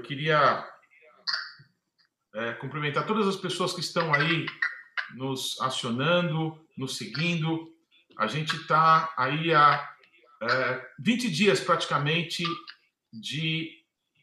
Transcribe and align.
eu 0.00 0.02
queria 0.02 0.66
é, 2.34 2.52
cumprimentar 2.54 3.06
todas 3.06 3.28
as 3.28 3.36
pessoas 3.36 3.74
que 3.74 3.80
estão 3.80 4.12
aí 4.14 4.46
nos 5.14 5.60
acionando, 5.60 6.58
nos 6.76 6.96
seguindo. 6.96 7.68
A 8.18 8.26
gente 8.26 8.56
está 8.56 9.12
aí 9.16 9.52
há 9.52 9.88
é, 10.42 10.86
20 11.00 11.30
dias 11.30 11.60
praticamente 11.60 12.42
de 13.12 13.70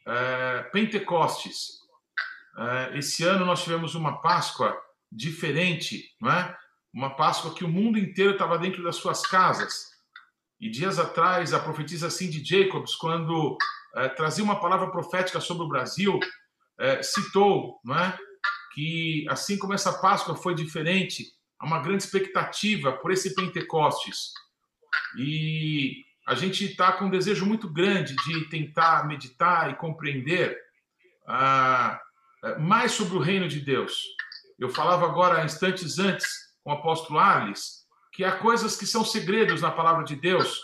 é, 0.06 0.62
Pentecostes. 0.72 1.78
É, 2.58 2.98
esse 2.98 3.22
ano 3.22 3.46
nós 3.46 3.62
tivemos 3.62 3.94
uma 3.94 4.20
Páscoa 4.20 4.76
diferente, 5.12 6.16
não 6.20 6.30
é? 6.30 6.58
Uma 6.92 7.14
Páscoa 7.14 7.54
que 7.54 7.64
o 7.64 7.68
mundo 7.68 7.98
inteiro 7.98 8.32
estava 8.32 8.58
dentro 8.58 8.82
das 8.82 8.96
suas 8.96 9.22
casas. 9.22 9.86
E 10.60 10.68
dias 10.68 10.98
atrás, 10.98 11.54
a 11.54 11.60
profetisa 11.60 12.10
Cindy 12.10 12.44
Jacobs, 12.44 12.96
quando 12.96 13.56
é, 13.96 14.08
trazia 14.08 14.44
uma 14.44 14.60
palavra 14.60 14.90
profética 14.90 15.40
sobre 15.40 15.64
o 15.64 15.68
Brasil, 15.68 16.18
é, 16.78 17.02
citou 17.02 17.80
não 17.84 17.98
é? 17.98 18.16
que, 18.74 19.26
assim 19.28 19.58
como 19.58 19.74
essa 19.74 19.92
Páscoa 19.92 20.36
foi 20.36 20.54
diferente, 20.54 21.26
há 21.58 21.66
uma 21.66 21.80
grande 21.80 22.04
expectativa 22.04 22.92
por 22.92 23.10
esse 23.10 23.34
Pentecostes. 23.34 24.32
E 25.18 26.04
a 26.26 26.34
gente 26.34 26.64
está 26.64 26.92
com 26.92 27.06
um 27.06 27.10
desejo 27.10 27.46
muito 27.46 27.72
grande 27.72 28.14
de 28.14 28.48
tentar 28.48 29.06
meditar 29.06 29.70
e 29.70 29.76
compreender 29.76 30.56
ah, 31.26 32.00
mais 32.58 32.92
sobre 32.92 33.16
o 33.16 33.20
reino 33.20 33.48
de 33.48 33.60
Deus. 33.60 34.02
Eu 34.58 34.68
falava 34.68 35.06
agora, 35.06 35.44
instantes 35.44 35.98
antes, 35.98 36.26
com 36.62 36.70
o 36.70 36.74
apóstolo 36.74 37.18
Arles, 37.18 37.84
que 38.12 38.24
há 38.24 38.32
coisas 38.32 38.76
que 38.76 38.86
são 38.86 39.04
segredos 39.04 39.60
na 39.60 39.70
palavra 39.70 40.04
de 40.04 40.16
Deus, 40.16 40.60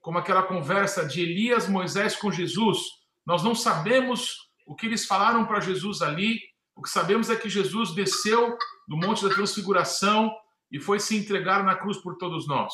como 0.00 0.18
aquela 0.18 0.42
conversa 0.42 1.04
de 1.04 1.20
Elias, 1.20 1.68
Moisés 1.68 2.16
com 2.16 2.30
Jesus. 2.30 2.78
Nós 3.26 3.42
não 3.42 3.54
sabemos 3.54 4.48
o 4.66 4.74
que 4.74 4.86
eles 4.86 5.06
falaram 5.06 5.46
para 5.46 5.60
Jesus 5.60 6.02
ali, 6.02 6.40
o 6.74 6.82
que 6.82 6.90
sabemos 6.90 7.30
é 7.30 7.36
que 7.36 7.48
Jesus 7.48 7.92
desceu 7.94 8.56
do 8.86 8.96
Monte 8.96 9.24
da 9.28 9.34
Transfiguração 9.34 10.32
e 10.70 10.78
foi 10.78 11.00
se 11.00 11.16
entregar 11.16 11.64
na 11.64 11.74
cruz 11.74 11.98
por 11.98 12.16
todos 12.16 12.46
nós. 12.46 12.72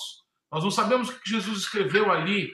Nós 0.51 0.63
não 0.63 0.71
sabemos 0.71 1.09
o 1.09 1.19
que 1.19 1.31
Jesus 1.31 1.59
escreveu 1.59 2.11
ali 2.11 2.53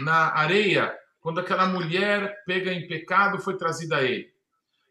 na 0.00 0.34
areia 0.36 0.94
quando 1.20 1.40
aquela 1.40 1.66
mulher 1.66 2.42
pega 2.46 2.72
em 2.72 2.86
pecado 2.86 3.38
foi 3.38 3.56
trazida 3.56 3.96
a 3.96 4.02
ele. 4.02 4.30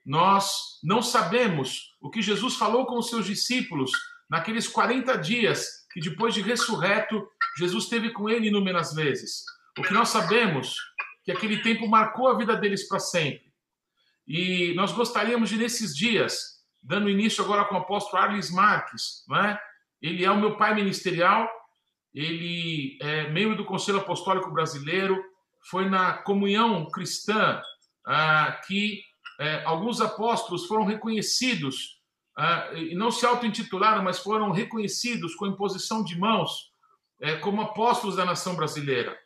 Nós 0.05 0.79
não 0.83 1.01
sabemos 1.01 1.95
o 2.01 2.09
que 2.09 2.21
Jesus 2.21 2.55
falou 2.55 2.85
com 2.85 2.97
os 2.97 3.09
seus 3.09 3.25
discípulos 3.25 3.91
naqueles 4.29 4.67
40 4.67 5.17
dias 5.17 5.85
que 5.91 5.99
depois 5.99 6.33
de 6.33 6.41
ressurreto, 6.41 7.27
Jesus 7.57 7.85
esteve 7.85 8.11
com 8.11 8.29
ele 8.29 8.47
inúmeras 8.47 8.93
vezes. 8.93 9.43
O 9.77 9.81
que 9.81 9.93
nós 9.93 10.09
sabemos 10.09 10.75
que 11.23 11.31
aquele 11.31 11.61
tempo 11.61 11.87
marcou 11.87 12.27
a 12.27 12.37
vida 12.37 12.55
deles 12.55 12.87
para 12.87 12.99
sempre. 12.99 13.49
E 14.27 14.73
nós 14.75 14.91
gostaríamos 14.91 15.49
de 15.49 15.57
nesses 15.57 15.95
dias, 15.95 16.63
dando 16.83 17.09
início 17.09 17.43
agora 17.43 17.65
com 17.65 17.75
o 17.75 17.79
apóstolo 17.79 18.21
Arles 18.21 18.51
Marques, 18.51 19.23
não 19.27 19.37
é? 19.37 19.59
Ele 20.01 20.23
é 20.23 20.31
o 20.31 20.39
meu 20.39 20.55
pai 20.55 20.73
ministerial, 20.75 21.49
ele 22.13 22.97
é 23.01 23.29
membro 23.29 23.57
do 23.57 23.65
Conselho 23.65 23.99
Apostólico 23.99 24.51
Brasileiro, 24.51 25.21
foi 25.69 25.89
na 25.89 26.13
comunhão 26.13 26.89
cristã 26.89 27.61
ah, 28.05 28.59
que 28.65 29.01
eh, 29.39 29.61
alguns 29.65 29.99
apóstolos 29.99 30.65
foram 30.67 30.85
reconhecidos, 30.85 31.99
ah, 32.37 32.71
e 32.73 32.95
não 32.95 33.11
se 33.11 33.25
auto-intitularam, 33.25 34.03
mas 34.03 34.19
foram 34.19 34.51
reconhecidos 34.51 35.35
com 35.35 35.47
imposição 35.47 36.03
de 36.03 36.17
mãos 36.17 36.68
eh, 37.21 37.35
como 37.37 37.61
apóstolos 37.61 38.15
da 38.15 38.25
nação 38.25 38.55
brasileira. 38.55 39.17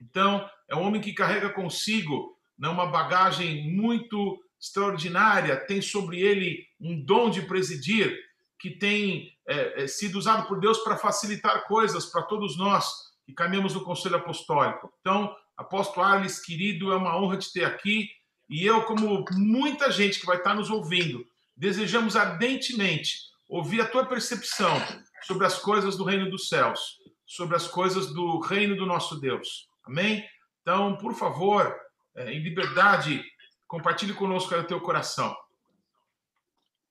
Então, 0.00 0.48
é 0.68 0.74
um 0.76 0.82
homem 0.82 1.00
que 1.00 1.12
carrega 1.12 1.50
consigo 1.50 2.36
né, 2.58 2.68
uma 2.68 2.86
bagagem 2.86 3.70
muito 3.70 4.38
extraordinária, 4.60 5.56
tem 5.56 5.80
sobre 5.80 6.20
ele 6.20 6.66
um 6.80 7.00
dom 7.04 7.30
de 7.30 7.42
presidir, 7.42 8.18
que 8.58 8.70
tem 8.70 9.32
é, 9.46 9.82
é, 9.82 9.86
sido 9.86 10.18
usado 10.18 10.48
por 10.48 10.58
Deus 10.58 10.78
para 10.78 10.96
facilitar 10.96 11.66
coisas 11.66 12.06
para 12.06 12.22
todos 12.22 12.56
nós 12.56 12.86
que 13.24 13.34
caminhamos 13.34 13.74
no 13.74 13.84
Conselho 13.84 14.16
Apostólico. 14.16 14.92
Então, 15.00 15.34
apóstolo 15.56 16.06
Arles, 16.06 16.40
querido, 16.40 16.92
é 16.92 16.96
uma 16.96 17.16
honra 17.20 17.36
te 17.36 17.52
ter 17.52 17.64
aqui. 17.64 18.08
E 18.48 18.64
eu, 18.64 18.82
como 18.84 19.24
muita 19.32 19.90
gente 19.90 20.20
que 20.20 20.26
vai 20.26 20.36
estar 20.36 20.54
nos 20.54 20.70
ouvindo, 20.70 21.26
desejamos 21.56 22.16
ardentemente 22.16 23.16
ouvir 23.48 23.80
a 23.80 23.86
tua 23.86 24.06
percepção 24.06 24.80
sobre 25.22 25.46
as 25.46 25.58
coisas 25.58 25.96
do 25.96 26.04
reino 26.04 26.30
dos 26.30 26.48
céus, 26.48 26.98
sobre 27.26 27.56
as 27.56 27.66
coisas 27.66 28.14
do 28.14 28.38
reino 28.38 28.76
do 28.76 28.86
nosso 28.86 29.20
Deus. 29.20 29.68
Amém? 29.84 30.24
Então, 30.62 30.96
por 30.96 31.14
favor, 31.14 31.76
é, 32.14 32.32
em 32.32 32.38
liberdade, 32.38 33.24
compartilhe 33.66 34.14
conosco 34.14 34.54
o 34.54 34.64
teu 34.64 34.80
coração. 34.80 35.36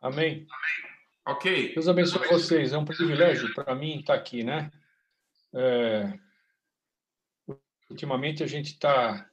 Amém. 0.02 0.46
Amém. 0.50 0.96
Ok. 1.26 1.74
Deus 1.74 1.88
abençoe 1.88 2.28
vocês. 2.28 2.74
É 2.74 2.78
um 2.78 2.86
privilégio 2.86 3.54
para 3.54 3.74
mim 3.74 4.00
estar 4.00 4.14
aqui, 4.14 4.44
né? 4.44 4.72
É... 5.54 6.14
Ultimamente 7.90 8.44
a 8.44 8.48
gente 8.48 8.68
está. 8.74 9.28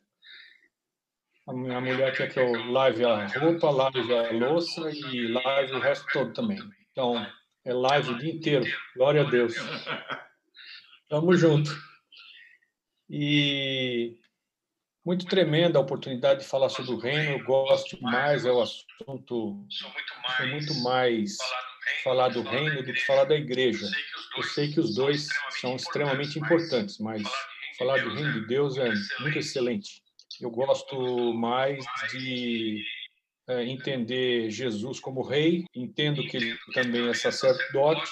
A 1.47 1.53
minha 1.53 1.81
mulher 1.81 2.17
quer 2.17 2.33
que 2.33 2.39
eu 2.39 2.71
lave 2.71 3.05
a 3.05 3.27
roupa, 3.27 3.69
lave 3.69 4.01
a 4.15 4.31
louça 4.31 4.91
e 4.91 5.27
lave 5.27 5.73
o 5.73 5.81
resto 5.81 6.07
todo 6.13 6.33
também. 6.33 6.59
Então, 6.93 7.27
é 7.65 7.73
live 7.75 8.11
o 8.11 8.19
dia 8.19 8.33
inteiro. 8.33 8.65
Glória 8.97 9.23
a 9.23 9.31
Deus. 9.31 9.55
Tamo 11.13 11.37
junto. 11.37 11.71
E 13.07 14.17
muito 15.05 15.27
tremenda 15.27 15.79
a 15.79 15.83
oportunidade 15.83 16.41
de 16.41 16.47
falar 16.47 16.71
sobre 16.71 16.93
o 16.93 16.97
reino. 16.97 17.33
Eu 17.33 17.45
gosto 17.45 18.01
mais, 18.01 18.47
é 18.47 18.51
o 18.51 18.63
assunto. 18.63 19.67
Sou 19.69 20.47
muito 20.47 20.75
mais 20.77 21.37
falar 22.03 22.31
do 22.31 22.41
reino 22.41 22.83
do 22.83 22.95
que 22.95 23.05
falar 23.05 23.25
da 23.25 23.35
igreja. 23.35 23.87
Eu 24.39 24.43
sei 24.43 24.73
que 24.73 24.81
os 24.81 24.95
dois 24.95 25.29
são 25.61 25.77
extremamente 25.77 26.39
importantes, 26.39 26.97
mas 26.97 27.23
falar 27.79 28.03
do 28.03 28.15
reino 28.15 28.33
de 28.33 28.47
Deus 28.47 28.79
é 28.79 28.91
muito 29.21 29.39
excelente. 29.39 30.03
Eu 30.41 30.51
gosto 30.51 31.35
mais 31.35 31.85
de 32.11 32.83
é, 33.49 33.67
entender 33.67 34.51
Jesus 34.51 34.99
como 34.99 35.21
rei, 35.21 35.67
entendo 35.75 36.27
que 36.27 36.39
ele 36.39 36.57
também 36.73 37.07
é 37.07 37.13
sacerdote, 37.13 38.11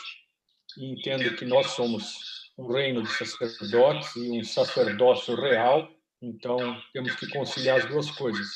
e 0.76 0.92
entendo 0.92 1.34
que 1.34 1.46
nós 1.46 1.68
somos 1.68 2.39
um 2.60 2.66
reino 2.70 3.02
de 3.02 3.08
sacerdotes 3.08 4.14
e 4.16 4.30
um 4.38 4.44
sacerdócio 4.44 5.34
real, 5.34 5.88
então 6.20 6.58
temos 6.92 7.14
que 7.14 7.26
conciliar 7.30 7.78
as 7.78 7.86
duas 7.86 8.10
coisas. 8.10 8.46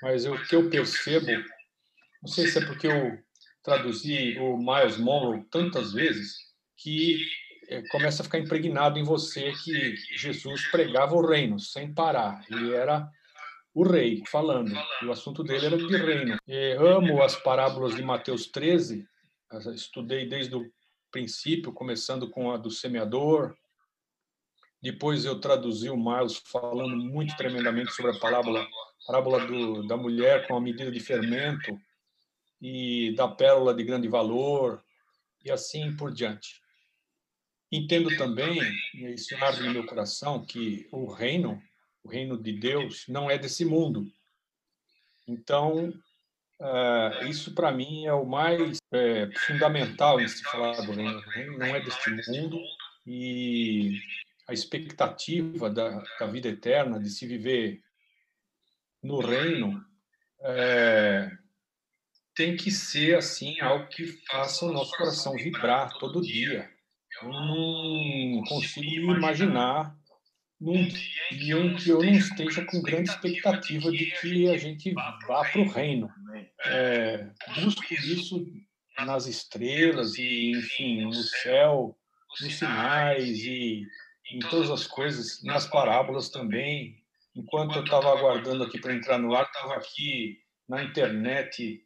Mas 0.00 0.24
o 0.24 0.38
que 0.46 0.54
eu 0.54 0.70
percebo, 0.70 1.26
não 2.22 2.28
sei 2.28 2.46
se 2.46 2.58
é 2.58 2.64
porque 2.64 2.86
eu 2.86 3.18
traduzir 3.64 4.38
o 4.38 4.56
Miles 4.56 4.96
Monroe 4.96 5.42
tantas 5.50 5.92
vezes 5.92 6.36
que 6.76 7.18
é, 7.68 7.82
começa 7.88 8.22
a 8.22 8.24
ficar 8.24 8.38
impregnado 8.38 8.96
em 8.96 9.02
você 9.02 9.52
que 9.64 9.96
Jesus 10.16 10.68
pregava 10.70 11.16
o 11.16 11.26
reino 11.26 11.58
sem 11.58 11.92
parar. 11.92 12.44
Ele 12.48 12.72
era 12.72 13.10
o 13.74 13.82
rei 13.82 14.22
falando. 14.30 14.72
E 15.02 15.04
o 15.04 15.10
assunto 15.10 15.42
dele 15.42 15.66
era 15.66 15.76
de 15.76 15.96
reino. 15.96 16.38
E 16.46 16.76
amo 16.78 17.20
as 17.20 17.34
parábolas 17.34 17.96
de 17.96 18.02
Mateus 18.02 18.46
13. 18.46 19.04
Estudei 19.74 20.28
desde 20.28 20.54
o 20.54 20.70
princípio, 21.18 21.72
começando 21.72 22.30
com 22.30 22.52
a 22.52 22.56
do 22.56 22.70
semeador. 22.70 23.56
Depois 24.80 25.24
eu 25.24 25.40
traduzi 25.40 25.90
o 25.90 25.96
Miles 25.96 26.40
falando 26.46 26.96
muito 26.96 27.36
tremendamente 27.36 27.92
sobre 27.92 28.16
a 28.16 28.20
parábola, 28.20 28.64
parábola 29.04 29.44
do, 29.44 29.86
da 29.88 29.96
mulher 29.96 30.46
com 30.46 30.56
a 30.56 30.60
medida 30.60 30.92
de 30.92 31.00
fermento 31.00 31.76
e 32.62 33.12
da 33.16 33.26
pérola 33.26 33.74
de 33.74 33.82
grande 33.82 34.06
valor 34.06 34.84
e 35.44 35.50
assim 35.50 35.96
por 35.96 36.12
diante. 36.12 36.62
Entendo 37.70 38.16
também, 38.16 38.60
e 38.94 39.14
isso 39.14 39.36
no 39.62 39.72
meu 39.72 39.84
coração, 39.84 40.44
que 40.44 40.88
o 40.92 41.12
reino, 41.12 41.60
o 42.04 42.08
reino 42.08 42.40
de 42.40 42.52
Deus, 42.52 43.04
não 43.08 43.28
é 43.28 43.36
desse 43.36 43.64
mundo. 43.64 44.06
Então, 45.26 45.92
uh, 46.60 47.24
isso 47.26 47.54
para 47.54 47.72
mim 47.72 48.06
é 48.06 48.12
o 48.12 48.26
mais 48.26 48.78
é, 48.92 49.28
fundamental 49.46 50.20
em 50.20 50.28
se 50.28 50.42
falar 50.42 50.80
do 50.82 50.92
reino. 50.92 51.22
Não 51.58 51.66
é 51.66 51.80
deste 51.80 52.10
mundo 52.10 52.58
e 53.06 53.98
a 54.48 54.52
expectativa 54.52 55.70
da, 55.70 56.02
da 56.18 56.26
vida 56.26 56.48
eterna, 56.48 56.98
de 56.98 57.10
se 57.10 57.26
viver 57.26 57.82
no 59.02 59.20
reino, 59.20 59.84
é, 60.42 61.30
tem 62.34 62.56
que 62.56 62.70
ser 62.70 63.16
assim 63.16 63.60
algo 63.60 63.88
que 63.88 64.06
faça 64.30 64.64
o 64.64 64.72
nosso 64.72 64.96
coração 64.96 65.34
vibrar 65.34 65.92
todo 65.98 66.22
dia. 66.22 66.70
Eu 67.22 67.28
não 67.30 68.42
consigo 68.44 69.12
imaginar 69.12 69.96
num 70.60 70.86
dia 71.30 71.56
em 71.56 71.76
que 71.76 71.90
eu 71.90 72.02
não 72.02 72.12
esteja 72.12 72.64
com 72.64 72.82
grande 72.82 73.10
expectativa 73.10 73.90
de 73.90 74.06
que 74.20 74.48
a 74.48 74.56
gente 74.56 74.92
vá 74.92 75.12
para 75.50 75.60
o 75.60 75.68
reino. 75.68 76.08
É, 76.64 77.30
busco 77.60 77.82
isso 77.92 78.46
nas 78.98 79.26
estrelas 79.26 80.16
e, 80.16 80.52
enfim, 80.52 81.02
no 81.02 81.12
céu, 81.12 81.96
nos 82.40 82.54
sinais 82.54 83.38
e 83.44 83.86
em 84.30 84.38
todas 84.40 84.70
as 84.70 84.86
coisas, 84.86 85.42
nas 85.42 85.66
parábolas 85.66 86.28
também. 86.28 87.02
Enquanto 87.34 87.76
eu 87.76 87.84
estava 87.84 88.10
aguardando 88.10 88.64
aqui 88.64 88.80
para 88.80 88.94
entrar 88.94 89.18
no 89.18 89.34
ar, 89.34 89.46
estava 89.46 89.74
aqui 89.74 90.38
na 90.68 90.82
internet 90.82 91.82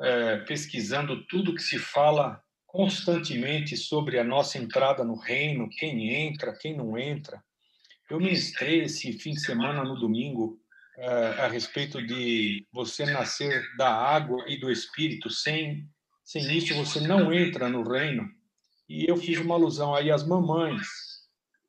é, 0.00 0.36
pesquisando 0.38 1.26
tudo 1.26 1.54
que 1.54 1.62
se 1.62 1.78
fala 1.78 2.42
constantemente 2.66 3.76
sobre 3.76 4.18
a 4.18 4.24
nossa 4.24 4.56
entrada 4.56 5.04
no 5.04 5.16
reino, 5.16 5.68
quem 5.68 6.10
entra, 6.14 6.56
quem 6.56 6.74
não 6.74 6.96
entra. 6.96 7.42
Eu 8.08 8.18
ministrei 8.18 8.82
esse 8.82 9.12
fim 9.12 9.32
de 9.32 9.40
semana 9.40 9.84
no 9.84 9.98
domingo 9.98 10.58
é, 10.58 10.61
a 10.98 11.48
respeito 11.48 12.04
de 12.06 12.66
você 12.72 13.06
nascer 13.06 13.64
da 13.76 13.92
água 13.92 14.44
e 14.46 14.58
do 14.58 14.70
Espírito. 14.70 15.30
Sem, 15.30 15.88
sem 16.24 16.56
isso 16.56 16.74
você 16.74 17.00
não 17.00 17.32
entra 17.32 17.68
no 17.68 17.82
reino. 17.82 18.28
E 18.88 19.08
eu 19.08 19.16
fiz 19.16 19.38
uma 19.38 19.54
alusão 19.54 19.94
aí 19.94 20.10
às 20.10 20.26
mamães. 20.26 20.86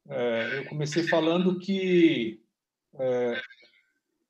É, 0.10 0.58
eu 0.58 0.66
comecei 0.66 1.08
falando 1.08 1.58
que 1.60 2.42
é, 3.00 3.42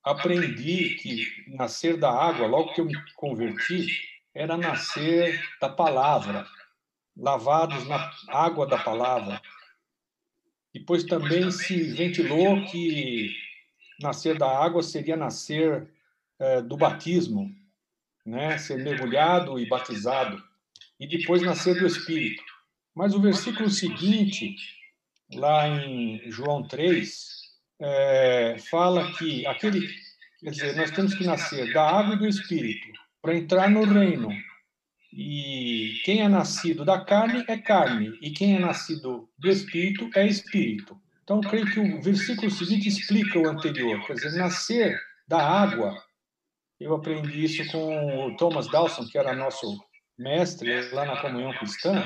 aprendi 0.04 0.96
que 0.96 1.26
nascer 1.56 1.98
da 1.98 2.12
água, 2.12 2.46
logo 2.46 2.74
que 2.74 2.82
eu 2.82 2.86
me 2.86 2.94
converti, 3.16 3.88
era 4.34 4.58
nascer 4.58 5.42
da 5.60 5.70
palavra, 5.70 6.46
lavados 7.16 7.88
na 7.88 8.12
água 8.30 8.68
da 8.68 8.78
palavra. 8.78 9.42
Depois 10.74 11.04
também 11.04 11.52
se 11.52 11.94
ventilou 11.94 12.66
que 12.66 13.36
nascer 14.04 14.38
da 14.38 14.48
água 14.48 14.84
seria 14.84 15.18
nascer 15.18 15.88
é, 16.40 16.62
do 16.62 16.78
batismo, 16.78 17.50
né? 18.26 18.58
ser 18.58 18.78
mergulhado 18.78 19.60
e 19.60 19.68
batizado, 19.68 20.42
e 21.00 21.08
depois 21.08 21.42
nascer 21.42 21.80
do 21.80 21.88
Espírito. 21.88 22.44
Mas 22.96 23.16
o 23.16 23.22
versículo 23.22 23.70
seguinte, 23.70 24.56
lá 25.34 25.68
em 25.68 26.22
João 26.30 26.68
3, 26.68 27.34
é, 27.80 28.58
fala 28.70 29.12
que 29.14 29.46
aquele, 29.48 29.88
quer 30.40 30.52
dizer, 30.52 30.76
nós 30.76 30.92
temos 30.92 31.16
que 31.16 31.24
nascer 31.24 31.74
da 31.74 31.90
água 31.90 32.16
e 32.16 32.20
do 32.20 32.28
Espírito 32.28 32.88
para 33.22 33.36
entrar 33.36 33.70
no 33.70 33.84
reino. 33.84 34.30
E 35.12 36.02
quem 36.04 36.22
é 36.22 36.28
nascido 36.28 36.84
da 36.84 37.04
carne 37.04 37.44
é 37.48 37.58
carne, 37.58 38.18
e 38.22 38.32
quem 38.32 38.56
é 38.56 38.60
nascido 38.60 39.30
do 39.38 39.50
Espírito 39.50 40.10
é 40.16 40.26
Espírito. 40.28 41.00
Então, 41.24 41.42
creio 41.42 41.66
que 41.72 41.80
o 41.80 42.02
versículo 42.02 42.52
seguinte 42.52 42.88
explica 42.88 43.40
o 43.40 43.48
anterior, 43.48 44.06
quer 44.06 44.14
dizer, 44.14 44.38
nascer 44.38 45.00
da 45.28 45.42
água. 45.42 45.96
Eu 46.80 46.94
aprendi 46.94 47.46
isso 47.46 47.66
com 47.72 48.28
o 48.28 48.36
Thomas 48.36 48.70
Dawson, 48.70 49.06
que 49.08 49.18
era 49.18 49.36
nosso 49.36 49.78
mestre 50.18 50.90
lá 50.92 51.06
na 51.06 51.22
comunhão 51.22 51.54
cristã 51.54 52.04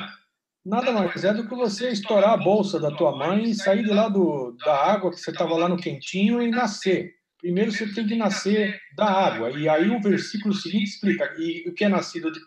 nada 0.68 0.92
mais 0.92 1.24
é 1.24 1.34
do 1.34 1.48
que 1.48 1.56
você 1.56 1.90
estourar 1.90 2.32
a 2.32 2.38
bolsa 2.38 2.78
da 2.78 2.92
tua 2.92 3.16
mãe 3.16 3.44
e 3.44 3.56
sair 3.56 3.84
de 3.84 3.90
lá 3.90 4.10
do, 4.10 4.52
da 4.64 4.76
água 4.92 5.12
que 5.12 5.18
você 5.18 5.32
estava 5.32 5.56
lá 5.56 5.70
no 5.70 5.78
quentinho 5.78 6.42
e 6.42 6.52
nascer. 6.52 7.16
Primeiro 7.40 7.72
você 7.72 7.92
tem 7.94 8.06
que 8.06 8.16
nascer 8.16 8.78
da 8.96 9.06
água. 9.06 9.50
E 9.52 9.70
aí 9.70 9.90
o 9.90 10.02
versículo 10.02 10.54
seguinte 10.54 10.90
explica: 10.90 11.34
e 11.38 11.70
o 11.70 11.74
que 11.74 11.86
é 11.86 11.90
nascido 11.90 12.32
de 12.32 12.40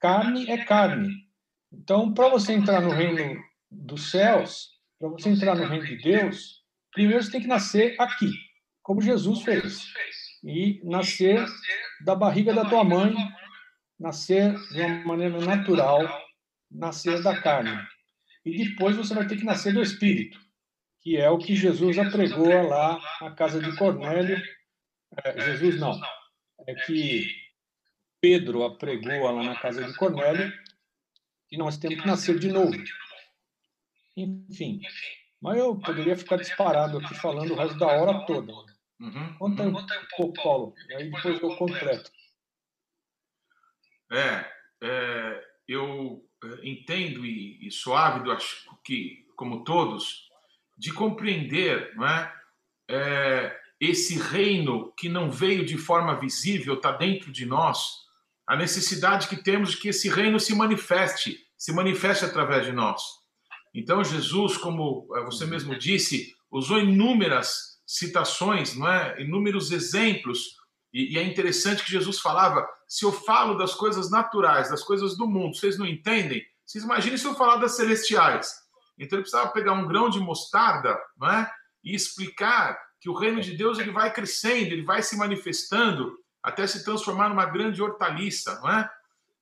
carne 0.00 0.50
é 0.50 0.64
carne. 0.64 1.10
Então, 1.70 2.14
para 2.14 2.30
você 2.30 2.54
entrar 2.54 2.80
no 2.80 2.90
reino 2.90 3.38
dos 3.70 4.10
céus, 4.10 4.70
para 5.10 5.22
você 5.22 5.30
entrar 5.30 5.54
no 5.54 5.66
reino 5.66 5.84
de 5.84 5.96
Deus, 5.96 6.62
primeiro 6.92 7.22
você 7.22 7.30
tem 7.30 7.40
que 7.40 7.46
nascer 7.46 7.94
aqui, 8.00 8.30
como 8.82 9.00
Jesus 9.00 9.42
fez. 9.42 9.84
E 10.44 10.80
nascer 10.84 11.44
da 12.04 12.14
barriga 12.14 12.54
da 12.54 12.64
tua 12.64 12.84
mãe, 12.84 13.14
nascer 13.98 14.54
de 14.70 14.80
uma 14.80 15.04
maneira 15.04 15.40
natural, 15.40 16.06
nascer 16.70 17.22
da 17.22 17.40
carne. 17.40 17.76
E 18.44 18.64
depois 18.64 18.96
você 18.96 19.14
vai 19.14 19.26
ter 19.26 19.36
que 19.36 19.44
nascer 19.44 19.72
do 19.72 19.82
Espírito, 19.82 20.38
que 21.00 21.16
é 21.16 21.28
o 21.28 21.38
que 21.38 21.56
Jesus 21.56 21.98
apregou 21.98 22.68
lá 22.68 23.00
na 23.20 23.32
casa 23.32 23.60
de 23.60 23.76
Cornélio. 23.76 24.40
É, 25.24 25.40
Jesus 25.40 25.80
não, 25.80 26.00
é 26.66 26.74
que 26.74 27.28
Pedro 28.20 28.64
apregou 28.64 29.32
lá 29.32 29.42
na 29.42 29.56
casa 29.56 29.84
de 29.84 29.94
Cornélio 29.96 30.52
que 31.48 31.56
nós 31.56 31.76
temos 31.76 32.00
que 32.00 32.06
nascer 32.06 32.38
de 32.38 32.48
novo. 32.48 32.76
Enfim, 34.16 34.80
mas 35.40 35.58
eu 35.58 35.78
poderia 35.78 36.16
ficar 36.16 36.36
disparado 36.36 36.98
aqui 36.98 37.14
falando 37.14 37.52
o 37.52 37.56
resto 37.56 37.78
da 37.78 37.86
hora 37.86 38.24
toda. 38.26 38.52
Uhum. 38.98 39.34
Conta 39.38 39.62
um 39.64 39.74
pouco, 40.16 40.42
Paulo, 40.42 40.74
aí 40.96 41.10
depois 41.10 41.40
eu 41.40 41.56
completo. 41.56 42.10
É, 44.10 44.46
é 44.82 45.56
eu 45.68 46.24
eh, 46.44 46.60
entendo 46.62 47.24
e, 47.24 47.66
e 47.66 47.70
sou 47.70 47.94
ávido, 47.94 48.30
acho 48.30 48.68
que, 48.84 49.26
como 49.36 49.64
todos, 49.64 50.28
de 50.78 50.92
compreender 50.92 51.94
não 51.96 52.06
é, 52.06 52.32
é, 52.88 53.60
esse 53.80 54.18
reino 54.18 54.92
que 54.96 55.08
não 55.08 55.30
veio 55.30 55.64
de 55.64 55.76
forma 55.76 56.18
visível, 56.18 56.74
está 56.74 56.92
dentro 56.92 57.32
de 57.32 57.44
nós, 57.44 58.04
a 58.46 58.56
necessidade 58.56 59.28
que 59.28 59.42
temos 59.42 59.72
de 59.72 59.78
que 59.78 59.88
esse 59.88 60.08
reino 60.08 60.38
se 60.38 60.54
manifeste, 60.54 61.38
se 61.56 61.72
manifeste 61.72 62.24
através 62.24 62.64
de 62.64 62.72
nós. 62.72 63.02
Então, 63.76 64.02
Jesus, 64.02 64.56
como 64.56 65.06
eh, 65.14 65.24
você 65.24 65.44
mesmo 65.44 65.78
disse, 65.78 66.34
usou 66.50 66.78
inúmeras 66.80 67.78
citações, 67.86 68.74
não 68.74 68.88
é? 68.88 69.20
inúmeros 69.20 69.70
exemplos, 69.70 70.56
e, 70.90 71.12
e 71.12 71.18
é 71.18 71.22
interessante 71.22 71.84
que 71.84 71.92
Jesus 71.92 72.18
falava 72.18 72.66
se 72.88 73.04
eu 73.04 73.12
falo 73.12 73.54
das 73.54 73.74
coisas 73.74 74.10
naturais, 74.10 74.70
das 74.70 74.82
coisas 74.82 75.14
do 75.14 75.26
mundo, 75.26 75.54
vocês 75.54 75.78
não 75.78 75.86
entendem? 75.86 76.42
Vocês 76.64 76.84
imaginem 76.84 77.18
se 77.18 77.26
eu 77.26 77.34
falar 77.34 77.56
das 77.56 77.76
celestiais. 77.76 78.50
Então 78.98 79.18
ele 79.18 79.24
precisava 79.24 79.52
pegar 79.52 79.74
um 79.74 79.86
grão 79.86 80.08
de 80.08 80.18
mostarda 80.18 80.98
não 81.18 81.30
é? 81.30 81.50
e 81.84 81.94
explicar 81.94 82.78
que 82.98 83.10
o 83.10 83.14
reino 83.14 83.42
de 83.42 83.54
Deus 83.54 83.78
ele 83.78 83.90
vai 83.90 84.10
crescendo, 84.10 84.72
ele 84.72 84.84
vai 84.84 85.02
se 85.02 85.18
manifestando 85.18 86.16
até 86.42 86.66
se 86.66 86.82
transformar 86.82 87.28
numa 87.28 87.44
grande 87.44 87.82
hortaliça. 87.82 88.58
Não 88.62 88.70
é? 88.70 88.90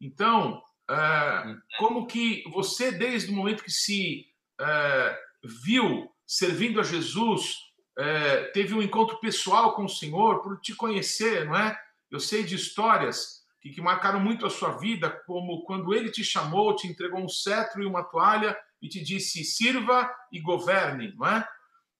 Então, 0.00 0.60
é, 0.90 1.56
como 1.78 2.06
que 2.06 2.44
você, 2.50 2.92
desde 2.92 3.32
o 3.32 3.34
momento 3.34 3.64
que 3.64 3.72
se 3.72 4.26
é, 4.60 5.18
viu 5.64 6.10
servindo 6.26 6.80
a 6.80 6.84
Jesus, 6.84 7.56
é, 7.96 8.44
teve 8.46 8.74
um 8.74 8.82
encontro 8.82 9.18
pessoal 9.20 9.74
com 9.74 9.84
o 9.84 9.88
Senhor, 9.88 10.42
por 10.42 10.60
te 10.60 10.74
conhecer, 10.74 11.46
não 11.46 11.56
é? 11.56 11.78
Eu 12.10 12.20
sei 12.20 12.42
de 12.42 12.54
histórias 12.54 13.44
que, 13.60 13.70
que 13.70 13.80
marcaram 13.80 14.20
muito 14.20 14.46
a 14.46 14.50
sua 14.50 14.76
vida, 14.76 15.10
como 15.26 15.64
quando 15.64 15.94
ele 15.94 16.10
te 16.10 16.24
chamou, 16.24 16.76
te 16.76 16.86
entregou 16.86 17.20
um 17.20 17.28
cetro 17.28 17.82
e 17.82 17.86
uma 17.86 18.04
toalha 18.04 18.56
e 18.80 18.88
te 18.88 19.02
disse: 19.02 19.44
sirva 19.44 20.10
e 20.30 20.40
governe, 20.40 21.14
não 21.16 21.26
é? 21.26 21.46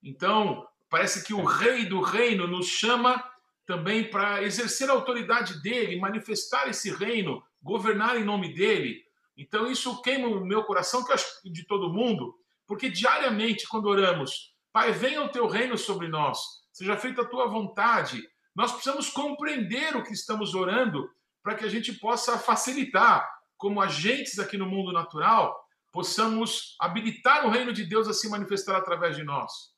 Então, 0.03 0.67
parece 0.91 1.25
que 1.25 1.33
o 1.33 1.45
rei 1.45 1.87
do 1.87 2.01
reino 2.01 2.47
nos 2.47 2.67
chama 2.67 3.23
também 3.67 4.11
para 4.11 4.43
exercer 4.43 4.91
a 4.91 4.93
autoridade 4.93 5.63
dele, 5.63 5.99
manifestar 5.99 6.69
esse 6.69 6.91
reino, 6.91 7.43
governar 7.63 8.17
em 8.17 8.25
nome 8.25 8.53
dele. 8.53 9.05
Então, 9.37 9.71
isso 9.71 10.01
queima 10.03 10.29
o 10.29 10.45
meu 10.45 10.65
coração, 10.65 11.05
que 11.05 11.11
eu 11.11 11.15
acho 11.15 11.27
de 11.45 11.65
todo 11.65 11.93
mundo, 11.93 12.39
porque 12.67 12.89
diariamente, 12.89 13.67
quando 13.67 13.87
oramos, 13.87 14.55
Pai, 14.73 14.93
venha 14.93 15.23
o 15.23 15.29
teu 15.29 15.47
reino 15.47 15.79
sobre 15.79 16.09
nós, 16.09 16.39
seja 16.73 16.97
feita 16.97 17.23
a 17.23 17.25
tua 17.25 17.47
vontade, 17.47 18.29
nós 18.55 18.73
precisamos 18.73 19.09
compreender 19.09 19.97
o 19.97 20.03
que 20.03 20.13
estamos 20.13 20.55
orando 20.55 21.09
para 21.43 21.55
que 21.55 21.65
a 21.65 21.69
gente 21.69 21.93
possa 21.93 22.39
facilitar, 22.39 23.29
como 23.57 23.81
agentes 23.81 24.39
aqui 24.39 24.57
no 24.57 24.67
mundo 24.67 24.93
natural, 24.93 25.65
possamos 25.93 26.77
habilitar 26.81 27.47
o 27.47 27.51
reino 27.51 27.73
de 27.73 27.85
Deus 27.85 28.09
a 28.09 28.13
se 28.13 28.29
manifestar 28.29 28.77
através 28.77 29.17
de 29.17 29.23
nós. 29.23 29.73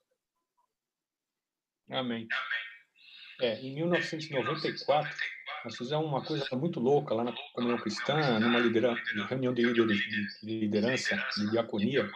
Amém. 1.90 2.26
É, 3.40 3.60
em 3.60 3.74
1994, 3.74 5.10
nós 5.64 5.76
fizemos 5.76 6.06
uma 6.06 6.24
coisa 6.24 6.46
muito 6.56 6.80
louca 6.80 7.14
lá 7.14 7.24
na 7.24 7.34
comunhão 7.52 7.78
cristã, 7.78 8.38
numa 8.38 8.58
liderança, 8.58 9.02
reunião 9.28 9.52
de 9.52 9.62
liderança, 10.42 11.16
de 11.36 11.50
diaconia. 11.50 12.08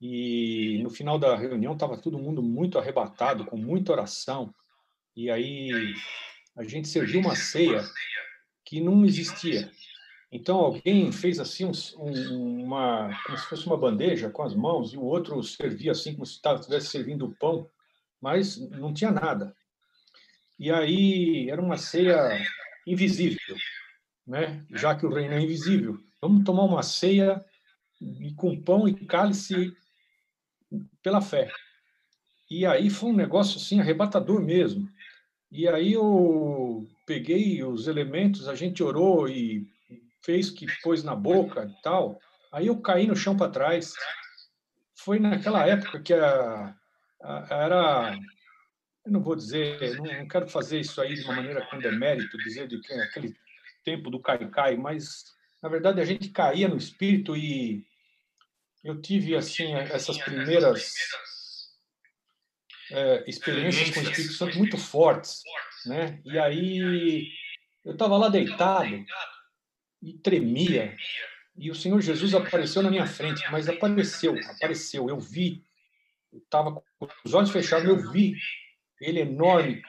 E 0.00 0.80
no 0.82 0.90
final 0.90 1.18
da 1.18 1.34
reunião 1.36 1.72
estava 1.72 1.96
todo 1.96 2.18
mundo 2.18 2.42
muito 2.42 2.78
arrebatado, 2.78 3.46
com 3.46 3.56
muita 3.56 3.92
oração. 3.92 4.54
E 5.14 5.30
aí 5.30 5.94
a 6.56 6.64
gente 6.64 6.88
serviu 6.88 7.20
uma 7.20 7.34
ceia 7.34 7.82
que 8.64 8.80
não 8.80 9.04
existia. 9.04 9.70
Então 10.30 10.58
alguém 10.58 11.10
fez 11.12 11.38
assim 11.38 11.64
um, 11.64 12.64
uma 12.64 13.18
como 13.24 13.38
se 13.38 13.46
fosse 13.46 13.66
uma 13.66 13.78
bandeja 13.78 14.28
com 14.28 14.42
as 14.42 14.54
mãos 14.54 14.92
e 14.92 14.96
o 14.98 15.02
outro 15.02 15.42
servia 15.42 15.92
assim 15.92 16.12
como 16.12 16.26
se 16.26 16.40
estivesse 16.44 16.88
servindo 16.88 17.34
pão, 17.38 17.70
mas 18.20 18.58
não 18.70 18.92
tinha 18.92 19.10
nada. 19.10 19.54
E 20.58 20.70
aí 20.70 21.50
era 21.50 21.60
uma 21.60 21.76
ceia 21.76 22.16
invisível, 22.86 23.56
né? 24.26 24.64
Já 24.70 24.94
que 24.94 25.04
o 25.04 25.12
reino 25.12 25.34
é 25.34 25.40
invisível, 25.40 25.98
vamos 26.20 26.44
tomar 26.44 26.64
uma 26.64 26.82
ceia 26.82 27.44
com 28.36 28.60
pão 28.62 28.88
e 28.88 28.94
cálice 29.06 29.76
pela 31.02 31.20
fé. 31.20 31.50
E 32.50 32.64
aí 32.64 32.90
foi 32.90 33.10
um 33.10 33.16
negócio 33.16 33.58
assim 33.58 33.80
arrebatador 33.80 34.40
mesmo. 34.40 34.88
E 35.50 35.68
aí 35.68 35.92
eu 35.92 36.86
peguei 37.06 37.62
os 37.62 37.86
elementos, 37.86 38.48
a 38.48 38.54
gente 38.54 38.82
orou 38.82 39.28
e 39.28 39.66
fez 40.24 40.50
que 40.50 40.66
pôs 40.82 41.04
na 41.04 41.14
boca 41.14 41.64
e 41.64 41.82
tal. 41.82 42.18
Aí 42.52 42.66
eu 42.66 42.80
caí 42.80 43.06
no 43.06 43.16
chão 43.16 43.36
para 43.36 43.50
trás. 43.50 43.92
Foi 44.98 45.18
naquela 45.18 45.66
época 45.66 46.00
que 46.00 46.12
a, 46.12 46.74
a, 47.22 47.46
era 47.50 48.18
eu 49.06 49.12
não 49.12 49.22
vou 49.22 49.36
dizer, 49.36 49.96
não, 50.00 50.26
quero 50.26 50.48
fazer 50.48 50.80
isso 50.80 51.00
aí 51.00 51.14
de 51.14 51.22
uma 51.22 51.36
maneira 51.36 51.64
com 51.66 51.78
demérito, 51.78 52.36
dizer 52.38 52.66
de 52.66 52.80
que 52.80 52.92
é 52.92 53.04
aquele 53.04 53.36
tempo 53.84 54.10
do 54.10 54.18
cai-cai, 54.18 54.76
mas 54.76 55.24
na 55.62 55.68
verdade 55.68 56.00
a 56.00 56.04
gente 56.04 56.30
caía 56.30 56.66
no 56.66 56.76
espírito 56.76 57.36
e 57.36 57.86
eu 58.82 59.00
tive 59.00 59.36
assim 59.36 59.74
essas 59.74 60.18
primeiras 60.18 60.92
é, 62.90 63.24
experiências 63.28 63.90
com 63.90 64.00
o 64.00 64.02
Espírito 64.02 64.34
Santo 64.34 64.58
muito 64.58 64.76
fortes, 64.76 65.42
né? 65.86 66.20
E 66.24 66.36
aí 66.36 67.28
eu 67.84 67.92
estava 67.92 68.16
lá 68.16 68.28
deitado 68.28 69.04
e 70.02 70.14
tremia. 70.18 70.96
E 71.56 71.70
o 71.70 71.74
Senhor 71.74 72.00
Jesus 72.00 72.34
apareceu 72.34 72.82
na 72.82 72.90
minha 72.90 73.06
frente, 73.06 73.42
mas 73.52 73.68
apareceu, 73.68 74.34
apareceu, 74.50 75.08
eu 75.08 75.18
vi, 75.18 75.64
eu 76.32 76.40
estava 76.40 76.72
com 76.72 77.08
os 77.24 77.34
olhos 77.34 77.50
fechados, 77.50 77.88
eu 77.88 78.10
vi 78.10 78.34
ele 79.00 79.20
enorme, 79.20 79.82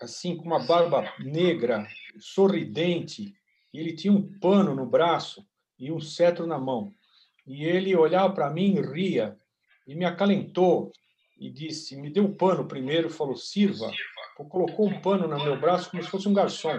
assim, 0.00 0.36
com 0.36 0.44
uma 0.44 0.64
barba 0.64 1.12
negra, 1.18 1.86
sorridente, 2.18 3.34
ele 3.72 3.94
tinha 3.94 4.12
um 4.12 4.38
pano 4.38 4.74
no 4.74 4.86
braço 4.86 5.46
e 5.78 5.92
um 5.92 6.00
cetro 6.00 6.46
na 6.46 6.58
mão. 6.58 6.92
E 7.46 7.64
ele 7.64 7.94
olhava 7.96 8.32
para 8.32 8.50
mim 8.50 8.76
e 8.76 8.80
ria, 8.80 9.38
e 9.86 9.94
me 9.94 10.04
acalentou, 10.04 10.92
e 11.38 11.50
disse, 11.50 11.96
me 11.96 12.10
deu 12.10 12.24
o 12.24 12.28
um 12.28 12.34
pano 12.34 12.66
primeiro, 12.66 13.08
falou, 13.08 13.36
sirva, 13.36 13.90
colocou 14.36 14.88
um 14.88 15.00
pano 15.00 15.28
no 15.28 15.42
meu 15.42 15.58
braço 15.58 15.90
como 15.90 16.02
se 16.02 16.10
fosse 16.10 16.28
um 16.28 16.34
garçom, 16.34 16.78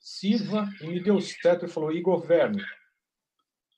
sirva, 0.00 0.68
e 0.80 0.86
me 0.86 1.00
deu 1.00 1.16
o 1.16 1.20
cetro 1.22 1.66
e 1.66 1.70
falou, 1.70 1.92
e 1.92 2.00
governe. 2.00 2.62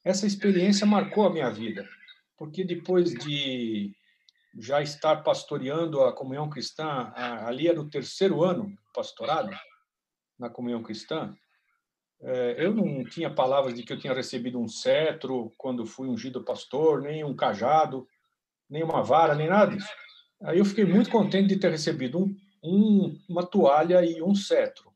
Essa 0.03 0.27
experiência 0.27 0.87
marcou 0.87 1.27
a 1.27 1.33
minha 1.33 1.51
vida, 1.51 1.89
porque 2.37 2.65
depois 2.65 3.13
de 3.13 3.95
já 4.59 4.83
estar 4.83 5.23
pastoreando 5.23 6.03
a 6.03 6.13
comunhão 6.13 6.49
cristã, 6.49 7.13
ali 7.15 7.69
era 7.69 7.81
o 7.81 7.89
terceiro 7.89 8.43
ano 8.43 8.77
pastorado 8.95 9.51
na 10.39 10.49
comunhão 10.49 10.83
cristã, 10.83 11.35
é, 12.21 12.65
eu 12.65 12.75
não 12.75 13.05
tinha 13.05 13.33
palavras 13.33 13.75
de 13.75 13.83
que 13.83 13.93
eu 13.93 13.99
tinha 13.99 14.15
recebido 14.15 14.59
um 14.59 14.69
cetro 14.69 15.53
quando 15.57 15.87
fui 15.87 16.09
ungido 16.09 16.45
pastor, 16.45 17.03
nem 17.03 17.25
um 17.25 17.37
cajado, 17.37 18.07
nem 18.69 18.83
uma 18.83 19.03
vara, 19.03 19.35
nem 19.35 19.49
nada 19.49 19.77
disso. 19.77 19.89
Aí 20.43 20.59
eu 20.59 20.65
fiquei 20.65 20.85
muito 20.85 21.11
contente 21.11 21.49
de 21.49 21.59
ter 21.59 21.71
recebido 21.71 22.19
um, 22.19 22.37
um, 22.63 23.21
uma 23.29 23.45
toalha 23.45 24.05
e 24.05 24.23
um 24.23 24.35
cetro. 24.35 24.93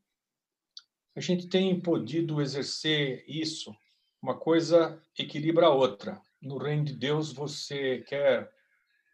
A 1.15 1.21
gente 1.21 1.49
tem 1.49 1.79
podido 1.81 2.41
exercer 2.41 3.25
isso, 3.29 3.75
uma 4.23 4.39
coisa 4.39 5.01
equilibra 5.19 5.67
a 5.67 5.75
outra. 5.75 6.21
No 6.41 6.57
reino 6.57 6.85
de 6.85 6.95
Deus, 6.95 7.33
você 7.33 7.99
quer 8.07 8.51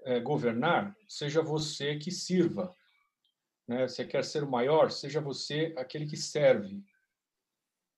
é, 0.07 0.21
governar, 0.21 0.97
seja 1.09 1.43
você 1.43 1.97
que 1.97 2.13
sirva. 2.13 2.75
Né? 3.67 3.89
Você 3.89 4.05
quer 4.05 4.25
ser 4.25 4.45
o 4.45 4.51
maior, 4.51 4.91
seja 4.91 5.21
você 5.21 5.75
aquele 5.77 6.07
que 6.07 6.17
serve. 6.17 6.81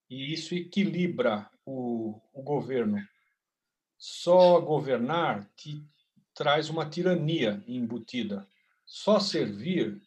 E 0.09 0.33
isso 0.33 0.55
equilibra 0.55 1.49
o, 1.67 2.19
o 2.33 2.43
governo. 2.43 2.99
Só 3.99 4.59
governar 4.59 5.47
te 5.55 5.85
traz 6.35 6.71
uma 6.71 6.89
tirania 6.89 7.63
embutida. 7.67 8.49
Só 8.87 9.21
servir 9.21 10.01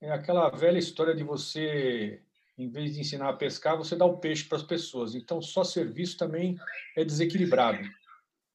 é 0.00 0.12
aquela 0.12 0.50
velha 0.50 0.78
história 0.78 1.14
de 1.14 1.24
você, 1.24 2.22
em 2.56 2.68
vez 2.68 2.94
de 2.94 3.00
ensinar 3.00 3.30
a 3.30 3.36
pescar, 3.36 3.76
você 3.76 3.96
dá 3.96 4.04
o 4.04 4.18
peixe 4.18 4.44
para 4.44 4.58
as 4.58 4.62
pessoas. 4.62 5.14
Então, 5.16 5.42
só 5.42 5.64
serviço 5.64 6.16
também 6.16 6.56
é 6.94 7.04
desequilibrado. 7.04 7.82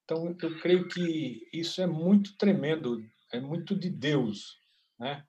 Então, 0.09 0.35
eu 0.41 0.59
creio 0.59 0.87
que 0.87 1.47
isso 1.53 1.79
é 1.83 1.85
muito 1.85 2.35
tremendo, 2.35 3.05
é 3.31 3.39
muito 3.39 3.75
de 3.75 3.91
Deus. 3.91 4.57
Né? 4.97 5.23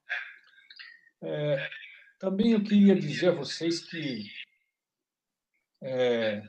É, 1.23 1.69
também 2.19 2.53
eu 2.53 2.65
queria 2.65 2.99
dizer 2.99 3.29
a 3.29 3.35
vocês 3.35 3.81
que 3.81 4.25
é, 5.83 6.43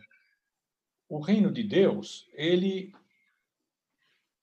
o 1.10 1.20
reino 1.20 1.52
de 1.52 1.62
Deus, 1.62 2.26
ele, 2.34 2.94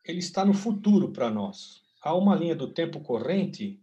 ele 0.04 0.18
está 0.18 0.44
no 0.44 0.52
futuro 0.52 1.10
para 1.10 1.30
nós. 1.30 1.82
Há 2.02 2.14
uma 2.14 2.36
linha 2.36 2.54
do 2.54 2.70
tempo 2.70 3.00
corrente 3.00 3.80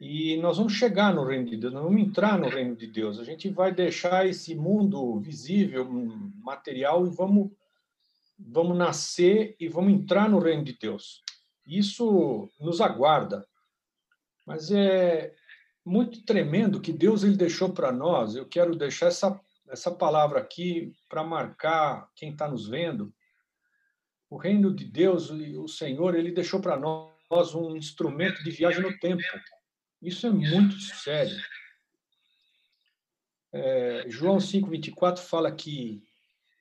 e 0.00 0.38
nós 0.38 0.56
vamos 0.56 0.72
chegar 0.72 1.12
no 1.12 1.22
reino 1.22 1.44
de 1.44 1.58
Deus, 1.58 1.74
nós 1.74 1.84
vamos 1.84 2.00
entrar 2.00 2.38
no 2.38 2.48
reino 2.48 2.74
de 2.74 2.86
Deus. 2.86 3.18
A 3.18 3.24
gente 3.24 3.50
vai 3.50 3.74
deixar 3.74 4.26
esse 4.26 4.54
mundo 4.54 5.20
visível, 5.20 5.84
material, 6.42 7.06
e 7.06 7.10
vamos 7.10 7.52
vamos 8.38 8.76
nascer 8.76 9.56
e 9.58 9.68
vamos 9.68 9.92
entrar 9.92 10.28
no 10.28 10.38
reino 10.38 10.64
de 10.64 10.76
Deus. 10.76 11.22
Isso 11.66 12.50
nos 12.60 12.80
aguarda. 12.80 13.46
Mas 14.46 14.70
é 14.70 15.34
muito 15.84 16.24
tremendo 16.24 16.80
que 16.80 16.92
Deus 16.92 17.22
ele 17.22 17.36
deixou 17.36 17.72
para 17.72 17.92
nós. 17.92 18.34
Eu 18.34 18.46
quero 18.46 18.76
deixar 18.76 19.06
essa 19.06 19.40
essa 19.68 19.90
palavra 19.90 20.40
aqui 20.40 20.94
para 21.08 21.24
marcar 21.24 22.10
quem 22.14 22.30
está 22.30 22.48
nos 22.48 22.68
vendo. 22.68 23.12
O 24.28 24.36
reino 24.36 24.74
de 24.74 24.84
Deus 24.84 25.30
e 25.30 25.56
o 25.56 25.68
Senhor 25.68 26.14
ele 26.14 26.32
deixou 26.32 26.60
para 26.60 26.78
nós 26.78 27.54
um 27.54 27.76
instrumento 27.76 28.42
de 28.42 28.50
viagem 28.50 28.82
no 28.82 28.96
tempo. 28.98 29.22
Isso 30.02 30.26
é 30.26 30.30
muito 30.30 30.78
sério. 30.80 31.36
É, 33.52 34.04
João 34.08 34.38
5:24 34.38 35.18
fala 35.18 35.50
que 35.52 36.02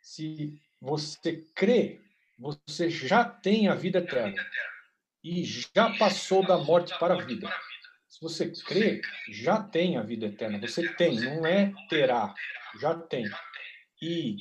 se 0.02 0.62
você 0.84 1.38
crê, 1.56 2.02
você 2.38 2.90
já 2.90 3.24
tem 3.24 3.70
a 3.70 3.74
vida 3.74 4.00
eterna 4.00 4.46
e 5.24 5.46
já 5.46 5.98
passou 5.98 6.46
da 6.46 6.58
morte 6.58 6.94
para 7.00 7.14
a 7.14 7.24
vida. 7.24 7.50
Se 8.10 8.20
você 8.20 8.52
crê, 8.52 9.00
já 9.30 9.64
tem 9.64 9.96
a 9.96 10.04
vida 10.04 10.26
eterna. 10.26 10.60
Você 10.60 10.94
tem, 10.96 11.22
não 11.22 11.46
é 11.46 11.74
terá, 11.88 12.36
já 12.82 12.94
tem. 12.96 13.26
E 14.02 14.36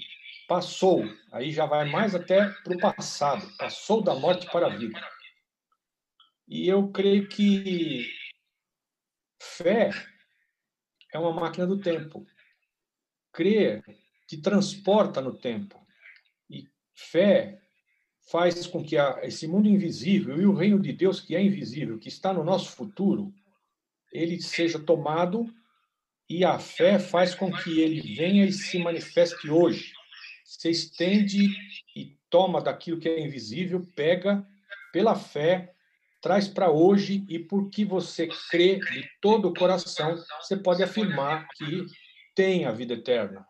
passou, 0.48 1.04
aí 1.30 1.52
já 1.52 1.64
vai 1.64 1.88
mais 1.88 2.12
até 2.12 2.48
para 2.48 2.74
o 2.74 2.80
passado, 2.80 3.48
passou 3.56 4.02
da 4.02 4.16
morte 4.16 4.50
para 4.50 4.66
a 4.66 4.76
vida. 4.76 5.00
E 6.48 6.68
eu 6.68 6.90
creio 6.90 7.28
que 7.28 8.12
fé 9.40 9.90
é 11.14 11.18
uma 11.20 11.32
máquina 11.32 11.68
do 11.68 11.80
tempo. 11.80 12.26
Crer 13.32 13.84
te 14.26 14.42
transporta 14.42 15.20
no 15.20 15.32
tempo. 15.38 15.81
Fé 17.10 17.58
faz 18.30 18.66
com 18.66 18.82
que 18.82 18.96
a, 18.96 19.20
esse 19.22 19.46
mundo 19.46 19.68
invisível 19.68 20.40
e 20.40 20.46
o 20.46 20.54
reino 20.54 20.80
de 20.80 20.92
Deus, 20.92 21.20
que 21.20 21.34
é 21.34 21.42
invisível, 21.42 21.98
que 21.98 22.08
está 22.08 22.32
no 22.32 22.44
nosso 22.44 22.72
futuro, 22.72 23.32
ele 24.12 24.40
seja 24.40 24.78
tomado 24.78 25.52
e 26.28 26.44
a 26.44 26.58
fé 26.58 26.98
faz 26.98 27.34
com 27.34 27.50
que 27.52 27.80
ele 27.80 28.14
venha 28.14 28.44
e 28.44 28.52
se 28.52 28.78
manifeste 28.78 29.50
hoje. 29.50 29.92
Se 30.44 30.70
estende 30.70 31.48
e 31.96 32.16
toma 32.30 32.60
daquilo 32.60 32.98
que 32.98 33.08
é 33.08 33.20
invisível, 33.20 33.86
pega 33.96 34.46
pela 34.92 35.14
fé, 35.14 35.74
traz 36.20 36.46
para 36.46 36.70
hoje 36.70 37.24
e 37.28 37.38
porque 37.38 37.84
você 37.84 38.28
crê 38.50 38.78
de 38.78 39.10
todo 39.20 39.48
o 39.48 39.54
coração, 39.54 40.16
você 40.40 40.56
pode 40.56 40.82
afirmar 40.82 41.48
que 41.56 41.86
tem 42.34 42.64
a 42.64 42.72
vida 42.72 42.94
eterna 42.94 43.46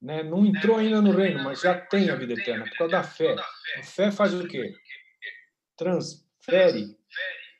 né? 0.00 0.22
não 0.22 0.44
entrou 0.44 0.78
ainda 0.78 1.00
no 1.00 1.12
reino, 1.12 1.42
mas 1.42 1.60
já 1.60 1.78
tem 1.78 2.10
a 2.10 2.16
vida 2.16 2.34
eterna, 2.34 2.64
por 2.64 2.76
causa 2.78 2.92
da 2.92 3.02
fé. 3.02 3.36
A 3.78 3.82
fé 3.82 4.10
faz 4.10 4.34
o 4.34 4.46
quê? 4.46 4.74
Transfere, 5.76 6.96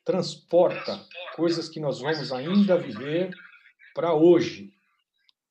transporta 0.05 1.05
coisas 1.35 1.69
que 1.69 1.81
nós 1.81 2.01
vamos 2.01 2.33
ainda 2.33 2.79
viver 2.79 3.31
para 3.95 4.15
hoje, 4.15 4.73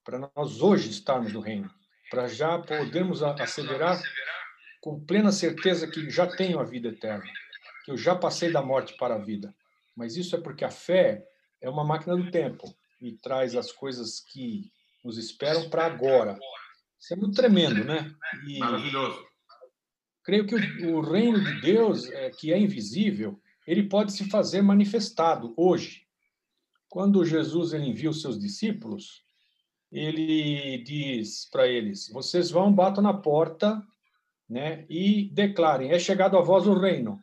para 0.04 0.32
nós 0.36 0.62
hoje 0.62 0.90
estarmos 0.90 1.34
no 1.34 1.40
reino, 1.40 1.70
para 2.10 2.28
já 2.28 2.58
podermos 2.60 3.22
asseverar 3.24 4.02
com 4.82 5.04
plena 5.04 5.32
certeza 5.32 5.88
que 5.88 6.10
já 6.10 6.28
tenho 6.28 6.60
a 6.60 6.64
vida 6.64 6.90
eterna, 6.90 7.26
que 7.84 7.92
eu 7.92 7.98
já 7.98 8.16
passei 8.16 8.52
da 8.52 8.62
morte 8.62 8.96
para 8.98 9.16
a 9.16 9.20
vida. 9.20 9.54
Mas 9.96 10.16
isso 10.16 10.36
é 10.36 10.42
porque 10.42 10.64
a 10.64 10.70
fé 10.70 11.26
é 11.62 11.70
uma 11.70 11.84
máquina 11.84 12.16
do 12.16 12.30
tempo 12.30 12.72
e 13.02 13.14
traz 13.14 13.56
as 13.56 13.72
coisas 13.72 14.20
que 14.20 14.72
nos 15.04 15.18
esperam 15.18 15.70
para 15.70 15.86
agora, 15.86 16.38
isso 17.00 17.14
é 17.14 17.18
muito 17.18 17.36
tremendo, 17.36 17.84
né? 17.84 18.14
E 18.48 18.60
Maravilhoso. 18.60 19.26
Creio 20.24 20.48
que 20.48 20.56
o, 20.56 20.96
o 20.96 21.02
reino 21.02 21.44
de 21.44 21.62
Deus, 21.62 22.10
é, 22.10 22.32
que 22.32 22.52
é 22.52 22.58
invisível, 22.58 23.40
ele 23.68 23.84
pode 23.84 24.12
se 24.12 24.30
fazer 24.30 24.62
manifestado 24.62 25.54
hoje. 25.56 26.06
Quando 26.90 27.26
Jesus 27.26 27.74
ele 27.74 27.86
envia 27.86 28.10
os 28.10 28.22
seus 28.22 28.40
discípulos, 28.40 29.24
ele 29.92 30.80
diz 30.80 31.48
para 31.50 31.68
eles: 31.68 32.10
vocês 32.10 32.50
vão, 32.50 32.74
batam 32.74 33.04
na 33.04 33.14
porta, 33.14 33.84
né, 34.50 34.86
e 34.90 35.30
declarem: 35.32 35.92
é 35.92 36.00
chegado 36.00 36.38
a 36.38 36.42
vós 36.42 36.66
o 36.66 36.74
reino. 36.74 37.20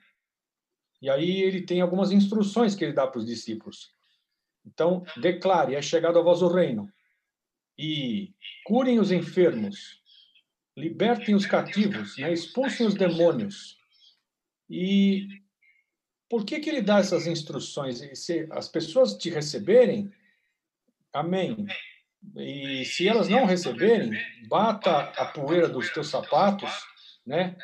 E 1.00 1.10
aí 1.10 1.42
ele 1.42 1.62
tem 1.62 1.80
algumas 1.80 2.12
instruções 2.12 2.74
que 2.74 2.84
ele 2.84 2.92
dá 2.92 3.06
para 3.06 3.18
os 3.18 3.26
discípulos. 3.26 3.90
Então, 4.64 5.04
declare: 5.16 5.74
é 5.74 5.82
chegado 5.82 6.18
a 6.18 6.22
vós 6.22 6.42
o 6.42 6.48
reino 6.48 6.88
e 7.78 8.32
curem 8.64 8.98
os 8.98 9.10
enfermos, 9.10 10.00
libertem 10.76 11.34
os 11.34 11.46
cativos, 11.46 12.16
né? 12.18 12.32
expulsem 12.32 12.86
os 12.86 12.94
demônios 12.94 13.76
e 14.74 15.28
por 16.30 16.46
que, 16.46 16.60
que 16.60 16.70
ele 16.70 16.80
dá 16.80 16.98
essas 16.98 17.26
instruções? 17.26 18.00
Se 18.18 18.48
as 18.50 18.68
pessoas 18.68 19.12
te 19.18 19.28
receberem, 19.28 20.10
amém. 21.12 21.66
E 22.34 22.82
se 22.86 23.06
elas 23.06 23.28
não 23.28 23.44
receberem, 23.44 24.12
bata 24.48 25.12
a 25.18 25.26
poeira 25.26 25.68
dos 25.68 25.90
teus 25.92 26.08
sapatos, 26.08 26.70
né? 27.26 27.54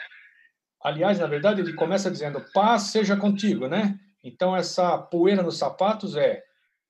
Aliás, 0.82 1.18
na 1.18 1.26
verdade, 1.26 1.62
ele 1.62 1.72
começa 1.72 2.10
dizendo: 2.10 2.44
paz 2.52 2.82
seja 2.82 3.16
contigo, 3.16 3.68
né? 3.68 3.98
Então, 4.22 4.54
essa 4.54 4.98
poeira 4.98 5.42
nos 5.42 5.56
sapatos 5.56 6.14
é: 6.14 6.44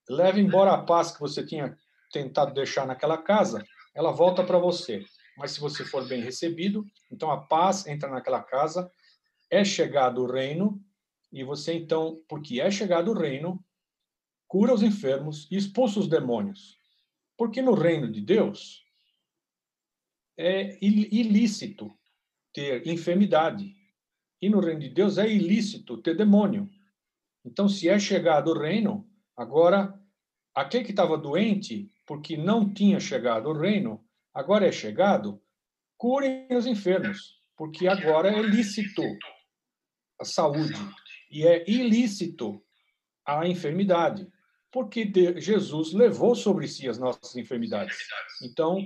leve 0.09 0.41
embora 0.41 0.73
a 0.73 0.83
paz 0.83 1.13
que 1.13 1.21
você 1.21 1.47
tinha 1.47 1.79
tentado 2.11 2.55
deixar 2.55 2.87
naquela 2.87 3.19
casa, 3.19 3.65
ela 3.95 4.13
volta 4.13 4.45
para 4.45 4.59
você. 4.59 5.05
Mas 5.37 5.53
se 5.53 5.61
você 5.61 5.85
for 5.85 6.07
bem 6.09 6.21
recebido, 6.21 6.85
então 7.11 7.31
a 7.31 7.47
paz 7.47 7.87
entra 7.87 8.11
naquela 8.11 8.43
casa, 8.43 8.91
é 9.51 9.65
chegado 9.65 10.23
o 10.23 10.31
reino, 10.31 10.83
e 11.33 11.45
você 11.45 11.75
então, 11.75 12.23
porque 12.29 12.61
é 12.61 12.71
chegado 12.71 13.11
o 13.11 13.19
reino, 13.19 13.65
cura 14.47 14.73
os 14.73 14.83
enfermos 14.83 15.47
e 15.51 15.57
expulsa 15.57 16.01
os 16.01 16.09
demônios. 16.09 16.79
Porque 17.37 17.63
no 17.63 17.75
reino 17.75 18.11
de 18.11 18.21
Deus 18.21 18.85
é 20.37 20.79
ilícito 20.85 21.97
ter 22.53 22.87
enfermidade. 22.87 23.75
E 24.41 24.49
no 24.49 24.61
reino 24.61 24.81
de 24.81 24.89
Deus 24.89 25.19
é 25.19 25.29
ilícito 25.29 25.99
ter 25.99 26.17
demônio. 26.17 26.69
Então, 27.45 27.69
se 27.69 27.89
é 27.89 27.99
chegado 27.99 28.51
o 28.51 28.59
reino, 28.59 29.09
agora 29.37 30.01
aquele 30.55 30.85
que 30.85 30.91
estava 30.91 31.17
doente, 31.17 31.91
porque 32.09 32.39
não 32.39 32.73
tinha 32.73 32.99
chegado 32.99 33.51
o 33.51 33.53
reino, 33.53 34.03
agora 34.33 34.67
é 34.67 34.73
chegado, 34.73 35.39
curem 35.99 36.49
os 36.51 36.65
enfermos, 36.65 37.39
porque 37.55 37.87
agora 37.87 38.31
é 38.31 38.41
lícito 38.41 39.03
a 40.19 40.25
saúde 40.25 40.81
e 41.31 41.47
é 41.47 41.69
ilícito 41.71 42.65
a 43.27 43.47
enfermidade, 43.47 44.27
porque 44.73 45.13
Jesus 45.37 45.93
levou 45.93 46.35
sobre 46.35 46.67
si 46.67 46.89
as 46.89 46.99
nossas 46.99 47.37
enfermidades. 47.37 47.99
Então, 48.43 48.79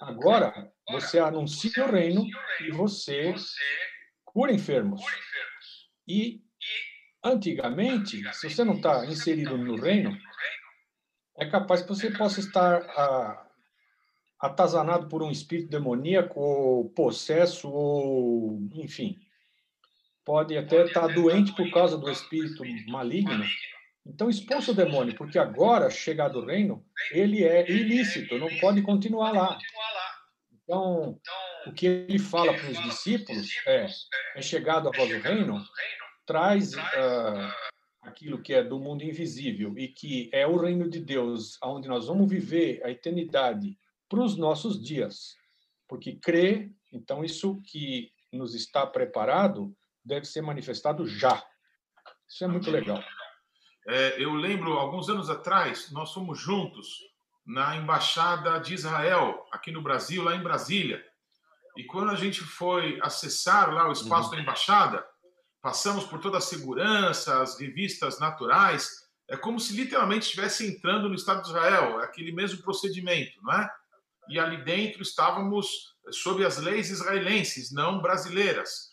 agora 0.00 0.72
você 0.90 1.20
anuncia 1.20 1.84
o 1.84 1.92
reino 1.92 2.26
e 2.60 2.72
você 2.72 3.36
cura 4.24 4.52
enfermos. 4.52 5.00
E 6.08 6.42
antigamente, 7.24 8.20
se 8.34 8.50
você 8.50 8.64
não 8.64 8.74
está 8.74 9.06
inserido 9.06 9.56
no 9.56 9.76
reino, 9.76 10.18
é 11.36 11.46
capaz 11.46 11.82
que 11.82 11.88
você 11.88 12.10
possa 12.10 12.40
estar 12.40 12.82
ah, 12.82 13.46
atazanado 14.40 15.08
por 15.08 15.22
um 15.22 15.30
espírito 15.30 15.68
demoníaco, 15.68 16.38
ou 16.38 16.90
possesso, 16.90 17.68
ou 17.70 18.58
enfim. 18.74 19.18
Pode 20.24 20.56
até 20.56 20.84
estar 20.84 21.08
tá 21.08 21.14
doente 21.14 21.54
por 21.54 21.70
causa 21.70 21.98
do 21.98 22.10
espírito 22.10 22.62
maligno. 22.88 23.44
Então, 24.06 24.28
expulsa 24.28 24.72
o 24.72 24.74
demônio, 24.74 25.16
porque 25.16 25.38
agora, 25.38 25.90
chegado 25.90 26.38
o 26.38 26.46
reino, 26.46 26.84
ele 27.10 27.42
é 27.42 27.68
ilícito, 27.70 28.38
não 28.38 28.48
pode 28.58 28.82
continuar 28.82 29.32
lá. 29.32 29.58
Então, 30.62 31.18
o 31.66 31.72
que 31.72 31.86
ele 31.86 32.18
fala 32.18 32.52
para 32.54 32.70
os 32.70 32.82
discípulos 32.82 33.48
é: 33.66 33.86
é 34.36 34.42
chegado 34.42 34.88
a 34.88 34.96
voz 34.96 35.08
do 35.08 35.20
reino, 35.20 35.62
traz 36.26 36.74
uh, 36.74 37.52
aquilo 38.04 38.40
que 38.40 38.52
é 38.52 38.62
do 38.62 38.78
mundo 38.78 39.02
invisível 39.02 39.76
e 39.76 39.88
que 39.88 40.30
é 40.32 40.46
o 40.46 40.56
reino 40.56 40.88
de 40.88 41.00
Deus, 41.00 41.58
onde 41.62 41.88
nós 41.88 42.06
vamos 42.06 42.28
viver 42.28 42.80
a 42.84 42.90
eternidade 42.90 43.76
para 44.08 44.22
os 44.22 44.36
nossos 44.36 44.82
dias. 44.82 45.36
Porque 45.88 46.16
crê, 46.16 46.70
então 46.92 47.24
isso 47.24 47.60
que 47.62 48.12
nos 48.32 48.54
está 48.54 48.86
preparado 48.86 49.74
deve 50.04 50.26
ser 50.26 50.42
manifestado 50.42 51.06
já. 51.06 51.44
Isso 52.28 52.44
é 52.44 52.48
muito 52.48 52.70
legal. 52.70 53.02
É, 53.86 54.22
eu 54.22 54.34
lembro, 54.34 54.74
alguns 54.74 55.08
anos 55.08 55.28
atrás, 55.28 55.90
nós 55.90 56.12
fomos 56.12 56.38
juntos 56.38 57.00
na 57.46 57.76
Embaixada 57.76 58.58
de 58.58 58.74
Israel, 58.74 59.46
aqui 59.52 59.70
no 59.70 59.82
Brasil, 59.82 60.22
lá 60.22 60.34
em 60.34 60.42
Brasília. 60.42 61.04
E 61.76 61.84
quando 61.84 62.10
a 62.10 62.14
gente 62.14 62.40
foi 62.40 62.98
acessar 63.02 63.72
lá 63.72 63.88
o 63.88 63.92
espaço 63.92 64.30
uhum. 64.30 64.36
da 64.36 64.42
Embaixada, 64.42 65.06
passamos 65.64 66.04
por 66.04 66.20
toda 66.20 66.36
a 66.36 66.42
segurança, 66.42 67.40
as 67.40 67.58
revistas 67.58 68.18
naturais, 68.18 69.06
é 69.26 69.34
como 69.34 69.58
se 69.58 69.74
literalmente 69.74 70.26
estivesse 70.26 70.66
entrando 70.66 71.08
no 71.08 71.14
Estado 71.14 71.40
de 71.40 71.48
Israel, 71.48 72.02
é 72.02 72.04
aquele 72.04 72.32
mesmo 72.32 72.62
procedimento, 72.62 73.32
não 73.42 73.54
é? 73.54 73.70
E 74.28 74.38
ali 74.38 74.62
dentro 74.62 75.00
estávamos 75.00 75.94
sob 76.10 76.44
as 76.44 76.58
leis 76.58 76.90
israelenses, 76.90 77.72
não 77.72 78.02
brasileiras. 78.02 78.90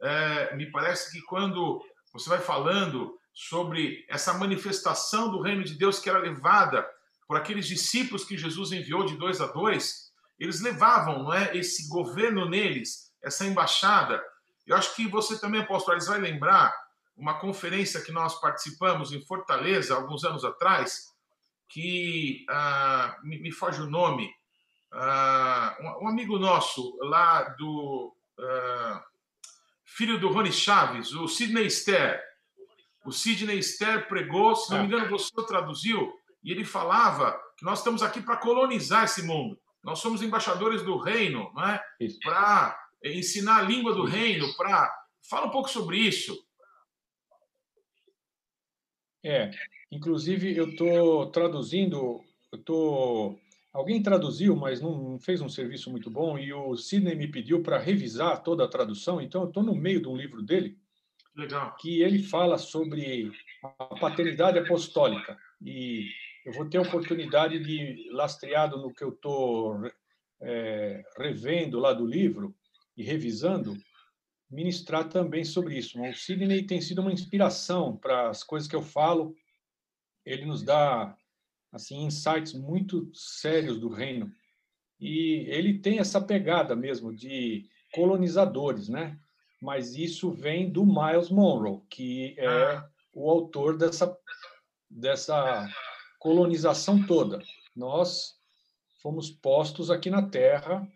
É, 0.00 0.56
me 0.56 0.70
parece 0.70 1.12
que 1.12 1.20
quando 1.26 1.84
você 2.10 2.30
vai 2.30 2.40
falando 2.40 3.18
sobre 3.34 4.06
essa 4.08 4.32
manifestação 4.32 5.30
do 5.30 5.42
reino 5.42 5.62
de 5.62 5.74
Deus 5.74 5.98
que 5.98 6.08
era 6.08 6.20
levada 6.20 6.88
por 7.28 7.36
aqueles 7.36 7.66
discípulos 7.66 8.24
que 8.24 8.38
Jesus 8.38 8.72
enviou 8.72 9.04
de 9.04 9.18
dois 9.18 9.42
a 9.42 9.46
dois, 9.48 10.10
eles 10.38 10.62
levavam 10.62 11.24
não 11.24 11.34
é, 11.34 11.54
esse 11.54 11.86
governo 11.90 12.48
neles, 12.48 13.12
essa 13.22 13.44
embaixada, 13.44 14.24
eu 14.66 14.76
acho 14.76 14.94
que 14.94 15.06
você 15.08 15.38
também, 15.38 15.60
apóstolo 15.60 15.92
Ares, 15.92 16.06
vai 16.06 16.18
lembrar 16.18 16.74
uma 17.16 17.38
conferência 17.38 18.00
que 18.00 18.12
nós 18.12 18.40
participamos 18.40 19.12
em 19.12 19.24
Fortaleza, 19.24 19.94
alguns 19.94 20.24
anos 20.24 20.44
atrás, 20.44 21.12
que 21.68 22.44
ah, 22.48 23.16
me, 23.22 23.38
me, 23.38 23.52
foge 23.52 23.80
o 23.80 23.90
nome, 23.90 24.30
ah, 24.92 25.76
um, 25.80 26.04
um, 26.04 26.08
amigo 26.08 26.38
nosso 26.38 26.96
lá 27.00 27.42
do 27.50 28.14
ah, 28.38 29.04
filho 29.84 30.18
do 30.18 30.28
Rony 30.28 30.52
Chaves, 30.52 31.12
o 31.12 31.28
Sidney 31.28 31.70
Ster. 31.70 32.20
O 33.04 33.12
Sidney 33.12 33.62
Ster 33.62 34.08
pregou, 34.08 34.56
se 34.56 34.70
não 34.72 34.80
me 34.80 34.86
engano, 34.86 35.08
você 35.10 35.30
traduziu, 35.46 36.12
e 36.42 36.50
ele 36.50 36.64
falava 36.64 37.38
que 37.56 37.64
nós 37.64 37.78
estamos 37.78 38.02
aqui 38.02 38.20
para 38.20 38.36
colonizar 38.36 39.04
esse 39.04 39.22
mundo. 39.22 39.58
Nós 39.82 39.98
somos 39.98 40.22
embaixadores 40.22 40.82
do 40.82 40.96
reino, 40.96 41.52
não 41.54 41.64
é? 41.64 41.82
Para 42.22 42.83
ensinar 43.04 43.58
a 43.58 43.62
língua 43.62 43.94
do 43.94 44.04
reino, 44.04 44.54
para. 44.56 45.04
Fala 45.28 45.46
um 45.46 45.50
pouco 45.50 45.70
sobre 45.70 45.98
isso. 45.98 46.44
É, 49.24 49.50
inclusive 49.90 50.54
eu 50.54 50.70
estou 50.70 51.30
traduzindo, 51.30 52.22
eu 52.52 52.58
tô 52.58 53.38
alguém 53.72 54.00
traduziu, 54.02 54.54
mas 54.54 54.80
não 54.80 55.18
fez 55.18 55.40
um 55.40 55.48
serviço 55.48 55.90
muito 55.90 56.08
bom 56.08 56.38
e 56.38 56.52
o 56.52 56.76
Sidney 56.76 57.16
me 57.16 57.26
pediu 57.26 57.62
para 57.62 57.78
revisar 57.78 58.42
toda 58.42 58.64
a 58.64 58.68
tradução, 58.68 59.20
então 59.20 59.42
eu 59.42 59.48
estou 59.48 59.62
no 59.62 59.74
meio 59.74 60.00
de 60.00 60.08
um 60.08 60.16
livro 60.16 60.40
dele 60.42 60.78
Legal. 61.34 61.74
que 61.80 62.00
ele 62.00 62.22
fala 62.22 62.56
sobre 62.56 63.32
a 63.62 63.96
paternidade 63.98 64.58
apostólica 64.58 65.36
e 65.60 66.08
eu 66.46 66.52
vou 66.52 66.68
ter 66.68 66.78
a 66.78 66.82
oportunidade 66.82 67.58
de 67.58 68.08
lastreado 68.12 68.76
no 68.76 68.94
que 68.94 69.02
eu 69.02 69.08
estou 69.08 69.80
é, 70.40 71.02
revendo 71.18 71.80
lá 71.80 71.92
do 71.92 72.06
livro 72.06 72.54
e 72.96 73.02
revisando, 73.02 73.76
ministrar 74.50 75.08
também 75.08 75.44
sobre 75.44 75.76
isso. 75.76 76.00
O 76.00 76.14
Sidney 76.14 76.64
tem 76.66 76.80
sido 76.80 77.00
uma 77.00 77.12
inspiração 77.12 77.96
para 77.96 78.28
as 78.28 78.42
coisas 78.42 78.68
que 78.68 78.76
eu 78.76 78.82
falo. 78.82 79.34
Ele 80.24 80.44
nos 80.44 80.62
dá 80.62 81.16
assim 81.72 82.04
insights 82.04 82.52
muito 82.52 83.10
sérios 83.14 83.78
do 83.78 83.88
reino. 83.88 84.32
E 85.00 85.44
ele 85.48 85.78
tem 85.78 85.98
essa 85.98 86.20
pegada 86.20 86.76
mesmo 86.76 87.12
de 87.12 87.68
colonizadores, 87.92 88.88
né? 88.88 89.18
Mas 89.60 89.96
isso 89.96 90.30
vem 90.30 90.70
do 90.70 90.84
Miles 90.84 91.30
Monroe, 91.30 91.82
que 91.88 92.34
é 92.38 92.82
o 93.12 93.30
autor 93.30 93.76
dessa 93.76 94.16
dessa 94.88 95.68
colonização 96.20 97.04
toda. 97.04 97.42
Nós 97.74 98.34
fomos 99.02 99.30
postos 99.30 99.90
aqui 99.90 100.08
na 100.08 100.22
Terra 100.22 100.86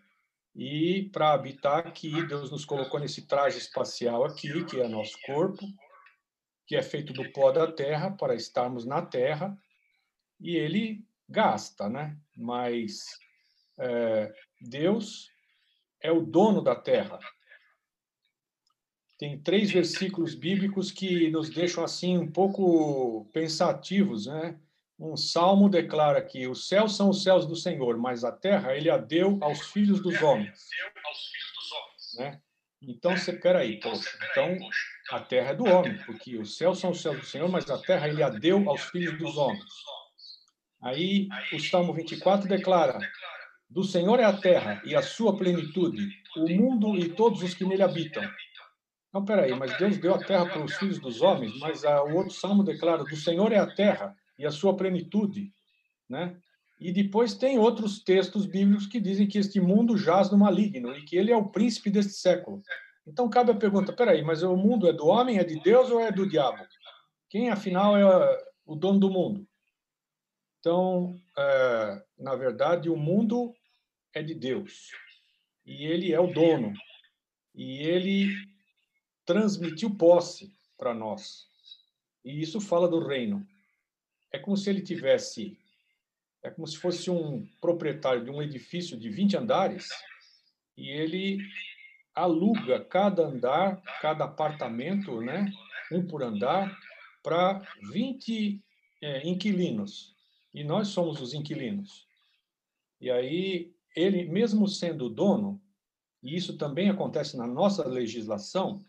e 0.55 1.09
para 1.13 1.33
habitar 1.33 1.87
aqui, 1.87 2.25
Deus 2.27 2.51
nos 2.51 2.65
colocou 2.65 2.99
nesse 2.99 3.27
traje 3.27 3.57
espacial 3.57 4.25
aqui, 4.25 4.65
que 4.65 4.79
é 4.79 4.87
nosso 4.87 5.17
corpo, 5.25 5.65
que 6.65 6.75
é 6.75 6.81
feito 6.81 7.13
do 7.13 7.31
pó 7.31 7.51
da 7.51 7.71
terra 7.71 8.11
para 8.11 8.35
estarmos 8.35 8.85
na 8.85 9.01
terra, 9.01 9.57
e 10.39 10.55
ele 10.55 11.05
gasta, 11.27 11.89
né? 11.89 12.17
Mas 12.35 13.05
é, 13.77 14.33
Deus 14.61 15.29
é 16.01 16.11
o 16.11 16.21
dono 16.21 16.61
da 16.61 16.75
terra. 16.75 17.19
Tem 19.17 19.37
três 19.37 19.69
versículos 19.69 20.33
bíblicos 20.33 20.91
que 20.91 21.29
nos 21.29 21.49
deixam 21.49 21.83
assim 21.83 22.17
um 22.17 22.31
pouco 22.31 23.29
pensativos, 23.33 24.27
né? 24.27 24.59
Um 24.99 25.15
salmo 25.15 25.69
declara 25.69 26.21
que 26.21 26.45
os 26.45 26.67
céus 26.67 26.97
são 26.97 27.09
os 27.09 27.23
céus 27.23 27.45
do 27.45 27.55
Senhor, 27.55 27.97
mas 27.97 28.25
a 28.25 28.33
terra 28.33 28.75
ele 28.75 28.89
a 28.89 28.97
deu 28.97 29.37
aos 29.41 29.71
filhos 29.71 30.03
dos 30.03 30.21
homens. 30.21 30.59
Né? 32.17 32.41
Então 32.81 33.15
você 33.15 33.31
peraí, 33.31 33.79
poxa, 33.79 34.09
então 34.29 34.57
a 35.11 35.21
terra 35.21 35.51
é 35.51 35.55
do 35.55 35.65
homem, 35.65 35.97
porque 36.05 36.37
os 36.37 36.57
céus 36.57 36.79
são 36.79 36.91
os 36.91 37.01
céus 37.01 37.17
do 37.17 37.25
Senhor, 37.25 37.47
mas 37.47 37.69
a 37.69 37.77
terra 37.77 38.09
ele 38.09 38.21
a 38.21 38.29
deu 38.29 38.69
aos 38.69 38.81
filhos 38.89 39.17
dos 39.17 39.37
homens. 39.37 39.63
Aí 40.81 41.29
o 41.53 41.59
Salmo 41.59 41.93
24 41.93 42.49
declara: 42.49 42.99
Do 43.69 43.85
Senhor 43.85 44.19
é 44.19 44.25
a 44.25 44.35
terra 44.35 44.81
e 44.85 44.95
a 44.95 45.01
sua 45.01 45.37
plenitude, 45.37 46.09
o 46.35 46.49
mundo 46.49 46.97
e 46.97 47.09
todos 47.09 47.41
os 47.41 47.53
que 47.53 47.63
nele 47.63 47.83
habitam. 47.83 48.23
Não, 49.13 49.23
peraí, 49.23 49.53
mas 49.55 49.77
Deus 49.77 49.97
deu 49.97 50.13
a 50.13 50.23
terra 50.23 50.45
para 50.45 50.63
os 50.63 50.75
filhos 50.75 50.99
dos 50.99 51.21
homens, 51.21 51.57
mas 51.59 51.83
a, 51.85 52.03
o 52.03 52.15
outro 52.15 52.33
salmo 52.33 52.63
declara: 52.63 53.03
do 53.03 53.15
Senhor 53.15 53.51
é 53.53 53.57
a 53.57 53.67
terra 53.67 54.13
e 54.39 54.45
a 54.45 54.51
sua 54.51 54.75
plenitude, 54.75 55.53
né? 56.09 56.39
E 56.79 56.93
depois 56.93 57.33
tem 57.33 57.59
outros 57.59 58.01
textos 58.01 58.45
bíblicos 58.45 58.87
que 58.87 59.01
dizem 59.01 59.27
que 59.27 59.37
este 59.37 59.59
mundo 59.59 59.97
jaz 59.97 60.31
no 60.31 60.37
maligno 60.37 60.95
e 60.95 61.03
que 61.03 61.17
ele 61.17 61.29
é 61.29 61.35
o 61.35 61.49
príncipe 61.49 61.91
deste 61.91 62.13
século. 62.13 62.63
Então 63.05 63.29
cabe 63.29 63.51
a 63.51 63.55
pergunta: 63.55 63.91
peraí, 63.91 64.23
mas 64.23 64.41
o 64.41 64.55
mundo 64.55 64.87
é 64.87 64.93
do 64.93 65.05
homem, 65.05 65.37
é 65.37 65.43
de 65.43 65.59
Deus 65.59 65.91
ou 65.91 65.99
é 65.99 66.09
do 66.09 66.27
diabo? 66.27 66.65
Quem, 67.29 67.49
afinal, 67.49 67.97
é 67.97 68.47
o 68.65 68.75
dono 68.75 68.97
do 68.97 69.09
mundo? 69.09 69.45
Então, 70.59 71.13
é, 71.37 72.03
na 72.17 72.35
verdade, 72.35 72.89
o 72.89 72.95
mundo 72.95 73.53
é 74.13 74.23
de 74.23 74.33
Deus 74.33 74.89
e 75.65 75.85
ele 75.85 76.13
é 76.13 76.19
o 76.19 76.33
dono 76.33 76.73
e 77.53 77.79
ele 77.79 78.33
transmitiu 79.25 79.95
posse 79.95 80.53
para 80.77 80.93
nós. 80.93 81.45
E 82.23 82.41
isso 82.41 82.61
fala 82.61 82.87
do 82.87 83.05
reino. 83.05 83.45
É 84.31 84.39
como 84.39 84.55
se 84.55 84.69
ele 84.69 84.81
tivesse 84.81 85.57
é 86.41 86.49
como 86.49 86.65
se 86.67 86.77
fosse 86.77 87.09
um 87.11 87.45
proprietário 87.59 88.23
de 88.23 88.31
um 88.31 88.41
edifício 88.41 88.97
de 88.97 89.09
20 89.09 89.37
andares 89.37 89.89
e 90.77 90.89
ele 90.89 91.39
aluga 92.15 92.83
cada 92.83 93.23
andar, 93.23 93.81
cada 94.01 94.25
apartamento, 94.25 95.21
né, 95.21 95.51
um 95.91 96.05
por 96.05 96.23
andar, 96.23 96.77
para 97.21 97.61
20 97.91 98.61
é, 99.01 99.27
inquilinos. 99.27 100.15
E 100.53 100.63
nós 100.63 100.87
somos 100.89 101.21
os 101.21 101.33
inquilinos. 101.33 102.07
E 102.99 103.11
aí, 103.11 103.73
ele, 103.95 104.25
mesmo 104.25 104.67
sendo 104.67 105.09
dono, 105.09 105.61
e 106.23 106.35
isso 106.35 106.57
também 106.57 106.89
acontece 106.89 107.37
na 107.37 107.47
nossa 107.47 107.87
legislação, 107.87 108.83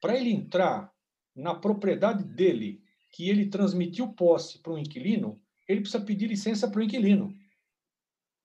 para 0.00 0.16
ele 0.16 0.30
entrar 0.30 0.92
na 1.34 1.54
propriedade 1.54 2.24
dele, 2.24 2.81
que 3.12 3.28
ele 3.28 3.46
transmitiu 3.46 4.08
posse 4.08 4.58
para 4.58 4.72
um 4.72 4.78
inquilino, 4.78 5.40
ele 5.68 5.82
precisa 5.82 6.02
pedir 6.02 6.26
licença 6.26 6.68
para 6.68 6.80
o 6.80 6.82
inquilino, 6.82 7.36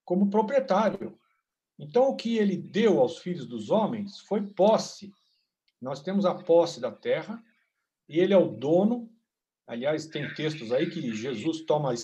como 0.04 0.30
proprietário. 0.30 1.18
Então, 1.80 2.10
o 2.10 2.16
que 2.16 2.38
ele 2.38 2.58
deu 2.58 3.00
aos 3.00 3.20
filhos 3.20 3.48
dos 3.48 3.70
homens 3.70 4.20
foi 4.22 4.42
posse. 4.42 5.14
Nós 5.82 6.02
temos 6.02 6.26
a 6.26 6.36
posse 6.36 6.82
da 6.82 6.92
terra, 6.92 7.42
e 8.10 8.20
ele 8.20 8.34
é 8.34 8.38
o 8.38 8.50
dono. 8.50 9.10
Aliás, 9.66 10.08
tem 10.08 10.34
textos 10.34 10.72
aí 10.72 10.90
que 10.90 11.16
Jesus 11.16 11.62
toma 11.62 11.92
a 11.92 11.96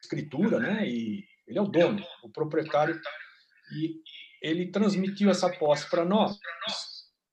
escritura, 0.00 0.58
né? 0.60 0.88
E 0.88 1.24
ele 1.46 1.58
é 1.58 1.62
o 1.62 1.68
dono, 1.68 2.04
o 2.22 2.28
proprietário, 2.28 3.00
e 3.74 4.00
ele 4.40 4.70
transmitiu 4.70 5.30
essa 5.30 5.50
posse 5.50 5.88
para 5.88 6.04
nós. 6.04 6.38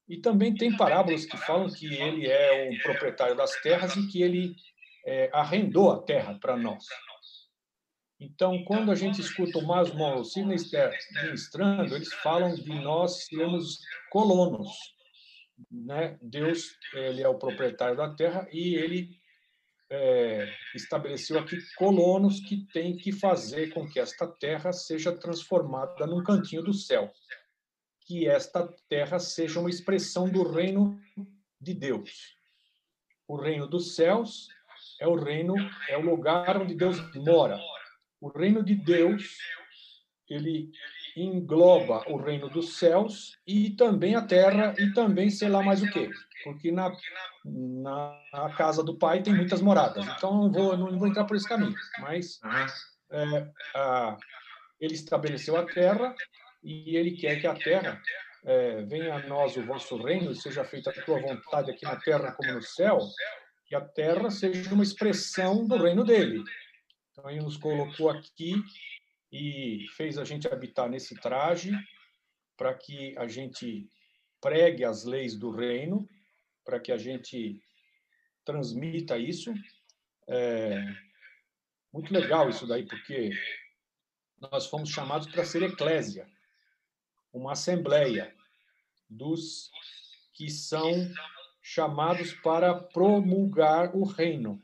E 0.08 0.18
também 0.18 0.56
tem 0.56 0.76
parábolas 0.76 1.26
que 1.26 1.38
falam 1.38 1.70
que 1.72 1.86
ele 1.86 2.28
é 2.28 2.70
o 2.72 2.82
proprietário 2.82 3.36
das 3.36 3.56
terras 3.62 3.96
e 3.96 4.08
que 4.08 4.22
ele 4.24 4.56
é, 5.06 5.30
arrendou 5.34 5.92
a 5.92 6.02
terra 6.02 6.38
para 6.40 6.58
nós. 6.58 6.86
Então, 8.20 8.64
quando 8.66 8.92
a 8.92 8.96
gente 8.96 9.22
escuta 9.22 9.60
o 9.60 9.66
Mas 9.66 9.94
Morrissey 9.94 10.44
ministrando, 10.44 11.96
eles 11.96 12.14
falam 12.16 12.54
de 12.54 12.70
nós 12.82 13.26
sermos 13.26 13.80
colonos. 14.12 14.70
Né? 15.72 16.18
Deus 16.22 16.78
ele 16.94 17.22
é 17.22 17.28
o 17.28 17.38
proprietário 17.38 17.96
da 17.96 18.14
terra 18.14 18.48
e 18.52 18.76
ele 18.76 19.18
é, 19.90 20.54
estabeleceu 20.76 21.40
aqui 21.40 21.58
colonos 21.76 22.42
que 22.42 22.66
têm 22.74 22.96
que 22.96 23.12
fazer 23.12 23.74
com 23.74 23.88
que 23.88 24.00
esta 24.00 24.28
terra 24.28 24.72
seja 24.74 25.16
transformada 25.16 26.06
num 26.06 26.24
cantinho 26.24 26.62
do 26.62 26.74
céu. 26.74 27.12
Que 28.02 28.28
esta 28.28 28.68
terra 28.90 29.18
seja 29.20 29.60
uma 29.60 29.70
expressão 29.70 30.30
do 30.30 30.44
reino 30.44 31.00
de 31.60 31.74
Deus. 31.74 32.36
O 33.28 33.38
reino 33.38 33.68
dos 33.68 33.96
céus 33.96 34.50
é 35.00 35.08
o 35.08 35.16
reino, 35.16 35.56
é 35.88 35.98
o 35.98 36.02
lugar 36.02 36.58
onde 36.58 36.76
Deus 36.76 37.00
mora 37.16 37.60
o 38.22 38.28
reino 38.28 38.64
de 38.64 38.76
Deus, 38.76 39.38
ele 40.30 40.70
engloba 41.16 42.04
o 42.08 42.18
reino 42.18 42.50
dos 42.50 42.78
céus 42.78 43.38
e 43.48 43.72
também 43.72 44.16
a 44.16 44.22
terra 44.22 44.74
e 44.78 44.94
também 44.94 45.30
sei 45.30 45.50
lá 45.50 45.62
mais 45.64 45.82
o 45.82 45.90
quê. 45.90 46.10
Porque 46.44 46.72
na, 46.72 46.92
na 47.46 48.54
casa 48.56 48.84
do 48.84 48.98
pai 48.98 49.22
tem 49.22 49.34
muitas 49.34 49.62
moradas. 49.62 50.06
Então 50.06 50.34
não 50.34 50.52
vou, 50.52 50.78
não 50.78 50.98
vou 50.98 51.08
entrar 51.08 51.26
por 51.26 51.36
esse 51.36 51.48
caminho. 51.48 51.76
Mas 52.00 52.40
é, 53.12 53.48
a, 53.76 54.18
ele 54.80 54.94
estabeleceu 54.94 55.58
a 55.58 55.66
terra 55.66 56.14
e 56.64 56.96
ele 56.96 57.12
quer 57.12 57.40
que 57.40 57.48
a 57.48 57.56
terra 57.56 58.02
é, 58.46 58.84
venha 58.84 59.16
a 59.16 59.28
nós 59.28 59.58
o 59.58 59.66
vosso 59.66 59.98
reino, 59.98 60.34
seja 60.36 60.64
feita 60.64 60.90
a 60.92 61.02
tua 61.04 61.20
vontade 61.20 61.72
aqui 61.72 61.84
na 61.86 61.96
terra 61.98 62.32
como 62.32 62.54
no 62.54 62.62
céu, 62.62 63.00
que 63.70 63.76
a 63.76 63.82
terra 63.82 64.32
seja 64.32 64.74
uma 64.74 64.84
expressão 64.84 65.68
do 65.68 65.78
reino 65.78 66.04
dele. 66.04 66.44
Então, 67.12 67.30
ele 67.30 67.42
nos 67.42 67.56
colocou 67.56 68.10
aqui 68.10 68.56
e 69.32 69.86
fez 69.96 70.18
a 70.18 70.26
gente 70.26 70.48
habitar 70.48 70.90
nesse 70.90 71.14
traje 71.22 71.72
para 72.58 72.74
que 72.74 73.16
a 73.16 73.28
gente 73.28 73.88
pregue 74.42 74.84
as 74.84 75.04
leis 75.04 75.36
do 75.36 75.52
reino, 75.52 76.10
para 76.66 76.80
que 76.80 76.92
a 76.92 76.98
gente 76.98 77.62
transmita 78.44 79.20
isso. 79.20 79.54
É 80.28 80.84
muito 81.94 82.12
legal 82.12 82.50
isso 82.50 82.66
daí, 82.66 82.86
porque 82.86 83.32
nós 84.52 84.66
fomos 84.66 84.90
chamados 84.90 85.28
para 85.28 85.46
ser 85.46 85.62
eclésia, 85.62 86.28
uma 87.32 87.52
assembleia 87.52 88.36
dos 89.08 89.70
que 90.34 90.50
são 90.50 91.08
chamados 91.72 92.34
para 92.34 92.74
promulgar 92.74 93.96
o 93.96 94.04
reino. 94.04 94.60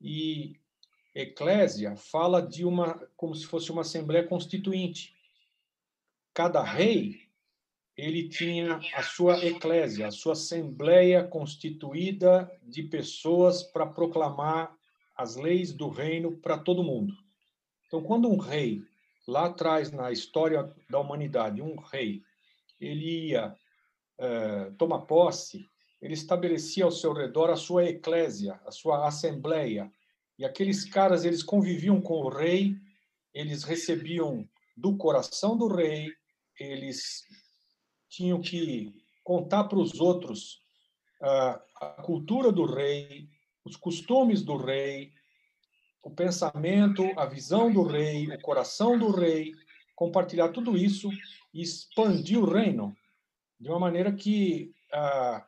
E 0.00 0.58
eclésia 1.14 1.96
fala 1.96 2.40
de 2.40 2.64
uma 2.64 2.94
como 3.14 3.34
se 3.34 3.46
fosse 3.46 3.70
uma 3.70 3.82
assembleia 3.82 4.26
constituinte. 4.26 5.14
Cada 6.32 6.62
rei 6.62 7.20
ele 7.94 8.26
tinha 8.28 8.80
a 8.94 9.02
sua 9.02 9.44
eclésia, 9.44 10.06
a 10.06 10.10
sua 10.10 10.32
assembleia 10.32 11.22
constituída 11.22 12.50
de 12.62 12.82
pessoas 12.82 13.62
para 13.62 13.86
proclamar 13.86 14.74
as 15.14 15.36
leis 15.36 15.74
do 15.74 15.90
reino 15.90 16.38
para 16.38 16.58
todo 16.58 16.82
mundo. 16.82 17.14
Então, 17.86 18.02
quando 18.02 18.30
um 18.30 18.38
rei 18.38 18.82
lá 19.28 19.46
atrás 19.46 19.92
na 19.92 20.10
história 20.10 20.74
da 20.88 20.98
humanidade, 20.98 21.60
um 21.60 21.76
rei, 21.76 22.22
ele 22.80 23.28
ia 23.28 23.54
é, 24.18 24.70
tomar 24.78 25.00
posse, 25.02 25.68
ele 26.04 26.12
estabelecia 26.12 26.84
ao 26.84 26.90
seu 26.90 27.14
redor 27.14 27.48
a 27.48 27.56
sua 27.56 27.86
eclésia, 27.86 28.60
a 28.66 28.70
sua 28.70 29.08
assembleia, 29.08 29.90
e 30.38 30.44
aqueles 30.44 30.84
caras, 30.84 31.24
eles 31.24 31.42
conviviam 31.42 31.98
com 31.98 32.20
o 32.20 32.28
rei, 32.28 32.76
eles 33.32 33.64
recebiam 33.64 34.46
do 34.76 34.98
coração 34.98 35.56
do 35.56 35.66
rei, 35.66 36.12
eles 36.60 37.24
tinham 38.10 38.38
que 38.38 38.92
contar 39.22 39.64
para 39.64 39.78
os 39.78 39.98
outros 39.98 40.60
a, 41.22 41.62
a 41.80 41.86
cultura 42.02 42.52
do 42.52 42.66
rei, 42.66 43.26
os 43.64 43.74
costumes 43.74 44.42
do 44.42 44.58
rei, 44.58 45.10
o 46.02 46.10
pensamento, 46.10 47.02
a 47.16 47.24
visão 47.24 47.72
do 47.72 47.82
rei, 47.82 48.26
o 48.28 48.42
coração 48.42 48.98
do 48.98 49.10
rei, 49.10 49.52
compartilhar 49.96 50.50
tudo 50.50 50.76
isso 50.76 51.08
e 51.54 51.62
expandir 51.62 52.38
o 52.38 52.44
reino. 52.44 52.94
De 53.58 53.70
uma 53.70 53.78
maneira 53.78 54.12
que 54.12 54.70
ah, 54.92 55.46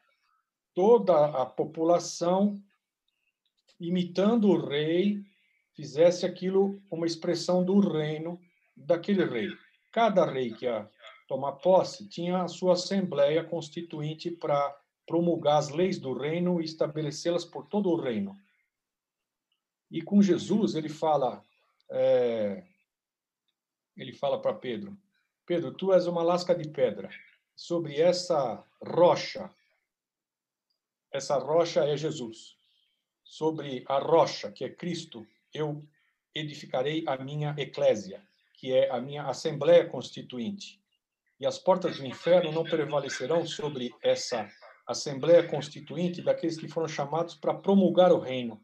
toda 0.77 1.25
a 1.41 1.47
população 1.47 2.63
imitando 3.81 4.51
o 4.51 4.69
rei, 4.69 5.25
fizesse 5.75 6.27
aquilo 6.27 6.83
uma 6.91 7.07
expressão 7.07 7.65
do 7.65 7.81
reino 7.81 8.39
daquele 8.77 9.25
rei. 9.25 9.49
Cada 9.91 10.31
rei 10.31 10.53
que 10.53 10.67
ia 10.67 10.87
tomar 11.27 11.53
posse 11.53 12.07
tinha 12.07 12.43
a 12.43 12.49
sua 12.49 12.75
assembleia 12.75 13.43
constituinte 13.43 14.31
para 14.31 14.79
promulgar 15.07 15.57
as 15.57 15.71
leis 15.71 15.99
do 15.99 16.13
reino 16.13 16.61
e 16.61 16.65
estabelecê-las 16.65 17.45
por 17.45 17.67
todo 17.67 17.89
o 17.89 17.99
reino. 17.99 18.37
E 19.91 20.03
com 20.03 20.21
Jesus 20.21 20.75
ele 20.75 20.91
fala, 20.91 21.43
é, 21.91 22.63
ele 23.97 24.13
fala 24.13 24.39
para 24.39 24.53
Pedro, 24.53 24.95
Pedro, 25.47 25.73
tu 25.73 25.95
és 25.95 26.07
uma 26.07 26.23
lasca 26.23 26.55
de 26.55 26.69
pedra. 26.69 27.09
Sobre 27.55 27.99
essa 27.99 28.63
rocha, 28.85 29.51
essa 31.17 31.39
rocha 31.39 31.85
é 31.85 31.97
Jesus 31.97 32.57
sobre 33.25 33.85
a 33.89 33.99
rocha, 33.99 34.53
que 34.53 34.65
é 34.65 34.69
Cristo, 34.69 35.27
eu 35.53 35.83
edificarei 36.35 37.03
a 37.07 37.17
minha 37.17 37.55
eclésia, 37.59 38.23
que 38.55 38.73
é 38.73 38.91
a 38.91 39.01
minha 39.01 39.25
assembleia 39.25 39.87
constituinte. 39.87 40.81
E 41.41 41.47
as 41.47 41.59
portas 41.59 41.99
do 41.99 42.07
inferno 42.07 42.53
não 42.53 42.65
prevalecerão 42.65 43.47
sobre 43.47 43.93
essa 44.03 44.49
assembleia 44.87 45.47
constituinte 45.49 46.23
daqueles 46.23 46.57
que 46.57 46.69
foram 46.69 46.89
chamados 46.89 47.35
para 47.35 47.53
promulgar 47.53 48.13
o 48.13 48.21
reino. 48.21 48.63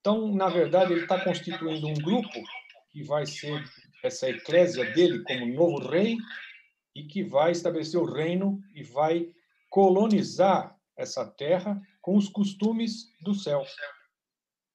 Então, 0.00 0.32
na 0.34 0.48
verdade, 0.48 0.92
ele 0.92 1.02
está 1.02 1.22
constituindo 1.24 1.86
um 1.86 1.94
grupo 1.94 2.42
que 2.90 3.02
vai 3.02 3.24
ser 3.24 3.64
essa 4.02 4.28
eclésia 4.28 4.84
dele 4.92 5.22
como 5.22 5.46
novo 5.46 5.88
rei 5.88 6.16
e 6.94 7.04
que 7.04 7.24
vai 7.24 7.52
estabelecer 7.52 7.98
o 7.98 8.04
reino 8.04 8.62
e 8.74 8.82
vai 8.82 9.32
colonizar 9.70 10.73
essa 10.96 11.24
terra 11.26 11.80
com 12.00 12.16
os 12.16 12.28
costumes 12.28 13.12
do 13.20 13.34
céu. 13.34 13.64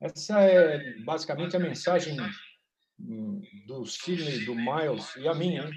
Essa 0.02 0.42
é 0.42 1.00
basicamente 1.02 1.56
a 1.56 1.60
mensagem 1.60 2.18
do 3.66 3.86
Sidney, 3.86 4.46
do 4.46 4.56
Miles 4.56 5.16
e 5.18 5.28
a 5.28 5.34
minha. 5.34 5.70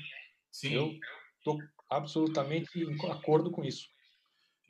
Sim. 0.51 0.75
Eu 0.75 0.93
estou 1.39 1.59
absolutamente 1.91 2.79
em 2.79 3.11
acordo 3.11 3.51
com 3.51 3.65
isso. 3.65 3.89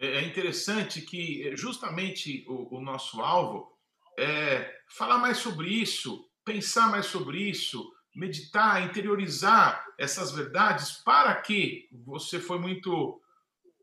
É, 0.01 0.19
é 0.19 0.23
interessante 0.23 1.01
que 1.01 1.49
é, 1.49 1.57
justamente 1.57 2.45
o, 2.49 2.79
o 2.79 2.81
nosso 2.81 3.21
alvo 3.21 3.71
é 4.19 4.81
falar 4.89 5.19
mais 5.19 5.39
sobre 5.39 5.69
isso, 5.69 6.29
pensar 6.45 6.91
mais 6.91 7.07
sobre 7.07 7.39
isso, 7.39 7.93
meditar, 8.15 8.83
interiorizar 8.83 9.87
essas 9.99 10.33
verdades, 10.33 10.93
para 11.05 11.35
que 11.41 11.89
você 11.93 12.39
foi 12.39 12.59
muito 12.59 13.21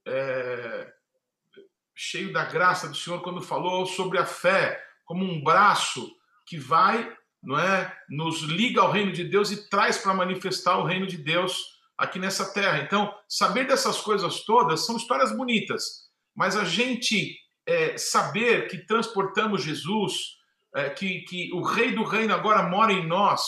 é, 0.06 0.94
cheio 2.02 2.32
da 2.32 2.46
graça 2.46 2.88
do 2.88 2.96
Senhor 2.96 3.22
quando 3.22 3.42
falou 3.42 3.86
sobre 3.86 4.18
a 4.18 4.26
fé 4.26 4.82
como 5.04 5.26
um 5.26 5.44
braço 5.44 6.10
que 6.46 6.58
vai, 6.58 7.14
não 7.44 7.60
é, 7.60 7.94
nos 8.10 8.40
liga 8.44 8.80
ao 8.80 8.90
reino 8.90 9.12
de 9.12 9.26
Deus 9.26 9.52
e 9.52 9.70
traz 9.70 9.98
para 9.98 10.14
manifestar 10.14 10.78
o 10.78 10.86
reino 10.86 11.06
de 11.06 11.18
Deus 11.18 11.62
aqui 11.98 12.18
nessa 12.18 12.54
terra. 12.54 12.78
Então, 12.78 13.14
saber 13.28 13.68
dessas 13.68 14.00
coisas 14.00 14.46
todas 14.46 14.86
são 14.86 14.96
histórias 14.96 15.36
bonitas, 15.36 16.08
mas 16.34 16.56
a 16.56 16.64
gente 16.64 17.38
é, 17.66 17.98
saber 17.98 18.70
que 18.70 18.78
transportamos 18.78 19.62
Jesus, 19.62 20.38
é, 20.74 20.90
que, 20.90 21.24
que 21.24 21.52
o 21.52 21.62
Rei 21.62 21.92
do 21.92 22.06
Reino 22.06 22.34
agora 22.34 22.64
mora 22.64 22.94
em 22.94 23.06
nós 23.06 23.42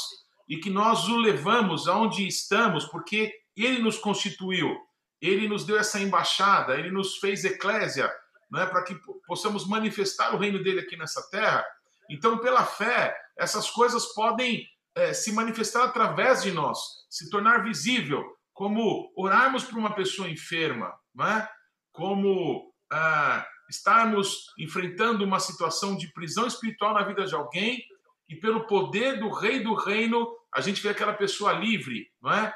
e 0.49 0.57
que 0.57 0.69
nós 0.69 1.07
o 1.07 1.15
levamos 1.15 1.87
aonde 1.87 2.27
estamos, 2.27 2.83
porque 2.83 3.33
ele 3.55 3.79
nos 3.79 3.97
constituiu, 3.97 4.75
ele 5.21 5.47
nos 5.47 5.65
deu 5.65 5.77
essa 5.77 6.01
embaixada, 6.01 6.77
ele 6.77 6.91
nos 6.91 7.15
fez 7.17 7.45
eclésia, 7.45 8.11
é 8.59 8.65
para 8.65 8.83
que 8.83 8.95
possamos 9.25 9.67
manifestar 9.67 10.33
o 10.35 10.37
reino 10.37 10.61
dele 10.61 10.81
aqui 10.81 10.97
nessa 10.97 11.29
terra. 11.29 11.65
Então, 12.09 12.37
pela 12.39 12.65
fé, 12.65 13.15
essas 13.37 13.69
coisas 13.69 14.07
podem 14.13 14.67
é, 14.95 15.13
se 15.13 15.31
manifestar 15.31 15.83
através 15.83 16.43
de 16.43 16.51
nós, 16.51 16.77
se 17.09 17.29
tornar 17.29 17.63
visível, 17.63 18.23
como 18.53 19.11
orarmos 19.15 19.63
por 19.63 19.77
uma 19.77 19.95
pessoa 19.95 20.29
enferma, 20.29 20.93
não 21.15 21.25
é? 21.25 21.49
como 21.91 22.73
ah, 22.91 23.45
estarmos 23.69 24.51
enfrentando 24.57 25.23
uma 25.23 25.39
situação 25.39 25.95
de 25.95 26.11
prisão 26.11 26.47
espiritual 26.47 26.93
na 26.93 27.03
vida 27.03 27.25
de 27.25 27.35
alguém 27.35 27.83
e 28.29 28.35
pelo 28.35 28.67
poder 28.67 29.19
do 29.19 29.29
rei 29.29 29.61
do 29.61 29.73
reino 29.73 30.27
a 30.53 30.61
gente 30.61 30.81
vê 30.81 30.89
aquela 30.89 31.13
pessoa 31.13 31.53
livre, 31.53 32.11
não 32.21 32.31
é? 32.31 32.53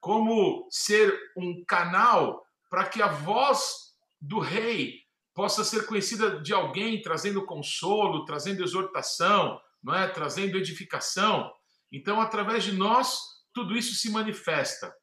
Como 0.00 0.66
ser 0.70 1.12
um 1.36 1.64
canal 1.64 2.44
para 2.70 2.86
que 2.86 3.02
a 3.02 3.08
voz 3.08 3.94
do 4.20 4.38
rei 4.38 5.00
possa 5.34 5.64
ser 5.64 5.86
conhecida 5.86 6.40
de 6.40 6.52
alguém 6.52 7.00
trazendo 7.00 7.44
consolo, 7.44 8.24
trazendo 8.24 8.62
exortação, 8.62 9.60
não 9.82 9.94
é? 9.94 10.08
Trazendo 10.08 10.58
edificação. 10.58 11.50
Então, 11.90 12.20
através 12.20 12.64
de 12.64 12.72
nós, 12.72 13.18
tudo 13.52 13.76
isso 13.76 13.94
se 13.94 14.10
manifesta. 14.10 14.94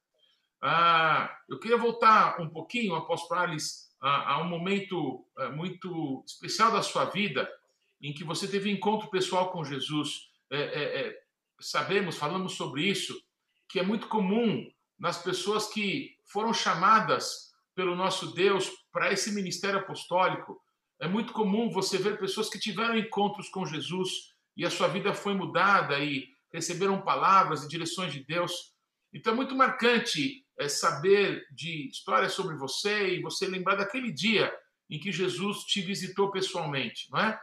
Ah, 0.62 1.34
eu 1.48 1.60
queria 1.60 1.78
voltar 1.78 2.40
um 2.42 2.50
pouquinho, 2.50 2.96
apóstolo 2.96 3.40
Alice, 3.40 3.90
a, 4.02 4.34
a 4.34 4.42
um 4.42 4.48
momento 4.48 5.26
é, 5.38 5.50
muito 5.50 6.24
especial 6.28 6.72
da 6.72 6.82
sua 6.82 7.06
vida, 7.06 7.50
em 8.02 8.14
que 8.14 8.24
você 8.24 8.48
teve 8.48 8.72
encontro 8.72 9.10
pessoal 9.10 9.52
com 9.52 9.64
Jesus. 9.64 10.30
É, 10.52 10.60
é, 10.60 11.02
é, 11.02 11.20
sabemos, 11.60 12.18
falamos 12.18 12.54
sobre 12.54 12.84
isso, 12.84 13.16
que 13.68 13.80
é 13.80 13.84
muito 13.84 14.08
comum 14.08 14.70
nas 14.98 15.22
pessoas 15.22 15.68
que 15.68 16.18
foram 16.26 16.54
chamadas 16.54 17.49
pelo 17.80 17.96
nosso 17.96 18.34
Deus 18.34 18.70
para 18.92 19.14
esse 19.14 19.32
ministério 19.32 19.80
apostólico. 19.80 20.62
É 21.00 21.08
muito 21.08 21.32
comum 21.32 21.72
você 21.72 21.98
ver 21.98 22.20
pessoas 22.20 22.50
que 22.50 22.60
tiveram 22.60 22.98
encontros 22.98 23.48
com 23.48 23.66
Jesus 23.66 24.34
e 24.58 24.66
a 24.66 24.70
sua 24.70 24.90
vida 24.90 25.14
foi 25.14 25.34
mudada 25.34 25.98
e 25.98 26.28
receberam 26.52 27.02
palavras 27.02 27.64
e 27.64 27.70
direções 27.70 28.12
de 28.12 28.22
Deus. 28.26 28.74
Então 29.14 29.32
é 29.32 29.36
muito 29.38 29.56
marcante 29.56 30.46
é, 30.58 30.68
saber 30.68 31.48
de 31.54 31.88
histórias 31.88 32.34
sobre 32.34 32.58
você 32.58 33.16
e 33.16 33.22
você 33.22 33.48
lembrar 33.48 33.76
daquele 33.76 34.12
dia 34.12 34.54
em 34.90 35.00
que 35.00 35.10
Jesus 35.10 35.60
te 35.60 35.80
visitou 35.80 36.32
pessoalmente, 36.32 37.10
não 37.10 37.20
é? 37.22 37.40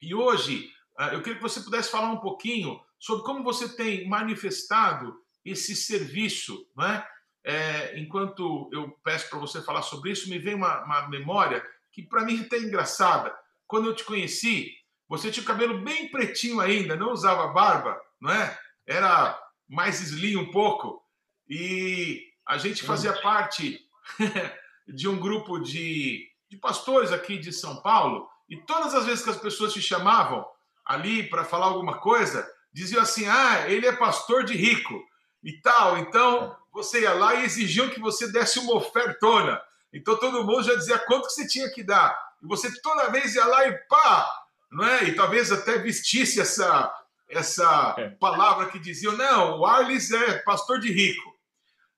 E 0.00 0.14
hoje 0.14 0.72
ah, 0.96 1.12
eu 1.12 1.22
queria 1.22 1.38
que 1.38 1.42
você 1.42 1.60
pudesse 1.60 1.90
falar 1.90 2.12
um 2.12 2.20
pouquinho 2.20 2.80
sobre 3.00 3.24
como 3.24 3.42
você 3.42 3.68
tem 3.74 4.08
manifestado 4.08 5.12
esse 5.44 5.74
serviço, 5.74 6.64
não 6.76 6.86
é? 6.86 7.04
É, 7.44 7.98
enquanto 7.98 8.68
eu 8.72 8.90
peço 9.02 9.30
para 9.30 9.38
você 9.38 9.62
falar 9.62 9.82
sobre 9.82 10.10
isso, 10.10 10.28
me 10.28 10.38
vem 10.38 10.54
uma, 10.54 10.84
uma 10.84 11.08
memória 11.08 11.64
que 11.92 12.02
para 12.02 12.24
mim 12.24 12.40
é 12.40 12.44
até 12.44 12.58
engraçada. 12.58 13.34
Quando 13.66 13.86
eu 13.86 13.94
te 13.94 14.04
conheci, 14.04 14.72
você 15.08 15.30
tinha 15.30 15.42
o 15.42 15.46
cabelo 15.46 15.82
bem 15.82 16.10
pretinho 16.10 16.60
ainda, 16.60 16.96
não 16.96 17.12
usava 17.12 17.48
barba, 17.48 18.00
não 18.20 18.30
é? 18.30 18.58
Era 18.86 19.38
mais 19.68 20.00
slim 20.00 20.36
um 20.36 20.50
pouco. 20.50 21.02
E 21.48 22.22
a 22.46 22.58
gente 22.58 22.84
fazia 22.84 23.12
parte 23.20 23.80
de 24.86 25.08
um 25.08 25.18
grupo 25.18 25.58
de, 25.58 26.28
de 26.48 26.56
pastores 26.56 27.12
aqui 27.12 27.38
de 27.38 27.52
São 27.52 27.80
Paulo. 27.82 28.28
E 28.48 28.56
todas 28.56 28.94
as 28.94 29.06
vezes 29.06 29.24
que 29.24 29.30
as 29.30 29.36
pessoas 29.36 29.72
te 29.72 29.80
chamavam 29.80 30.46
ali 30.84 31.28
para 31.28 31.44
falar 31.44 31.66
alguma 31.66 31.98
coisa, 31.98 32.48
diziam 32.72 33.02
assim: 33.02 33.26
ah, 33.26 33.68
ele 33.68 33.86
é 33.86 33.92
pastor 33.96 34.44
de 34.44 34.54
rico 34.54 35.00
e 35.42 35.60
tal. 35.60 35.98
Então 35.98 36.56
você 36.72 37.02
ia 37.02 37.12
lá 37.12 37.34
e 37.34 37.44
exigiam 37.44 37.88
que 37.88 38.00
você 38.00 38.30
desse 38.30 38.58
uma 38.58 38.74
ofertona. 38.74 39.60
Então 39.92 40.16
todo 40.16 40.44
mundo 40.44 40.62
já 40.62 40.74
dizia 40.74 40.98
quanto 40.98 41.26
que 41.26 41.32
você 41.32 41.46
tinha 41.46 41.70
que 41.70 41.82
dar. 41.82 42.16
E 42.42 42.46
você 42.46 42.70
toda 42.80 43.10
vez 43.10 43.34
ia 43.34 43.44
lá 43.44 43.66
e 43.66 43.72
pá, 43.88 44.30
não 44.70 44.84
é? 44.84 45.04
E 45.04 45.14
talvez 45.14 45.50
até 45.52 45.78
vestisse 45.78 46.40
essa 46.40 46.94
essa 47.30 47.94
é. 47.96 48.08
palavra 48.10 48.66
que 48.66 48.78
diziam, 48.78 49.16
não, 49.16 49.60
o 49.60 49.64
Arles 49.64 50.10
é 50.10 50.38
pastor 50.40 50.80
de 50.80 50.90
rico. 50.90 51.38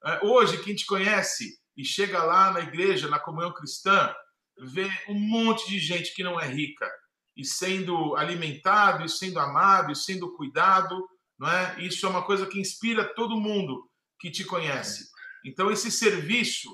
É, 0.04 0.20
hoje, 0.22 0.62
quem 0.62 0.74
te 0.74 0.84
conhece 0.84 1.58
e 1.76 1.84
chega 1.84 2.22
lá 2.22 2.50
na 2.50 2.60
igreja, 2.60 3.08
na 3.08 3.18
comunhão 3.18 3.52
cristã, 3.52 4.14
vê 4.58 4.90
um 5.08 5.18
monte 5.18 5.66
de 5.68 5.78
gente 5.78 6.14
que 6.14 6.22
não 6.22 6.38
é 6.38 6.46
rica 6.46 6.90
e 7.34 7.44
sendo 7.44 8.14
alimentado, 8.16 9.04
e 9.04 9.08
sendo 9.08 9.40
amado, 9.40 9.90
e 9.90 9.96
sendo 9.96 10.36
cuidado, 10.36 11.08
é? 11.50 11.80
Isso 11.82 12.06
é 12.06 12.08
uma 12.08 12.24
coisa 12.24 12.46
que 12.46 12.60
inspira 12.60 13.14
todo 13.14 13.40
mundo 13.40 13.90
que 14.18 14.30
te 14.30 14.44
conhece. 14.44 15.10
Então 15.44 15.70
esse 15.70 15.90
serviço, 15.90 16.68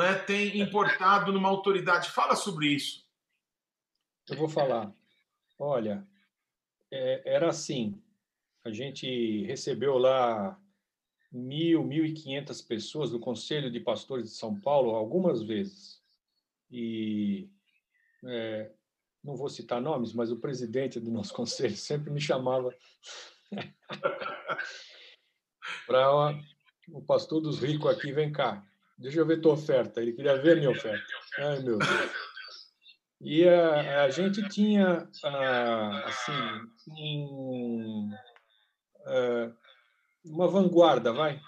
é, 0.00 0.14
tem 0.14 0.60
importado 0.60 1.32
numa 1.32 1.48
autoridade. 1.48 2.10
Fala 2.10 2.36
sobre 2.36 2.68
isso. 2.68 3.04
Eu 4.28 4.36
vou 4.36 4.48
falar. 4.48 4.92
Olha, 5.58 6.06
é, 6.90 7.34
era 7.34 7.48
assim. 7.48 8.00
A 8.64 8.70
gente 8.70 9.44
recebeu 9.44 9.98
lá 9.98 10.58
mil, 11.30 11.84
mil 11.84 12.06
e 12.06 12.12
quinhentas 12.12 12.62
pessoas 12.62 13.10
do 13.10 13.20
Conselho 13.20 13.70
de 13.70 13.80
Pastores 13.80 14.30
de 14.30 14.36
São 14.36 14.58
Paulo 14.58 14.94
algumas 14.94 15.42
vezes. 15.42 16.00
E 16.70 17.50
é, 18.24 18.72
não 19.22 19.36
vou 19.36 19.48
citar 19.48 19.80
nomes, 19.80 20.12
mas 20.12 20.30
o 20.30 20.40
presidente 20.40 20.98
do 20.98 21.10
nosso 21.10 21.32
conselho 21.34 21.76
sempre 21.76 22.10
me 22.10 22.20
chamava 22.20 22.74
para 25.86 26.34
o 26.88 27.02
pastor 27.02 27.40
dos 27.40 27.60
ricos 27.60 27.90
aqui, 27.90 28.12
vem 28.12 28.32
cá, 28.32 28.64
deixa 28.98 29.18
eu 29.18 29.26
ver 29.26 29.40
tua 29.40 29.54
oferta. 29.54 30.00
Ele 30.00 30.12
queria 30.12 30.40
ver 30.40 30.56
minha 30.56 30.70
oferta. 30.70 31.04
Ai, 31.38 31.62
meu 31.62 31.78
Deus. 31.78 32.34
E 33.20 33.48
a, 33.48 34.04
a 34.04 34.10
gente 34.10 34.46
tinha, 34.48 35.08
assim, 36.04 36.32
em, 36.96 38.10
uma 40.24 40.48
vanguarda, 40.48 41.12
vai. 41.12 41.40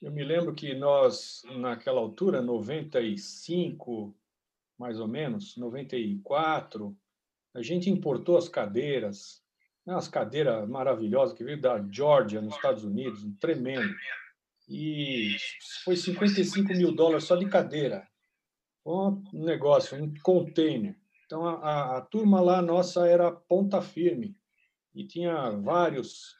Eu 0.00 0.12
me 0.12 0.22
lembro 0.22 0.54
que 0.54 0.74
nós, 0.74 1.42
naquela 1.56 2.00
altura, 2.00 2.42
95, 2.42 4.14
mais 4.78 5.00
ou 5.00 5.08
menos, 5.08 5.56
94, 5.56 6.96
a 7.54 7.62
gente 7.62 7.88
importou 7.88 8.36
as 8.36 8.48
cadeiras, 8.48 9.42
né, 9.86 9.94
as 9.94 10.08
cadeiras 10.08 10.68
maravilhosas 10.68 11.36
que 11.36 11.44
veio 11.44 11.60
da 11.60 11.82
Georgia, 11.90 12.40
nos 12.40 12.54
Estados 12.54 12.84
Unidos, 12.84 13.24
um 13.24 13.34
tremendo. 13.36 13.94
E 14.68 15.36
foi 15.84 15.96
55 15.96 16.68
mil 16.72 16.94
dólares 16.94 17.24
só 17.24 17.36
de 17.36 17.48
cadeira. 17.48 18.06
Um 18.84 19.22
negócio, 19.32 20.02
um 20.02 20.12
container. 20.22 20.96
Então, 21.26 21.46
a, 21.46 21.54
a, 21.54 21.96
a 21.98 22.00
turma 22.00 22.40
lá 22.40 22.60
nossa 22.60 23.06
era 23.06 23.30
ponta 23.30 23.80
firme. 23.80 24.36
E 24.94 25.04
tinha 25.06 25.50
vários 25.50 26.34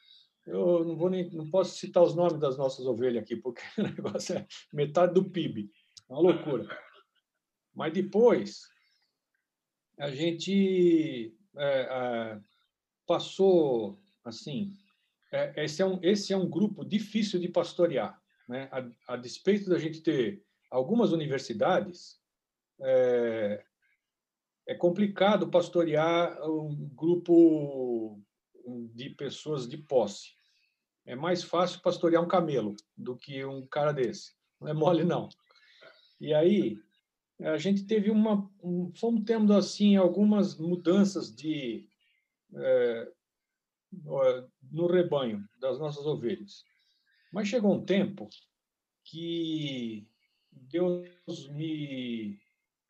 eu 0.45 0.85
não 0.85 0.95
vou 0.95 1.09
nem, 1.09 1.29
não 1.31 1.49
posso 1.49 1.75
citar 1.75 2.03
os 2.03 2.15
nomes 2.15 2.39
das 2.39 2.57
nossas 2.57 2.85
ovelhas 2.85 3.23
aqui, 3.23 3.35
porque 3.35 3.61
o 3.77 3.83
negócio 3.83 4.37
é 4.37 4.47
metade 4.71 5.13
do 5.13 5.25
PIB. 5.25 5.71
É 6.07 6.13
uma 6.13 6.21
loucura. 6.21 6.67
Mas 7.73 7.93
depois, 7.93 8.61
a 9.97 10.09
gente 10.11 11.35
é, 11.57 11.81
é, 11.81 12.39
passou, 13.05 13.99
assim, 14.23 14.73
é, 15.31 15.65
esse, 15.65 15.81
é 15.81 15.85
um, 15.85 15.99
esse 16.01 16.33
é 16.33 16.37
um 16.37 16.49
grupo 16.49 16.83
difícil 16.83 17.39
de 17.39 17.47
pastorear. 17.47 18.21
Né? 18.47 18.69
A, 18.71 19.13
a 19.13 19.17
despeito 19.17 19.69
da 19.69 19.77
gente 19.77 20.01
ter 20.01 20.43
algumas 20.69 21.11
universidades, 21.11 22.19
é, 22.81 23.63
é 24.67 24.75
complicado 24.75 25.49
pastorear 25.49 26.41
um 26.49 26.89
grupo 26.93 28.21
de 28.93 29.09
pessoas 29.11 29.67
de 29.67 29.77
posse. 29.77 30.33
É 31.05 31.15
mais 31.15 31.43
fácil 31.43 31.81
pastorear 31.81 32.23
um 32.23 32.27
camelo 32.27 32.75
do 32.97 33.15
que 33.15 33.45
um 33.45 33.65
cara 33.67 33.91
desse. 33.91 34.33
Não 34.59 34.67
é 34.67 34.73
mole, 34.73 35.03
não. 35.03 35.29
E 36.19 36.33
aí, 36.33 36.79
a 37.41 37.57
gente 37.57 37.85
teve 37.85 38.09
uma. 38.09 38.49
Um, 38.63 38.91
fomos 38.95 39.23
tendo, 39.25 39.53
assim, 39.53 39.95
algumas 39.95 40.57
mudanças 40.57 41.33
de. 41.33 41.87
É, 42.53 43.11
no 44.71 44.87
rebanho 44.87 45.47
das 45.59 45.79
nossas 45.79 46.05
ovelhas. 46.05 46.63
Mas 47.31 47.47
chegou 47.47 47.73
um 47.73 47.85
tempo 47.85 48.29
que 49.03 50.07
Deus 50.51 51.47
me, 51.49 52.39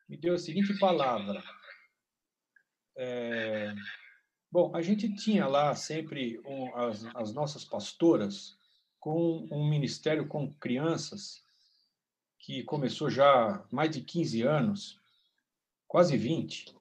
me 0.08 0.16
deu 0.16 0.34
a 0.34 0.38
seguinte 0.38 0.78
palavra. 0.78 1.42
É, 2.96 3.74
bom, 4.50 4.74
a 4.74 4.80
gente 4.80 5.14
tinha 5.14 5.46
lá 5.46 5.74
sempre 5.74 6.40
um, 6.44 6.74
as, 6.76 7.04
as 7.14 7.34
nossas 7.34 7.64
pastoras 7.64 8.56
com 8.98 9.46
um 9.50 9.68
ministério 9.68 10.26
com 10.26 10.52
crianças 10.54 11.44
que 12.38 12.62
começou 12.62 13.10
já 13.10 13.26
há 13.26 13.66
mais 13.70 13.90
de 13.90 14.00
15 14.00 14.42
anos, 14.42 15.00
quase 15.86 16.16
20, 16.16 16.74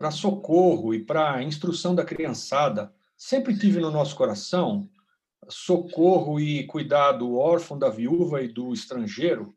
para 0.00 0.10
socorro 0.10 0.94
e 0.94 1.04
para 1.04 1.42
instrução 1.42 1.94
da 1.94 2.02
criançada. 2.02 2.90
Sempre 3.18 3.54
tive 3.58 3.80
no 3.80 3.90
nosso 3.90 4.16
coração 4.16 4.88
socorro 5.46 6.40
e 6.40 6.66
cuidar 6.66 7.12
do 7.12 7.36
órfão, 7.36 7.78
da 7.78 7.90
viúva 7.90 8.40
e 8.40 8.48
do 8.48 8.72
estrangeiro, 8.72 9.54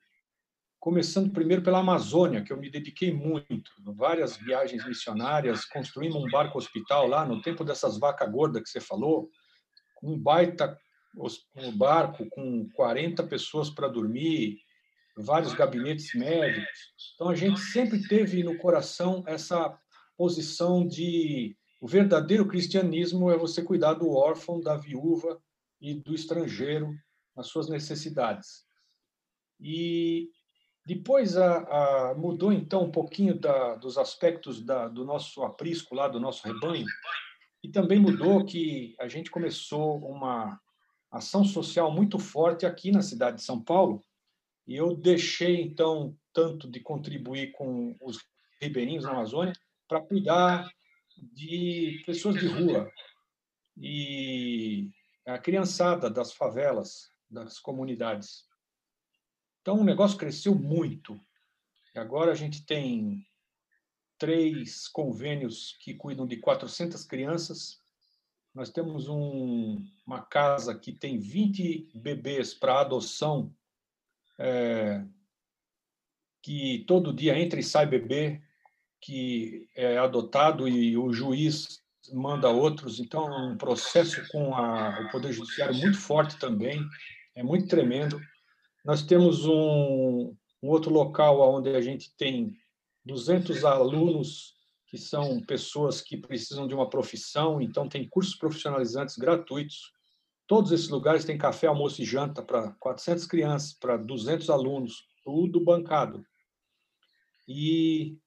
começando 0.82 1.32
primeiro 1.32 1.62
pela 1.62 1.80
Amazônia, 1.80 2.44
que 2.44 2.52
eu 2.52 2.58
me 2.58 2.70
dediquei 2.70 3.14
muito, 3.14 3.72
várias 3.96 4.36
viagens 4.36 4.86
missionárias, 4.86 5.64
construímos 5.64 6.22
um 6.22 6.30
barco 6.30 6.58
hospital 6.58 7.08
lá 7.08 7.26
no 7.26 7.42
tempo 7.42 7.64
dessas 7.64 7.98
vacas 7.98 8.30
gordas 8.30 8.64
que 8.64 8.70
você 8.70 8.82
falou, 8.82 9.30
um 10.04 10.20
baita 10.20 10.78
um 11.56 11.72
barco 11.72 12.28
com 12.32 12.68
40 12.74 13.24
pessoas 13.28 13.70
para 13.70 13.88
dormir, 13.88 14.58
vários 15.16 15.54
gabinetes 15.54 16.14
médicos. 16.16 16.92
Então 17.16 17.30
a 17.30 17.36
gente 17.36 17.62
sempre 17.62 18.06
teve 18.08 18.44
no 18.44 18.58
coração 18.58 19.24
essa 19.26 19.80
posição 20.24 20.88
de 20.88 21.54
o 21.82 21.86
verdadeiro 21.86 22.48
cristianismo 22.48 23.30
é 23.30 23.38
você 23.38 23.62
cuidar 23.62 23.96
do 23.96 24.10
órfão, 24.10 24.62
da 24.62 24.78
viúva 24.78 25.38
e 25.82 25.94
do 25.96 26.16
estrangeiro 26.16 26.96
nas 27.36 27.48
suas 27.48 27.68
necessidades. 27.68 28.64
E 29.60 30.30
depois 30.86 31.36
a, 31.36 31.58
a, 31.58 32.16
mudou 32.16 32.54
então 32.54 32.86
um 32.86 32.90
pouquinho 32.90 33.38
da, 33.38 33.76
dos 33.76 33.98
aspectos 33.98 34.64
da, 34.64 34.88
do 34.88 35.04
nosso 35.04 35.44
aprisco 35.44 35.94
lá, 35.94 36.08
do 36.08 36.22
nosso 36.22 36.48
rebanho, 36.48 36.86
e 37.62 37.68
também 37.68 38.00
mudou 38.00 38.46
que 38.46 38.96
a 38.98 39.10
gente 39.10 39.30
começou 39.30 39.98
uma 40.06 40.58
ação 41.12 41.44
social 41.44 41.92
muito 41.92 42.18
forte 42.18 42.66
aqui 42.66 42.94
na 42.94 43.02
cidade 43.02 43.38
de 43.38 43.44
São 43.44 43.62
Paulo, 43.62 44.02
e 44.66 44.74
eu 44.74 44.96
deixei 44.96 45.62
então 45.62 46.16
tanto 46.32 46.72
de 46.72 46.80
contribuir 46.80 47.52
com 47.52 47.94
os 48.00 48.20
ribeirinhos 48.62 49.04
na 49.04 49.12
Amazônia 49.12 49.54
para 49.88 50.02
cuidar 50.02 50.72
de 51.18 52.02
pessoas 52.06 52.36
de 52.36 52.48
rua 52.48 52.92
e 53.78 54.92
a 55.26 55.38
criançada 55.38 56.10
das 56.10 56.34
favelas, 56.34 57.10
das 57.30 57.60
comunidades. 57.60 58.46
Então, 59.62 59.80
o 59.80 59.84
negócio 59.84 60.18
cresceu 60.18 60.54
muito. 60.54 61.20
Agora 61.96 62.32
a 62.32 62.36
gente 62.36 62.66
tem 62.66 63.26
três 64.18 64.88
convênios 64.88 65.78
que 65.80 65.94
cuidam 65.94 66.28
de 66.28 66.38
400 66.38 67.04
crianças. 67.06 67.82
Nós 68.54 68.70
temos 68.70 69.08
um, 69.08 69.84
uma 70.06 70.22
casa 70.22 70.78
que 70.78 70.92
tem 70.92 71.18
20 71.18 71.92
bebês 71.96 72.54
para 72.54 72.82
adoção, 72.82 73.54
é, 74.38 75.04
que 76.42 76.84
todo 76.88 77.14
dia 77.14 77.40
entra 77.40 77.60
e 77.60 77.64
sai 77.64 77.86
bebê, 77.86 78.42
que 79.04 79.68
é 79.76 79.98
adotado 79.98 80.68
e 80.68 80.98
o 80.98 81.12
juiz 81.12 81.82
manda 82.12 82.50
outros. 82.50 83.00
Então, 83.00 83.32
é 83.32 83.52
um 83.52 83.58
processo 83.58 84.22
com 84.30 84.56
a, 84.56 85.02
o 85.02 85.12
Poder 85.12 85.32
Judiciário 85.32 85.76
muito 85.76 85.98
forte 85.98 86.38
também, 86.38 86.82
é 87.36 87.44
muito 87.44 87.68
tremendo. 87.68 88.20
Nós 88.86 89.02
temos 89.04 89.46
um, 89.46 90.36
um 90.62 90.70
outro 90.70 90.92
local 90.92 91.42
onde 91.56 91.70
a 91.70 91.82
gente 91.82 92.16
tem 92.18 92.56
200 93.06 93.64
alunos 93.66 94.54
que 94.88 94.98
são 94.98 95.42
pessoas 95.42 96.02
que 96.02 96.18
precisam 96.18 96.68
de 96.68 96.76
uma 96.76 96.90
profissão, 96.90 97.60
então 97.60 97.90
tem 97.90 98.08
cursos 98.08 98.36
profissionalizantes 98.36 99.18
gratuitos. 99.18 99.92
Todos 100.46 100.72
esses 100.72 100.90
lugares 100.90 101.26
têm 101.26 101.38
café, 101.38 101.68
almoço 101.68 102.02
e 102.02 102.06
janta 102.06 102.44
para 102.44 102.72
400 102.74 103.26
crianças, 103.26 103.74
para 103.74 103.98
200 103.98 104.50
alunos, 104.50 105.08
tudo 105.24 105.60
bancado. 105.60 106.24
E 107.48 108.18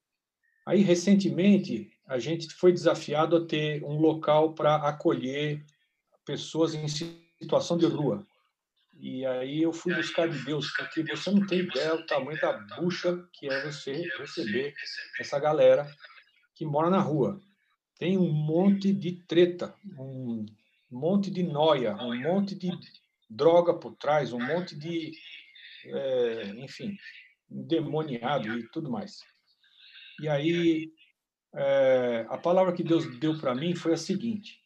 aí, 0.67 0.83
recentemente, 0.83 1.91
a 2.07 2.19
gente 2.19 2.53
foi 2.55 2.73
desafiado 2.73 3.37
a 3.37 3.47
ter 3.47 3.83
um 3.85 3.99
local 3.99 4.53
para 4.53 4.77
acolher 4.77 5.65
pessoas 6.25 6.75
em 6.75 6.87
situação 6.89 7.79
de 7.79 7.87
rua. 7.87 8.27
E 8.99 9.25
aí 9.27 9.63
eu 9.63 9.73
fui 9.73 9.95
buscar 9.95 10.29
de 10.29 10.39
Deus, 10.45 10.71
porque 10.73 11.03
você 11.03 11.31
não 11.31 11.47
tem 11.47 11.61
ideia 11.61 11.97
do 11.97 12.07
tamanho 12.07 12.41
da 12.41 12.53
bucha 12.77 13.25
que 13.33 13.49
é 13.49 13.63
você 13.63 13.93
receber 14.19 14.75
essa 15.21 15.39
galera 15.39 15.87
que 16.55 16.65
mora 16.65 16.89
na 16.89 16.99
rua. 16.99 17.41
Tem 17.99 18.17
um 18.17 18.33
monte 18.33 18.93
de 18.93 19.13
treta, 19.13 19.75
um 19.99 20.47
monte 20.91 21.31
de 21.31 21.43
noia, 21.43 21.95
um 21.97 22.19
monte 22.19 22.55
de 22.55 22.71
droga 23.29 23.75
por 23.75 23.95
trás, 23.97 24.33
um 24.33 24.41
monte 24.41 24.75
de, 24.75 25.13
é, 25.87 26.49
enfim, 26.57 26.97
demoniado 27.49 28.59
e 28.59 28.69
tudo 28.71 28.91
mais. 28.91 29.21
E 30.21 30.29
aí, 30.29 30.93
é, 31.55 32.27
a 32.29 32.39
palavra 32.39 32.73
que 32.73 32.83
Deus 32.83 33.07
deu 33.19 33.39
para 33.39 33.55
mim 33.55 33.75
foi 33.75 33.95
a 33.95 33.99
seguinte: 33.99 34.61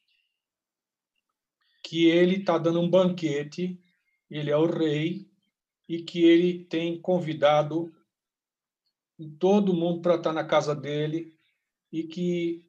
que 1.82 2.06
Ele 2.06 2.36
está 2.36 2.58
dando 2.58 2.80
um 2.80 2.88
banquete 2.88 3.78
ele 4.30 4.50
é 4.50 4.56
o 4.56 4.66
rei 4.66 5.28
e 5.88 6.02
que 6.02 6.22
ele 6.22 6.64
tem 6.64 7.00
convidado 7.00 7.92
todo 9.38 9.74
mundo 9.74 10.00
para 10.00 10.14
estar 10.14 10.32
na 10.32 10.44
casa 10.44 10.74
dele 10.74 11.36
e 11.92 12.04
que 12.04 12.64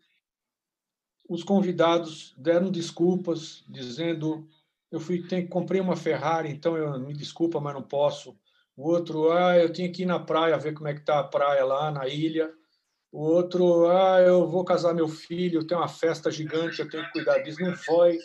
os 1.30 1.44
convidados 1.44 2.34
deram 2.36 2.72
desculpas 2.72 3.64
dizendo 3.70 4.50
eu 4.90 5.00
fui 5.00 5.26
tem, 5.26 5.48
comprei 5.48 5.80
uma 5.80 5.96
Ferrari 5.96 6.50
então 6.50 6.76
eu 6.76 7.00
me 7.00 7.14
desculpa 7.14 7.62
mas 7.62 7.76
não 7.76 7.84
posso. 7.84 8.36
O 8.76 8.90
outro 8.90 9.32
ah 9.32 9.56
eu 9.58 9.72
tinha 9.72 9.92
que 9.92 10.02
ir 10.02 10.08
na 10.08 10.20
praia 10.20 10.58
ver 10.58 10.74
como 10.74 10.88
é 10.88 10.94
que 10.94 11.02
tá 11.02 11.20
a 11.20 11.24
praia 11.24 11.64
lá 11.64 11.92
na 11.92 12.08
ilha 12.08 12.52
o 13.12 13.20
outro 13.20 13.88
ah 13.88 14.22
eu 14.22 14.48
vou 14.48 14.64
casar 14.64 14.94
meu 14.94 15.08
filho 15.08 15.66
tem 15.66 15.78
uma 15.78 15.88
festa 15.88 16.32
gigante 16.32 16.80
eu 16.80 16.90
tenho 16.90 17.06
que 17.06 17.12
cuidar 17.12 17.40
disso 17.40 17.62
não 17.62 17.76
foi 17.76 18.18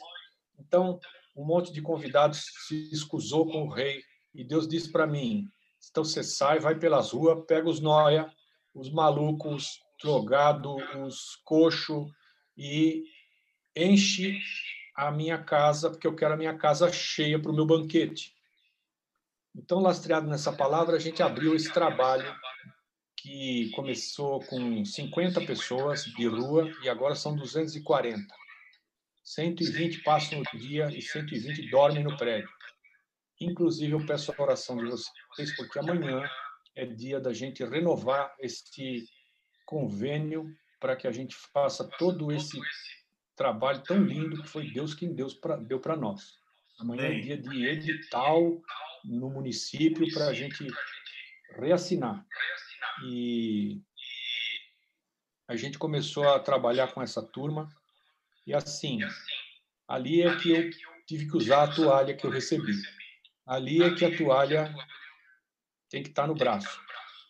então 0.58 1.00
um 1.34 1.44
monte 1.44 1.72
de 1.72 1.82
convidados 1.82 2.44
se 2.66 2.90
escusou 2.92 3.46
com 3.46 3.64
o 3.64 3.70
rei 3.70 4.02
e 4.36 4.44
Deus 4.44 4.68
disse 4.68 4.92
para 4.92 5.06
mim: 5.06 5.48
então 5.90 6.04
você 6.04 6.22
sai, 6.22 6.58
vai 6.58 6.78
pelas 6.78 7.12
ruas, 7.12 7.44
pega 7.46 7.68
os 7.68 7.80
noia, 7.80 8.30
os 8.74 8.90
malucos, 8.90 9.80
drogado, 10.02 10.76
os 11.02 11.36
coxo 11.44 12.06
e 12.56 13.04
enche 13.74 14.38
a 14.94 15.10
minha 15.10 15.42
casa, 15.42 15.90
porque 15.90 16.06
eu 16.06 16.14
quero 16.14 16.34
a 16.34 16.36
minha 16.36 16.56
casa 16.56 16.92
cheia 16.92 17.40
para 17.40 17.50
o 17.50 17.54
meu 17.54 17.66
banquete. 17.66 18.34
Então, 19.54 19.80
lastreado 19.80 20.28
nessa 20.28 20.52
palavra, 20.52 20.96
a 20.96 20.98
gente 20.98 21.22
abriu 21.22 21.54
esse 21.54 21.72
trabalho 21.72 22.26
que 23.16 23.70
começou 23.70 24.40
com 24.40 24.84
50 24.84 25.40
pessoas 25.46 26.04
de 26.04 26.26
rua 26.26 26.70
e 26.82 26.88
agora 26.88 27.14
são 27.14 27.34
240. 27.34 28.22
120 29.24 30.02
passam 30.02 30.38
no 30.38 30.58
dia 30.58 30.88
e 30.90 31.02
120 31.02 31.68
dormem 31.68 32.04
no 32.04 32.16
prédio. 32.16 32.48
Inclusive, 33.40 33.92
eu 33.92 34.06
peço 34.06 34.32
a 34.32 34.42
oração 34.42 34.76
de 34.76 34.84
vocês, 34.84 35.54
porque 35.56 35.78
amanhã 35.78 36.22
é 36.74 36.86
dia 36.86 37.20
da 37.20 37.32
gente 37.32 37.64
renovar 37.64 38.34
este 38.38 39.04
convênio 39.66 40.46
para 40.78 40.94
que 40.94 41.06
a 41.06 41.12
gente 41.12 41.34
faça 41.52 41.88
todo 41.98 42.30
esse 42.30 42.58
trabalho 43.34 43.82
tão 43.82 44.02
lindo 44.02 44.42
que 44.42 44.48
foi 44.48 44.70
Deus 44.70 44.94
quem 44.94 45.14
Deus 45.14 45.34
pra, 45.34 45.56
deu 45.56 45.80
para 45.80 45.96
nós. 45.96 46.34
Amanhã 46.78 47.06
é 47.06 47.20
dia 47.20 47.36
de 47.36 47.66
edital 47.66 48.62
no 49.04 49.30
município 49.30 50.06
para 50.12 50.28
a 50.28 50.32
gente 50.32 50.66
reassinar. 51.58 52.24
E 53.04 53.80
a 55.48 55.56
gente 55.56 55.78
começou 55.78 56.28
a 56.28 56.40
trabalhar 56.40 56.92
com 56.92 57.02
essa 57.02 57.22
turma 57.22 57.68
e 58.46 58.54
assim, 58.54 59.00
ali 59.88 60.22
é 60.22 60.36
que 60.36 60.50
eu 60.50 60.70
tive 61.06 61.28
que 61.28 61.36
usar 61.36 61.64
a 61.64 61.74
toalha 61.74 62.14
que 62.14 62.24
eu 62.24 62.30
recebi. 62.30 62.74
Ali 63.44 63.82
é 63.82 63.94
que 63.94 64.04
a 64.04 64.16
toalha 64.16 64.74
tem 65.88 66.02
que 66.02 66.08
estar 66.08 66.26
no 66.26 66.34
braço. 66.34 66.80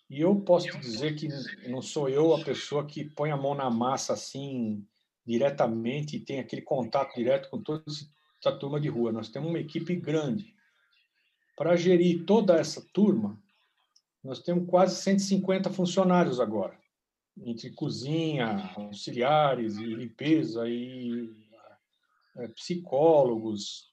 E 0.09 0.21
eu 0.21 0.37
posso 0.41 0.69
te 0.69 0.79
dizer 0.79 1.17
que 1.17 1.29
não 1.69 1.83
sou 1.83 2.09
eu 2.09 2.35
a 2.35 2.45
pessoa 2.45 2.87
que 2.87 3.05
põe 3.05 3.31
a 3.31 3.37
mão 3.37 3.55
na 3.55 3.69
massa 3.69 4.13
assim 4.13 4.87
diretamente 5.27 6.17
e 6.17 6.21
tem 6.21 6.39
aquele 6.39 6.63
contato 6.63 7.15
direto 7.15 7.51
com 7.51 7.61
toda 7.61 7.83
essa 8.41 8.57
turma 8.57 8.81
de 8.81 8.89
rua. 8.89 9.11
Nós 9.11 9.29
temos 9.29 9.49
uma 9.49 9.59
equipe 9.59 9.97
grande. 9.97 10.55
Para 11.57 11.75
gerir 11.77 12.25
toda 12.25 12.57
essa 12.57 12.87
turma, 12.93 13.43
nós 14.27 14.41
temos 14.41 14.69
quase 14.69 14.97
150 14.97 15.71
funcionários 15.71 16.41
agora, 16.41 16.77
entre 17.45 17.71
cozinha, 17.71 18.73
auxiliares 18.77 19.77
e 19.77 19.85
limpeza 19.87 20.69
e 20.69 21.31
é, 22.37 22.49
psicólogos, 22.49 23.93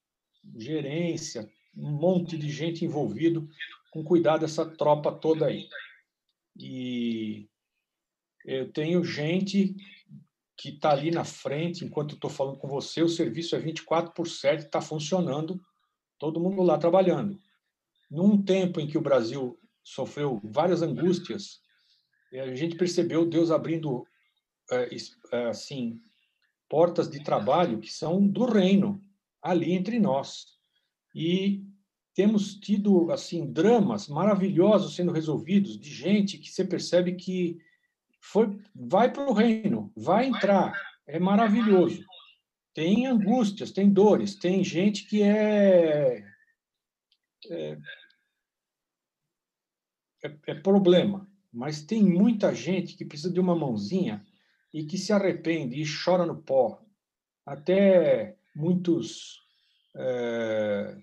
gerência, 0.57 1.47
um 1.77 1.91
monte 1.91 2.35
de 2.35 2.49
gente 2.49 2.83
envolvido 2.83 3.47
com 3.91 4.03
cuidar 4.03 4.37
dessa 4.37 4.65
tropa 4.65 5.11
toda 5.11 5.45
aí. 5.45 5.69
E 6.57 7.47
eu 8.43 8.71
tenho 8.71 9.03
gente 9.03 9.75
que 10.57 10.69
está 10.69 10.91
ali 10.91 11.11
na 11.11 11.23
frente, 11.23 11.85
enquanto 11.85 12.15
estou 12.15 12.29
falando 12.29 12.57
com 12.57 12.67
você, 12.67 13.03
o 13.03 13.09
serviço 13.09 13.55
é 13.55 13.59
24 13.59 14.13
por 14.13 14.27
7, 14.27 14.65
está 14.65 14.81
funcionando, 14.81 15.61
todo 16.17 16.39
mundo 16.39 16.63
lá 16.63 16.77
trabalhando. 16.77 17.39
Num 18.09 18.41
tempo 18.41 18.79
em 18.79 18.87
que 18.87 18.97
o 18.97 19.01
Brasil 19.01 19.59
sofreu 19.83 20.39
várias 20.43 20.81
angústias, 20.81 21.61
a 22.33 22.55
gente 22.55 22.75
percebeu 22.75 23.25
Deus 23.25 23.51
abrindo 23.51 24.07
é, 24.71 24.89
é, 25.31 25.45
assim 25.45 25.99
portas 26.69 27.09
de 27.09 27.23
trabalho 27.23 27.79
que 27.79 27.91
são 27.91 28.25
do 28.25 28.45
reino 28.45 28.99
ali 29.41 29.73
entre 29.73 29.99
nós. 29.99 30.47
E 31.13 31.63
temos 32.15 32.55
tido 32.55 33.11
assim 33.11 33.51
dramas 33.51 34.07
maravilhosos 34.07 34.95
sendo 34.95 35.11
resolvidos 35.11 35.79
de 35.79 35.93
gente 35.93 36.37
que 36.37 36.49
você 36.49 36.65
percebe 36.65 37.13
que 37.13 37.59
foi 38.19 38.57
vai 38.73 39.11
para 39.11 39.29
o 39.29 39.33
reino, 39.33 39.91
vai 39.95 40.27
entrar, 40.27 40.73
é 41.05 41.19
maravilhoso. 41.19 42.03
Tem 42.73 43.05
angústias, 43.05 43.71
tem 43.71 43.91
dores, 43.91 44.35
tem 44.35 44.63
gente 44.63 45.05
que 45.05 45.21
é, 45.21 46.25
é, 47.51 47.77
é, 50.23 50.33
é 50.47 50.53
problema, 50.55 51.27
mas 51.51 51.83
tem 51.83 52.03
muita 52.03 52.53
gente 52.53 52.95
que 52.95 53.05
precisa 53.05 53.31
de 53.31 53.39
uma 53.39 53.55
mãozinha 53.55 54.25
e 54.73 54.85
que 54.85 54.97
se 54.97 55.13
arrepende 55.13 55.79
e 55.79 55.85
chora 55.85 56.25
no 56.25 56.41
pó. 56.41 56.81
Até 57.45 58.35
muitos 58.55 59.41
é, 59.95 60.97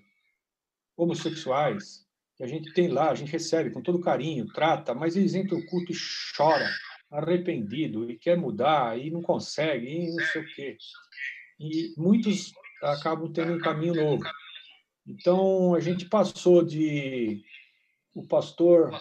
homossexuais, 0.97 2.05
que 2.35 2.43
a 2.43 2.47
gente 2.47 2.73
tem 2.73 2.87
lá, 2.87 3.11
a 3.11 3.15
gente 3.15 3.31
recebe 3.31 3.69
com 3.69 3.81
todo 3.81 4.01
carinho, 4.01 4.47
trata, 4.47 4.93
mas 4.93 5.15
eles 5.15 5.35
entram 5.35 5.59
no 5.59 5.65
culto 5.67 5.91
e 5.91 5.95
choram, 5.95 6.67
arrependido, 7.09 8.09
e 8.09 8.17
quer 8.17 8.37
mudar, 8.37 8.99
e 8.99 9.11
não 9.11 9.21
consegue, 9.21 9.87
e 9.87 10.07
não 10.09 10.25
sei 10.25 10.41
o 10.41 10.55
quê. 10.55 10.77
E 11.59 11.93
muitos 11.95 12.51
acabam 12.81 13.31
tendo 13.31 13.53
um 13.53 13.59
caminho 13.59 13.93
novo. 13.93 14.23
Então, 15.05 15.75
a 15.75 15.79
gente 15.79 16.05
passou 16.05 16.63
de 16.63 17.43
o 18.13 18.23
pastor 18.23 18.91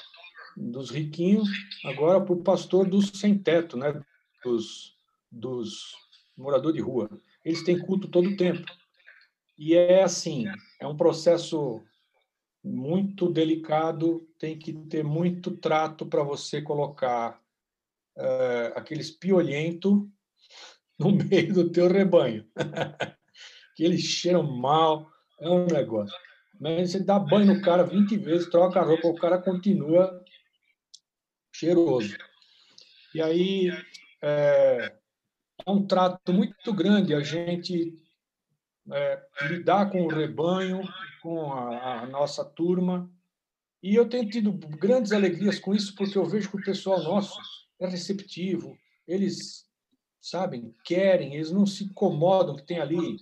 dos 0.57 0.91
riquinhos 0.91 1.49
agora 1.85 2.21
para 2.21 2.33
o 2.33 2.43
pastor 2.43 2.89
dos 2.89 3.11
sem 3.15 3.37
teto, 3.39 3.77
né? 3.77 4.03
dos, 4.45 4.97
dos 5.31 5.95
moradores 6.37 6.77
de 6.77 6.83
rua. 6.83 7.09
Eles 7.45 7.63
têm 7.63 7.79
culto 7.79 8.09
todo 8.09 8.29
o 8.29 8.37
tempo. 8.37 8.67
E 9.59 9.75
é 9.75 10.03
assim, 10.03 10.47
é 10.81 10.87
um 10.87 10.97
processo 10.97 11.83
muito 12.63 13.31
delicado, 13.31 14.27
tem 14.39 14.59
que 14.59 14.73
ter 14.73 15.05
muito 15.05 15.57
trato 15.57 16.07
para 16.07 16.23
você 16.23 16.61
colocar 16.61 17.41
uh, 18.17 18.73
aqueles 18.75 19.11
piolhento 19.11 20.11
no 20.99 21.13
meio 21.25 21.53
do 21.53 21.71
teu 21.71 21.89
rebanho. 21.89 22.47
que 23.77 23.85
eles 23.85 24.03
cheiram 24.03 24.43
mal, 24.43 25.11
é 25.39 25.49
um 25.49 25.67
negócio. 25.67 26.17
Mas 26.61 26.91
você 26.91 27.01
dá 27.01 27.19
banho 27.19 27.55
no 27.55 27.63
cara 27.63 27.85
20 27.85 28.19
vezes, 28.19 28.51
troca 28.51 28.81
a 28.81 28.85
roupa, 28.85 29.09
o 29.09 29.15
cara 29.15 29.41
continua 29.41 30.23
cheiroso. 31.55 32.19
E 33.15 33.23
aí 33.23 33.71
é, 34.23 34.95
é 35.67 35.71
um 35.71 35.87
trato 35.87 36.35
muito 36.35 36.73
grande 36.75 37.15
a 37.15 37.21
gente 37.21 37.99
é, 38.93 39.23
lidar 39.49 39.91
com 39.91 40.03
o 40.03 40.09
rebanho, 40.09 40.83
com 41.23 41.51
a, 41.51 42.03
a, 42.03 42.07
nossa 42.07 42.45
turma. 42.45 43.11
E 43.83 43.95
eu 43.95 44.07
tenho 44.07 44.29
tido 44.29 44.53
grandes 44.53 45.13
alegrias 45.13 45.59
com 45.59 45.75
isso, 45.75 45.95
porque 45.95 46.19
eu 46.19 46.27
vejo 46.27 46.51
que 46.51 46.59
o 46.59 46.65
pessoal 46.65 47.03
nosso 47.03 47.39
é 47.81 47.87
receptivo, 47.87 48.77
eles, 49.09 49.65
sabem, 50.21 50.75
querem, 50.85 51.35
eles 51.35 51.51
não 51.51 51.65
se 51.65 51.85
incomodam 51.85 52.55
que 52.55 52.67
tem 52.67 52.79
ali 52.79 53.17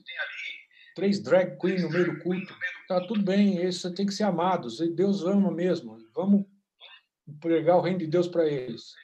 três 0.98 1.20
drag 1.20 1.56
queens 1.58 1.84
no 1.84 1.90
meio 1.90 2.12
do 2.12 2.20
culto. 2.20 2.52
Tá 2.88 3.00
tudo 3.06 3.22
bem, 3.22 3.56
eles 3.56 3.80
têm 3.94 4.04
que 4.04 4.12
ser 4.12 4.24
amados, 4.24 4.78
Deus 4.96 5.22
ama 5.22 5.48
mesmo. 5.48 5.96
Vamos 6.12 6.44
pregar 7.40 7.76
o 7.76 7.80
reino 7.80 8.00
de 8.00 8.08
Deus 8.08 8.26
para 8.26 8.48
eles. 8.48 8.94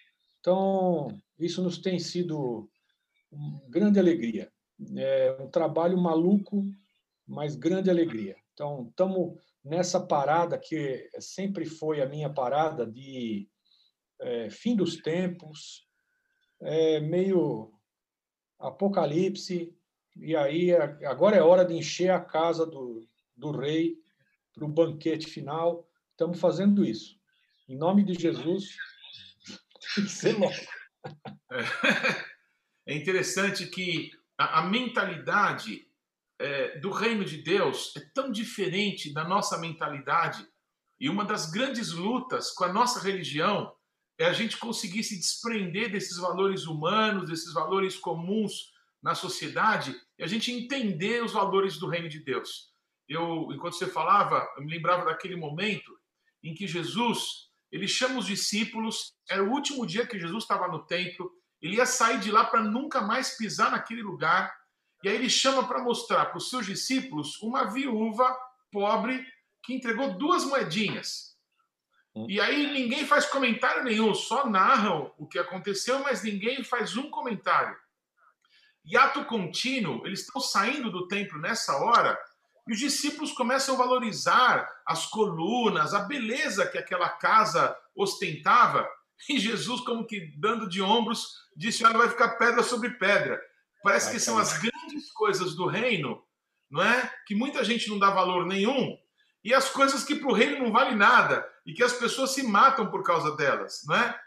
Então, 0.41 1.17
isso 1.39 1.63
nos 1.63 1.79
tem 1.79 2.01
sido 2.01 2.69
uma 3.31 3.63
grande 3.69 4.01
alegria. 4.01 4.51
É 4.97 5.37
um 5.41 5.49
trabalho 5.49 5.97
maluco, 5.97 6.65
mas 7.25 7.55
grande 7.55 7.89
alegria. 7.89 8.35
Então, 8.53 8.89
estamos 8.91 9.39
nessa 9.65 10.05
parada 10.05 10.59
que 10.59 11.09
sempre 11.21 11.65
foi 11.65 12.03
a 12.03 12.09
minha 12.09 12.29
parada 12.29 12.85
de 12.85 13.49
é, 14.21 14.51
fim 14.51 14.75
dos 14.75 14.97
tempos, 14.97 15.87
é, 16.61 16.99
meio 16.99 17.73
apocalipse, 18.59 19.73
e 20.17 20.37
aí 20.37 20.73
agora 21.05 21.37
é 21.37 21.43
hora 21.43 21.65
de 21.65 21.75
encher 21.75 22.11
a 22.11 22.21
casa 22.21 22.65
do, 22.65 23.07
do 23.37 23.51
rei 23.51 23.97
para 24.55 24.65
o 24.65 24.69
banquete 24.69 25.27
final. 25.27 25.89
Estamos 26.11 26.39
fazendo 26.39 26.85
isso. 26.85 27.19
Em 27.69 27.77
nome 27.77 28.05
de 28.05 28.15
Jesus, 28.15 28.77
tem 29.95 30.05
que 30.05 30.11
ser. 30.11 30.37
É 32.87 32.95
interessante 32.95 33.67
que 33.67 34.11
a, 34.37 34.61
a 34.61 34.63
mentalidade 34.69 35.89
é, 36.39 36.79
do 36.79 36.91
reino 36.91 37.25
de 37.25 37.39
Deus 37.39 37.95
é 37.97 38.01
tão 38.13 38.31
diferente 38.31 39.13
da 39.13 39.27
nossa 39.27 39.59
mentalidade. 39.59 40.47
E 41.01 41.09
uma 41.09 41.25
das 41.25 41.51
grandes 41.51 41.93
lutas 41.93 42.51
com 42.51 42.65
a 42.65 42.73
nossa 42.73 43.01
religião 43.01 43.75
é 44.19 44.27
a 44.27 44.33
gente 44.33 44.59
conseguir 44.59 45.03
se 45.03 45.17
desprender 45.17 45.91
desses 45.91 46.19
valores 46.19 46.67
humanos, 46.67 47.29
desses 47.29 47.53
valores 47.53 47.97
comuns 47.97 48.74
na 49.05 49.15
sociedade, 49.15 49.95
e 50.19 50.25
a 50.25 50.27
gente 50.27 50.51
entender 50.51 51.23
os 51.23 51.33
valores 51.33 51.77
do 51.77 51.87
reino 51.87 52.09
de 52.09 52.21
Deus. 52.21 52.73
Eu, 53.07 53.51
enquanto 53.53 53.75
você 53.75 53.87
falava, 53.87 54.51
eu 54.57 54.65
me 54.65 54.71
lembrava 54.71 55.05
daquele 55.05 55.37
momento 55.37 55.93
em 56.43 56.55
que 56.55 56.67
Jesus, 56.67 57.51
ele 57.71 57.87
chama 57.87 58.19
os 58.19 58.27
discípulos, 58.27 59.13
era 59.29 59.45
o 59.45 59.51
último 59.51 59.87
dia 59.87 60.07
que 60.07 60.19
Jesus 60.19 60.45
estava 60.45 60.69
no 60.69 60.87
templo, 60.87 61.31
ele 61.61 61.77
ia 61.77 61.85
sair 61.85 62.19
de 62.19 62.31
lá 62.31 62.45
para 62.45 62.63
nunca 62.63 63.03
mais 63.03 63.37
pisar 63.37 63.71
naquele 63.71 64.03
lugar. 64.03 64.55
E 65.03 65.09
aí 65.11 65.17
ele 65.17 65.29
chama 65.29 65.69
para 65.69 65.83
mostrar 65.83 66.25
para 66.27 66.39
os 66.39 66.49
seus 66.49 66.65
discípulos 66.65 67.41
uma 67.43 67.65
viúva 67.65 68.35
pobre 68.73 69.23
que 69.63 69.75
entregou 69.75 70.17
duas 70.17 70.47
moedinhas. 70.47 71.37
Hum. 72.15 72.27
E 72.27 72.41
aí 72.41 72.73
ninguém 72.73 73.07
faz 73.07 73.27
comentário 73.27 73.85
nenhum, 73.85 74.15
só 74.15 74.49
narram 74.49 75.13
o 75.19 75.27
que 75.27 75.39
aconteceu, 75.39 75.99
mas 75.99 76.23
ninguém 76.23 76.65
faz 76.65 76.97
um 76.97 77.11
comentário. 77.11 77.84
E 78.85 78.97
ato 78.97 79.25
contínuo, 79.25 80.07
eles 80.07 80.21
estão 80.21 80.41
saindo 80.41 80.91
do 80.91 81.09
templo 81.09 81.39
nessa 81.39 81.77
hora, 81.77 82.19
e 82.67 82.73
os 82.73 82.79
discípulos 82.79 83.33
começam 83.33 83.75
a 83.75 83.79
valorizar 83.79 84.69
as 84.87 85.07
colunas, 85.07 85.95
a 85.95 86.01
beleza 86.01 86.67
que 86.67 86.79
aquela 86.79 87.09
casa 87.09 87.77
ostentava, 87.95 88.89
e 89.29 89.39
Jesus, 89.39 89.81
como 89.83 90.07
que 90.07 90.35
dando 90.37 90.69
de 90.69 90.83
ombros, 90.83 91.29
disse: 91.57 91.85
Olha, 91.85 91.99
vai 91.99 92.09
ficar 92.09 92.37
pedra 92.37 92.63
sobre 92.63 92.91
pedra. 92.91 93.41
Parece 93.83 94.11
que 94.11 94.21
são 94.21 94.39
as 94.39 94.59
grandes 94.59 95.13
coisas 95.13 95.55
do 95.55 95.67
reino, 95.67 96.23
não 96.71 96.83
é? 96.83 97.11
Que 97.27 97.35
muita 97.35 97.63
gente 97.63 97.89
não 97.89 97.99
dá 97.99 98.11
valor 98.11 98.47
nenhum, 98.47 98.99
e 99.43 99.53
as 99.53 99.69
coisas 99.69 100.05
que 100.05 100.17
para 100.17 100.29
o 100.29 100.35
reino 100.35 100.65
não 100.65 100.73
vale 100.73 100.95
nada, 100.95 101.47
e 101.67 101.73
que 101.73 101.83
as 101.83 101.93
pessoas 101.93 102.31
se 102.31 102.43
matam 102.43 102.91
por 102.91 103.03
causa 103.03 103.37
delas, 103.37 103.83
não 103.87 103.95
é? 103.95 104.21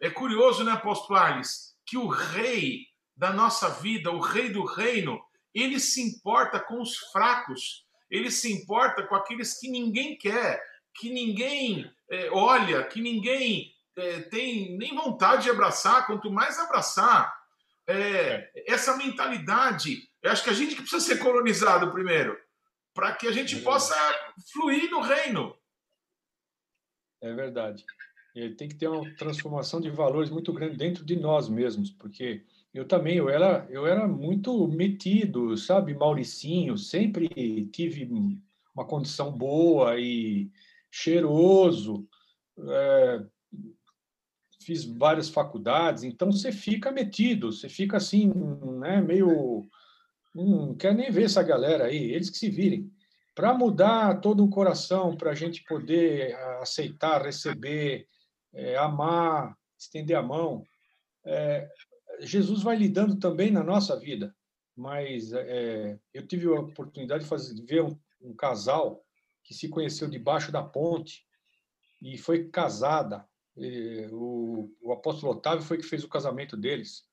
É 0.00 0.10
curioso, 0.10 0.64
né, 0.64 0.72
apóstolo 0.72 1.18
Arles, 1.18 1.76
que 1.86 1.96
o 1.96 2.08
rei 2.08 2.86
da 3.16 3.32
nossa 3.32 3.68
vida, 3.68 4.10
o 4.10 4.20
rei 4.20 4.50
do 4.50 4.64
reino, 4.64 5.22
ele 5.54 5.78
se 5.78 6.02
importa 6.02 6.58
com 6.58 6.80
os 6.80 6.96
fracos, 7.12 7.86
ele 8.10 8.30
se 8.30 8.52
importa 8.52 9.06
com 9.06 9.14
aqueles 9.14 9.58
que 9.58 9.68
ninguém 9.68 10.16
quer, 10.16 10.62
que 10.94 11.10
ninguém 11.10 11.90
é, 12.10 12.30
olha, 12.30 12.84
que 12.84 13.00
ninguém 13.00 13.72
é, 13.96 14.20
tem 14.22 14.76
nem 14.76 14.94
vontade 14.94 15.44
de 15.44 15.50
abraçar, 15.50 16.06
quanto 16.06 16.30
mais 16.30 16.58
abraçar. 16.58 17.32
É, 17.86 18.50
essa 18.66 18.96
mentalidade, 18.96 20.08
eu 20.22 20.30
acho 20.30 20.42
que 20.42 20.50
a 20.50 20.54
gente 20.54 20.74
precisa 20.76 21.00
ser 21.00 21.18
colonizado 21.18 21.92
primeiro, 21.92 22.38
para 22.94 23.14
que 23.14 23.26
a 23.26 23.32
gente 23.32 23.56
é 23.56 23.60
possa 23.60 23.94
fluir 24.52 24.90
no 24.90 25.00
reino. 25.00 25.56
É 27.20 27.32
verdade. 27.32 27.84
Ele 28.34 28.54
tem 28.54 28.68
que 28.68 28.74
ter 28.74 28.88
uma 28.88 29.08
transformação 29.16 29.80
de 29.80 29.90
valores 29.90 30.30
muito 30.30 30.52
grande 30.52 30.76
dentro 30.76 31.04
de 31.04 31.16
nós 31.16 31.48
mesmos, 31.48 31.90
porque 31.90 32.44
eu 32.74 32.84
também, 32.84 33.16
eu 33.16 33.28
era, 33.28 33.64
eu 33.70 33.86
era 33.86 34.08
muito 34.08 34.66
metido, 34.66 35.56
sabe, 35.56 35.94
Mauricinho, 35.94 36.76
sempre 36.76 37.28
tive 37.72 38.08
uma 38.74 38.84
condição 38.84 39.30
boa 39.30 39.98
e 39.98 40.50
cheiroso, 40.90 42.04
é, 42.58 43.24
fiz 44.60 44.84
várias 44.84 45.28
faculdades, 45.28 46.02
então 46.02 46.32
você 46.32 46.50
fica 46.50 46.90
metido, 46.90 47.52
você 47.52 47.68
fica 47.68 47.96
assim, 47.96 48.32
né, 48.80 49.00
meio 49.00 49.68
não 50.34 50.74
quer 50.74 50.92
nem 50.92 51.12
ver 51.12 51.26
essa 51.26 51.44
galera 51.44 51.84
aí, 51.84 52.12
eles 52.12 52.28
que 52.28 52.36
se 52.36 52.50
virem. 52.50 52.90
Para 53.36 53.54
mudar 53.54 54.20
todo 54.20 54.44
o 54.44 54.50
coração, 54.50 55.16
para 55.16 55.30
a 55.30 55.34
gente 55.34 55.62
poder 55.64 56.34
aceitar, 56.60 57.22
receber, 57.22 58.08
é, 58.52 58.76
amar, 58.76 59.56
estender 59.78 60.16
a 60.16 60.22
mão, 60.22 60.64
é, 61.24 61.68
Jesus 62.20 62.62
vai 62.62 62.76
lidando 62.76 63.16
também 63.16 63.50
na 63.50 63.62
nossa 63.62 63.98
vida. 63.98 64.34
Mas 64.76 65.32
é, 65.32 65.98
eu 66.12 66.26
tive 66.26 66.46
a 66.48 66.60
oportunidade 66.60 67.22
de, 67.22 67.28
fazer, 67.28 67.54
de 67.54 67.62
ver 67.62 67.82
um, 67.82 67.98
um 68.20 68.34
casal 68.34 69.04
que 69.42 69.54
se 69.54 69.68
conheceu 69.68 70.08
debaixo 70.08 70.50
da 70.50 70.62
ponte 70.62 71.24
e 72.02 72.18
foi 72.18 72.48
casada. 72.48 73.26
E 73.56 74.08
o, 74.10 74.70
o 74.82 74.92
apóstolo 74.92 75.32
Otávio 75.32 75.64
foi 75.64 75.78
que 75.78 75.84
fez 75.84 76.02
o 76.02 76.08
casamento 76.08 76.56
deles. 76.56 77.04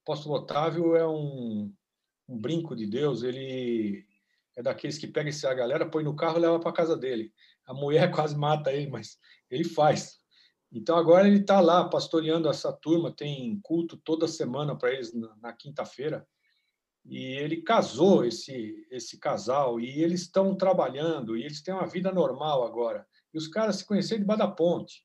O 0.00 0.02
apóstolo 0.02 0.36
Otávio 0.36 0.94
é 0.94 1.06
um, 1.06 1.72
um 2.28 2.38
brinco 2.38 2.76
de 2.76 2.86
Deus, 2.86 3.22
ele 3.22 4.06
é 4.56 4.62
daqueles 4.62 4.98
que 4.98 5.06
pega 5.06 5.30
essa 5.30 5.52
galera, 5.54 5.88
põe 5.88 6.04
no 6.04 6.14
carro 6.14 6.38
e 6.38 6.42
leva 6.42 6.60
para 6.60 6.72
casa 6.72 6.96
dele. 6.96 7.32
A 7.66 7.74
mulher 7.74 8.10
quase 8.14 8.36
mata 8.36 8.72
ele, 8.72 8.90
mas 8.90 9.18
ele 9.50 9.64
faz. 9.64 10.21
Então 10.72 10.96
agora 10.96 11.28
ele 11.28 11.40
está 11.40 11.60
lá 11.60 11.86
pastoreando 11.88 12.48
essa 12.48 12.72
turma, 12.72 13.12
tem 13.12 13.60
culto 13.62 13.96
toda 13.98 14.26
semana 14.26 14.74
para 14.76 14.92
eles 14.92 15.12
na, 15.12 15.36
na 15.36 15.52
quinta-feira. 15.52 16.26
E 17.04 17.18
ele 17.36 17.62
casou 17.62 18.24
esse 18.24 18.86
esse 18.90 19.18
casal 19.18 19.78
e 19.78 20.02
eles 20.02 20.22
estão 20.22 20.56
trabalhando 20.56 21.36
e 21.36 21.44
eles 21.44 21.60
têm 21.62 21.74
uma 21.74 21.86
vida 21.86 22.10
normal 22.10 22.64
agora. 22.64 23.06
E 23.34 23.38
os 23.38 23.48
caras 23.48 23.76
se 23.76 23.86
conheceram 23.86 24.20
debaixo 24.20 24.38
da 24.38 24.48
ponte. 24.48 25.04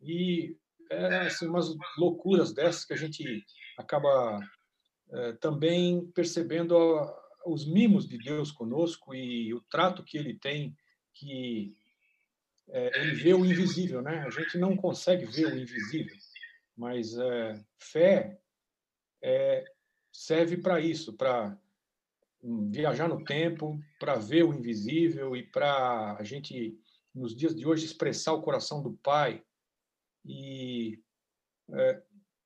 E 0.00 0.56
é 0.90 1.26
assim, 1.26 1.46
umas 1.46 1.74
loucuras 1.96 2.52
dessas 2.52 2.84
que 2.84 2.92
a 2.92 2.96
gente 2.96 3.44
acaba 3.78 4.40
é, 5.10 5.32
também 5.34 6.06
percebendo 6.12 6.76
a, 6.76 7.28
os 7.46 7.66
mimos 7.66 8.06
de 8.06 8.18
Deus 8.18 8.50
conosco 8.50 9.14
e 9.14 9.54
o 9.54 9.60
trato 9.70 10.04
que 10.04 10.18
ele 10.18 10.34
tem, 10.38 10.76
que 11.14 11.74
é, 12.70 13.00
ele 13.00 13.14
vê 13.14 13.34
o 13.34 13.44
invisível, 13.44 14.02
né? 14.02 14.20
A 14.26 14.30
gente 14.30 14.58
não 14.58 14.76
consegue 14.76 15.24
ver 15.24 15.46
o 15.46 15.58
invisível, 15.58 16.16
mas 16.76 17.16
é, 17.16 17.64
fé 17.78 18.38
é, 19.22 19.64
serve 20.12 20.56
para 20.56 20.80
isso, 20.80 21.12
para 21.14 21.56
viajar 22.42 23.08
no 23.08 23.24
tempo, 23.24 23.80
para 23.98 24.14
ver 24.16 24.44
o 24.44 24.54
invisível 24.54 25.36
e 25.36 25.42
para 25.42 26.16
a 26.18 26.22
gente, 26.22 26.78
nos 27.14 27.34
dias 27.34 27.54
de 27.54 27.66
hoje, 27.66 27.84
expressar 27.84 28.32
o 28.32 28.42
coração 28.42 28.82
do 28.82 28.92
Pai 28.92 29.42
e 30.24 31.00
é, 31.70 32.02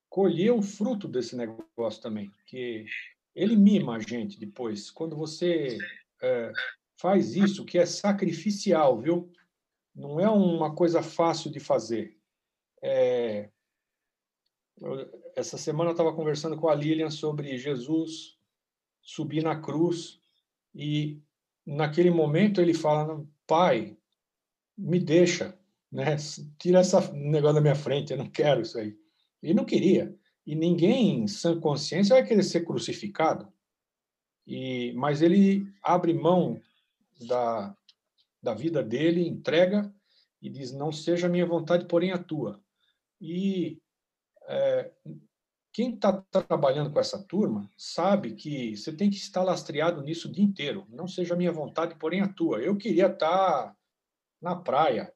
colher 0.09 0.53
o 0.53 0.63
fruto 0.63 1.09
desse 1.09 1.37
negócio 1.37 2.03
também, 2.03 2.31
que 2.47 2.87
ele 3.35 3.57
mima 3.57 3.97
a 3.97 4.01
gente 4.01 4.39
depois. 4.39 4.91
Quando 4.91 5.17
você 5.17 5.79
é, 6.23 6.53
faz 7.01 7.35
isso, 7.35 7.65
que 7.65 7.79
é 7.79 7.87
sacrificial, 7.87 9.01
viu? 9.01 9.31
Não 9.95 10.19
é 10.19 10.29
uma 10.29 10.75
coisa 10.75 11.03
fácil 11.03 11.51
de 11.51 11.61
fazer. 11.61 12.17
É, 12.83 13.51
essa 15.37 15.57
semana 15.57 15.91
eu 15.91 15.93
estava 15.93 16.15
conversando 16.15 16.57
com 16.57 16.69
a 16.69 16.75
Lilian 16.75 17.11
sobre 17.11 17.57
Jesus 17.57 18.39
subir 19.01 19.43
na 19.43 19.61
cruz 19.61 20.21
e 20.75 21.21
naquele 21.67 22.11
momento 22.11 22.61
ele 22.61 22.73
fala: 22.73 23.25
Pai, 23.47 23.97
me 24.77 24.99
deixa, 24.99 25.59
né? 25.91 26.17
Tira 26.59 26.81
esse 26.81 27.13
negócio 27.13 27.55
da 27.55 27.61
minha 27.61 27.75
frente, 27.75 28.13
eu 28.13 28.19
não 28.19 28.31
quero 28.31 28.63
isso 28.63 28.79
aí. 28.79 28.97
Ele 29.43 29.55
não 29.55 29.65
queria. 29.65 30.17
E 30.47 30.55
ninguém, 30.55 31.27
sem 31.29 31.61
consciência, 31.61 32.17
vai 32.17 32.27
querer 32.27 32.43
ser 32.43 32.65
crucificado. 32.65 33.53
E, 34.47 34.93
mas 34.95 35.23
ele 35.23 35.67
abre 35.83 36.13
mão 36.13 36.61
da, 37.21 37.77
da 38.43 38.55
vida 38.55 38.83
dele, 38.83 39.27
entrega 39.27 39.95
e 40.41 40.51
diz: 40.51 40.73
Não 40.73 40.91
seja 40.91 41.27
a 41.27 41.31
minha 41.31 41.47
vontade, 41.47 41.87
porém 41.87 42.13
a 42.13 42.19
tua. 42.19 42.61
E 43.21 43.81
é, 44.49 44.91
quem 45.73 45.95
está 45.95 46.13
trabalhando 46.31 46.93
com 46.93 47.01
essa 47.01 47.23
turma 47.23 47.71
sabe 47.77 48.35
que 48.35 48.77
você 48.77 48.93
tem 48.93 49.09
que 49.09 49.17
estar 49.17 49.43
lastreado 49.43 50.03
nisso 50.03 50.29
o 50.29 50.33
dia 50.33 50.45
inteiro. 50.45 50.87
Não 50.91 51.07
seja 51.07 51.35
a 51.35 51.37
minha 51.37 51.53
vontade, 51.53 51.95
porém 51.95 52.21
a 52.21 52.29
tua. 52.29 52.61
Eu 52.61 52.77
queria 52.77 53.07
estar 53.07 53.75
na 54.41 54.57
praia, 54.57 55.13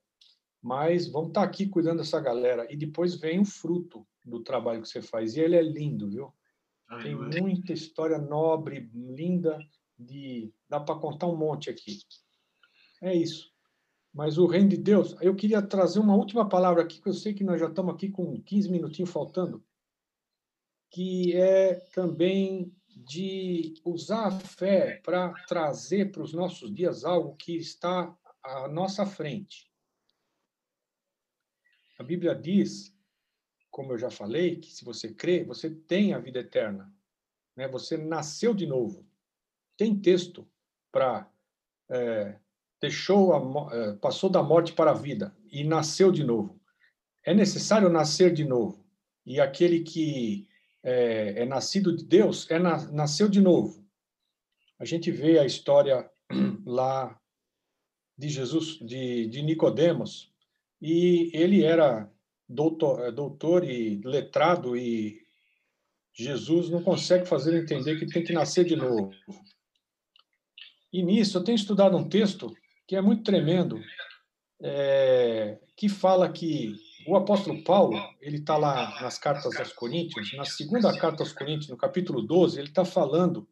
mas 0.63 1.09
vamos 1.09 1.29
estar 1.29 1.43
aqui 1.43 1.67
cuidando 1.67 1.99
dessa 1.99 2.21
galera. 2.21 2.67
E 2.73 2.77
depois 2.77 3.17
vem 3.17 3.41
o 3.41 3.45
fruto 3.45 4.07
do 4.25 4.41
trabalho 4.43 4.81
que 4.81 4.89
você 4.89 5.03
faz. 5.03 5.37
E 5.37 5.41
ele 5.41 5.57
é 5.57 5.63
lindo, 5.63 6.09
viu? 6.09 6.33
Tem 7.03 7.15
muita 7.15 7.73
história 7.73 8.17
nobre, 8.17 8.89
linda, 8.95 9.59
de 9.99 10.53
dá 10.69 10.79
para 10.79 10.99
contar 10.99 11.27
um 11.27 11.37
monte 11.37 11.69
aqui. 11.69 11.99
É 13.03 13.15
isso. 13.15 13.53
Mas 14.13 14.39
o 14.39 14.47
reino 14.47 14.71
de 14.71 14.79
Deus, 14.79 15.15
eu 15.21 15.37
queria 15.37 15.61
trazer 15.61 15.99
uma 15.99 16.15
última 16.17 16.49
palavra 16.49 16.83
aqui, 16.83 17.01
que 17.01 17.09
eu 17.09 17.13
sei 17.13 17.35
que 17.35 17.45
nós 17.45 17.61
já 17.61 17.69
estamos 17.69 17.95
aqui 17.95 18.09
com 18.09 18.41
15 18.41 18.71
minutinhos 18.71 19.11
faltando, 19.11 19.63
que 20.91 21.37
é 21.37 21.75
também 21.93 22.75
de 22.89 23.75
usar 23.85 24.29
a 24.29 24.31
fé 24.31 25.03
para 25.05 25.35
trazer 25.47 26.11
para 26.11 26.23
os 26.23 26.33
nossos 26.33 26.75
dias 26.75 27.05
algo 27.05 27.37
que 27.37 27.55
está 27.57 28.17
à 28.43 28.67
nossa 28.69 29.05
frente. 29.05 29.71
A 31.99 32.03
Bíblia 32.03 32.35
diz, 32.35 32.97
como 33.71 33.93
eu 33.93 33.99
já 33.99 34.11
falei, 34.11 34.57
que 34.57 34.73
se 34.73 34.83
você 34.83 35.13
crê, 35.13 35.45
você 35.45 35.69
tem 35.69 36.15
a 36.15 36.19
vida 36.19 36.39
eterna. 36.39 36.91
Né? 37.55 37.69
Você 37.69 37.99
nasceu 37.99 38.55
de 38.55 38.67
novo. 38.67 39.07
Tem 39.77 39.99
texto 39.99 40.51
para 40.91 41.31
é, 41.91 42.41
deixou 42.81 43.33
a, 43.33 43.75
eh, 43.75 43.93
passou 43.95 44.31
da 44.31 44.43
morte 44.43 44.73
para 44.73 44.91
a 44.91 44.95
vida 44.95 45.37
e 45.51 45.65
nasceu 45.65 46.13
de 46.13 46.25
novo. 46.25 46.61
É 47.25 47.35
necessário 47.35 47.89
nascer 47.89 48.33
de 48.33 48.45
novo. 48.45 48.85
E 49.25 49.41
aquele 49.41 49.81
que 49.81 50.47
é, 50.83 51.43
é 51.43 51.45
nascido 51.45 51.97
de 51.97 52.05
Deus 52.05 52.49
é 52.51 52.59
na, 52.59 52.91
nasceu 52.93 53.29
de 53.29 53.41
novo. 53.41 53.85
A 54.79 54.85
gente 54.85 55.11
vê 55.11 55.39
a 55.39 55.45
história 55.45 56.09
lá 56.65 57.19
de 58.17 58.29
Jesus, 58.29 58.79
de, 58.79 59.27
de 59.27 59.43
Nicodemos, 59.43 60.33
e 60.81 61.31
ele 61.35 61.65
era 61.65 62.11
doutor, 62.49 63.01
eh, 63.01 63.11
doutor 63.11 63.65
e 63.65 64.01
letrado 64.05 64.77
e 64.77 65.25
Jesus 66.13 66.71
não 66.71 66.83
consegue 66.83 67.27
fazer 67.27 67.55
entender 67.55 67.99
que 67.99 68.07
tem 68.07 68.25
que 68.25 68.33
nascer 68.33 68.65
de 68.65 68.77
novo. 68.77 69.11
E 70.93 71.03
nisso 71.03 71.37
eu 71.37 71.45
tenho 71.45 71.57
estudado 71.57 71.97
um 71.97 72.09
texto 72.09 72.55
que 72.87 72.95
é 72.95 73.01
muito 73.01 73.25
tremendo, 73.25 73.81
é, 74.61 75.59
que 75.77 75.89
fala 75.89 76.31
que 76.31 76.75
o 77.07 77.17
apóstolo 77.17 77.63
Paulo, 77.63 77.97
ele 78.21 78.39
está 78.39 78.57
lá 78.57 79.01
nas 79.01 79.19
cartas 79.19 79.57
aos 79.57 79.73
Coríntios, 79.73 80.33
na 80.35 80.45
segunda 80.45 80.97
carta 80.99 81.23
aos 81.23 81.33
Coríntios, 81.33 81.69
no 81.69 81.77
capítulo 81.77 82.23
12, 82.23 82.59
ele 82.59 82.69
está 82.69 82.85
falando 82.85 83.49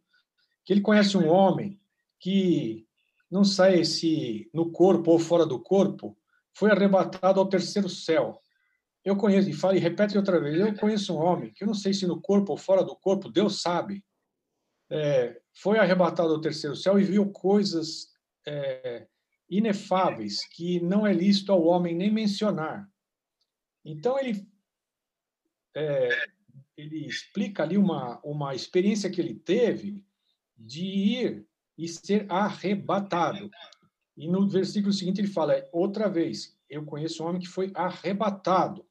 que 0.64 0.72
ele 0.72 0.80
conhece 0.80 1.16
um 1.16 1.28
homem 1.28 1.80
que 2.18 2.86
não 3.30 3.44
sai 3.44 3.84
se 3.84 4.50
no 4.52 4.70
corpo 4.70 5.10
ou 5.10 5.18
fora 5.18 5.44
do 5.44 5.60
corpo, 5.60 6.16
foi 6.52 6.70
arrebatado 6.70 7.40
ao 7.40 7.48
terceiro 7.48 7.88
céu. 7.88 8.40
Eu 9.04 9.16
conheço, 9.16 9.50
e 9.50 9.52
fala 9.52 9.76
e 9.76 9.80
repete 9.80 10.16
outra 10.16 10.40
vez, 10.40 10.58
eu 10.58 10.74
conheço 10.76 11.14
um 11.14 11.18
homem 11.18 11.52
que 11.52 11.62
eu 11.62 11.66
não 11.66 11.74
sei 11.74 11.92
se 11.92 12.06
no 12.06 12.20
corpo 12.20 12.52
ou 12.52 12.58
fora 12.58 12.82
do 12.82 12.96
corpo, 12.96 13.28
Deus 13.28 13.60
sabe, 13.60 14.04
é, 14.90 15.40
foi 15.52 15.78
arrebatado 15.78 16.32
ao 16.32 16.40
terceiro 16.40 16.74
céu 16.74 16.98
e 16.98 17.04
viu 17.04 17.30
coisas 17.30 18.08
é, 18.46 19.06
inefáveis 19.48 20.46
que 20.48 20.80
não 20.80 21.06
é 21.06 21.12
lícito 21.12 21.52
ao 21.52 21.64
homem 21.64 21.94
nem 21.94 22.10
mencionar. 22.10 22.90
Então 23.84 24.18
ele 24.18 24.46
é, 25.76 26.26
ele 26.76 27.06
explica 27.06 27.62
ali 27.62 27.76
uma 27.76 28.20
uma 28.24 28.54
experiência 28.54 29.10
que 29.10 29.20
ele 29.20 29.34
teve 29.34 30.02
de 30.56 30.84
ir 30.84 31.46
e 31.76 31.88
ser 31.88 32.30
arrebatado. 32.30 33.50
E 34.16 34.28
no 34.28 34.48
versículo 34.48 34.92
seguinte 34.92 35.20
ele 35.20 35.28
fala 35.28 35.68
outra 35.72 36.08
vez: 36.08 36.56
eu 36.68 36.84
conheço 36.84 37.22
um 37.22 37.26
homem 37.26 37.40
que 37.40 37.48
foi 37.48 37.70
arrebatado. 37.74 38.86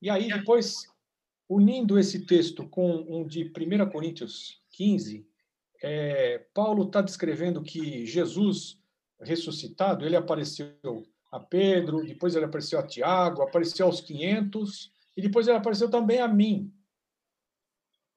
E 0.00 0.10
aí 0.10 0.28
depois 0.28 0.92
unindo 1.48 1.98
esse 1.98 2.24
texto 2.24 2.66
com 2.68 3.04
um 3.08 3.26
de 3.26 3.44
1 3.44 3.90
Coríntios 3.90 4.62
15, 4.70 5.28
é, 5.82 6.38
Paulo 6.54 6.84
está 6.84 7.02
descrevendo 7.02 7.62
que 7.62 8.06
Jesus 8.06 8.80
ressuscitado, 9.20 10.04
ele 10.04 10.16
apareceu 10.16 11.06
a 11.30 11.40
Pedro, 11.40 12.04
depois 12.04 12.34
ele 12.34 12.44
apareceu 12.44 12.78
a 12.78 12.86
Tiago, 12.86 13.42
apareceu 13.42 13.86
aos 13.86 14.00
500, 14.00 14.92
e 15.16 15.22
depois 15.22 15.48
ele 15.48 15.56
apareceu 15.56 15.90
também 15.90 16.20
a 16.20 16.28
mim, 16.28 16.72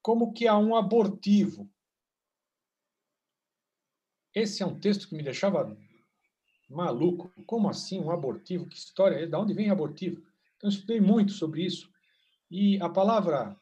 como 0.00 0.32
que 0.32 0.46
a 0.46 0.56
um 0.56 0.76
abortivo. 0.76 1.68
Esse 4.34 4.62
é 4.62 4.66
um 4.66 4.78
texto 4.78 5.08
que 5.08 5.16
me 5.16 5.22
deixava 5.22 5.76
maluco. 6.68 7.32
Como 7.46 7.68
assim 7.68 7.98
um 7.98 8.10
abortivo? 8.10 8.66
Que 8.66 8.76
história 8.76 9.16
é? 9.16 9.26
De 9.26 9.34
onde 9.34 9.54
vem 9.54 9.70
abortivo? 9.70 10.20
Então, 10.56 10.68
eu 10.68 10.74
estudei 10.74 11.00
muito 11.00 11.32
sobre 11.32 11.64
isso. 11.64 11.90
E 12.50 12.80
a 12.80 12.88
palavra, 12.88 13.56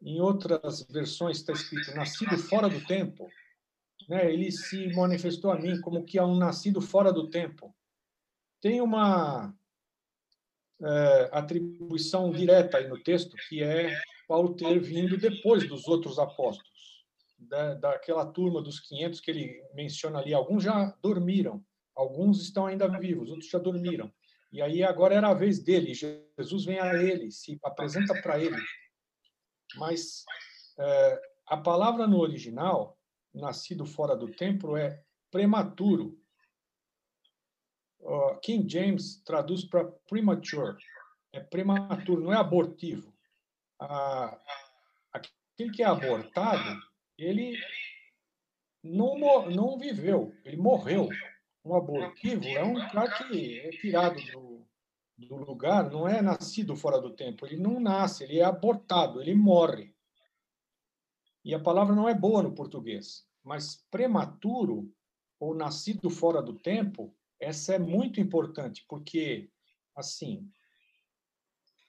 em 0.00 0.20
outras 0.20 0.84
versões, 0.84 1.38
está 1.38 1.52
escrito 1.52 1.94
nascido 1.94 2.38
fora 2.38 2.68
do 2.68 2.84
tempo. 2.86 3.28
Né? 4.08 4.32
Ele 4.32 4.50
se 4.50 4.88
manifestou 4.94 5.50
a 5.50 5.58
mim 5.58 5.80
como 5.80 6.04
que 6.04 6.18
é 6.18 6.22
um 6.22 6.36
nascido 6.36 6.80
fora 6.80 7.12
do 7.12 7.28
tempo. 7.28 7.74
Tem 8.60 8.80
uma 8.80 9.54
é, 10.80 11.30
atribuição 11.32 12.30
direta 12.30 12.78
aí 12.78 12.88
no 12.88 13.02
texto, 13.02 13.36
que 13.48 13.62
é 13.62 14.00
Paulo 14.26 14.54
ter 14.54 14.78
vindo 14.80 15.16
depois 15.16 15.68
dos 15.68 15.86
outros 15.86 16.18
apóstolos, 16.18 17.06
da, 17.38 17.74
daquela 17.74 18.26
turma 18.26 18.62
dos 18.62 18.80
500 18.80 19.20
que 19.20 19.30
ele 19.30 19.62
menciona 19.74 20.18
ali. 20.18 20.32
Alguns 20.32 20.64
já 20.64 20.96
dormiram, 21.02 21.64
alguns 21.94 22.40
estão 22.42 22.66
ainda 22.66 22.88
vivos, 22.98 23.30
outros 23.30 23.50
já 23.50 23.58
dormiram. 23.58 24.12
E 24.52 24.60
aí 24.60 24.82
agora 24.82 25.14
era 25.14 25.28
a 25.28 25.34
vez 25.34 25.58
dele. 25.58 25.94
Jesus 25.94 26.64
vem 26.64 26.78
a 26.78 26.94
ele, 27.02 27.30
se 27.30 27.58
apresenta 27.64 28.20
para 28.20 28.38
ele. 28.38 28.60
Mas 29.76 30.24
é, 30.78 31.20
a 31.46 31.56
palavra 31.56 32.06
no 32.06 32.18
original, 32.18 32.98
nascido 33.34 33.84
fora 33.84 34.16
do 34.16 34.28
templo, 34.28 34.76
é 34.76 35.02
prematuro. 35.30 36.18
King 38.42 38.68
James 38.68 39.22
traduz 39.24 39.64
para 39.64 39.84
premature. 40.08 40.76
É 41.32 41.40
prematuro, 41.40 42.22
não 42.22 42.32
é 42.32 42.36
abortivo. 42.36 43.12
Aquele 45.12 45.70
que 45.72 45.82
é 45.82 45.86
abortado, 45.86 46.82
ele 47.16 47.56
não, 48.82 49.18
não 49.50 49.78
viveu, 49.78 50.34
ele 50.44 50.56
morreu 50.56 51.08
um 51.64 51.76
abortivo 51.76 52.46
é 52.48 52.62
um 52.62 52.74
cara 52.88 53.10
que 53.10 53.60
é 53.60 53.70
tirado 53.70 54.20
do, 54.32 54.66
do 55.16 55.36
lugar, 55.36 55.88
não 55.90 56.08
é 56.08 56.20
nascido 56.20 56.74
fora 56.74 57.00
do 57.00 57.10
tempo. 57.10 57.46
Ele 57.46 57.56
não 57.56 57.78
nasce, 57.78 58.24
ele 58.24 58.40
é 58.40 58.44
abortado, 58.44 59.20
ele 59.20 59.34
morre. 59.34 59.91
E 61.44 61.54
a 61.54 61.60
palavra 61.60 61.94
não 61.94 62.08
é 62.08 62.14
boa 62.14 62.42
no 62.42 62.54
português, 62.54 63.26
mas 63.42 63.84
prematuro 63.90 64.92
ou 65.40 65.54
nascido 65.54 66.08
fora 66.08 66.40
do 66.40 66.54
tempo, 66.54 67.16
essa 67.40 67.74
é 67.74 67.78
muito 67.78 68.20
importante, 68.20 68.84
porque, 68.88 69.50
assim, 69.96 70.48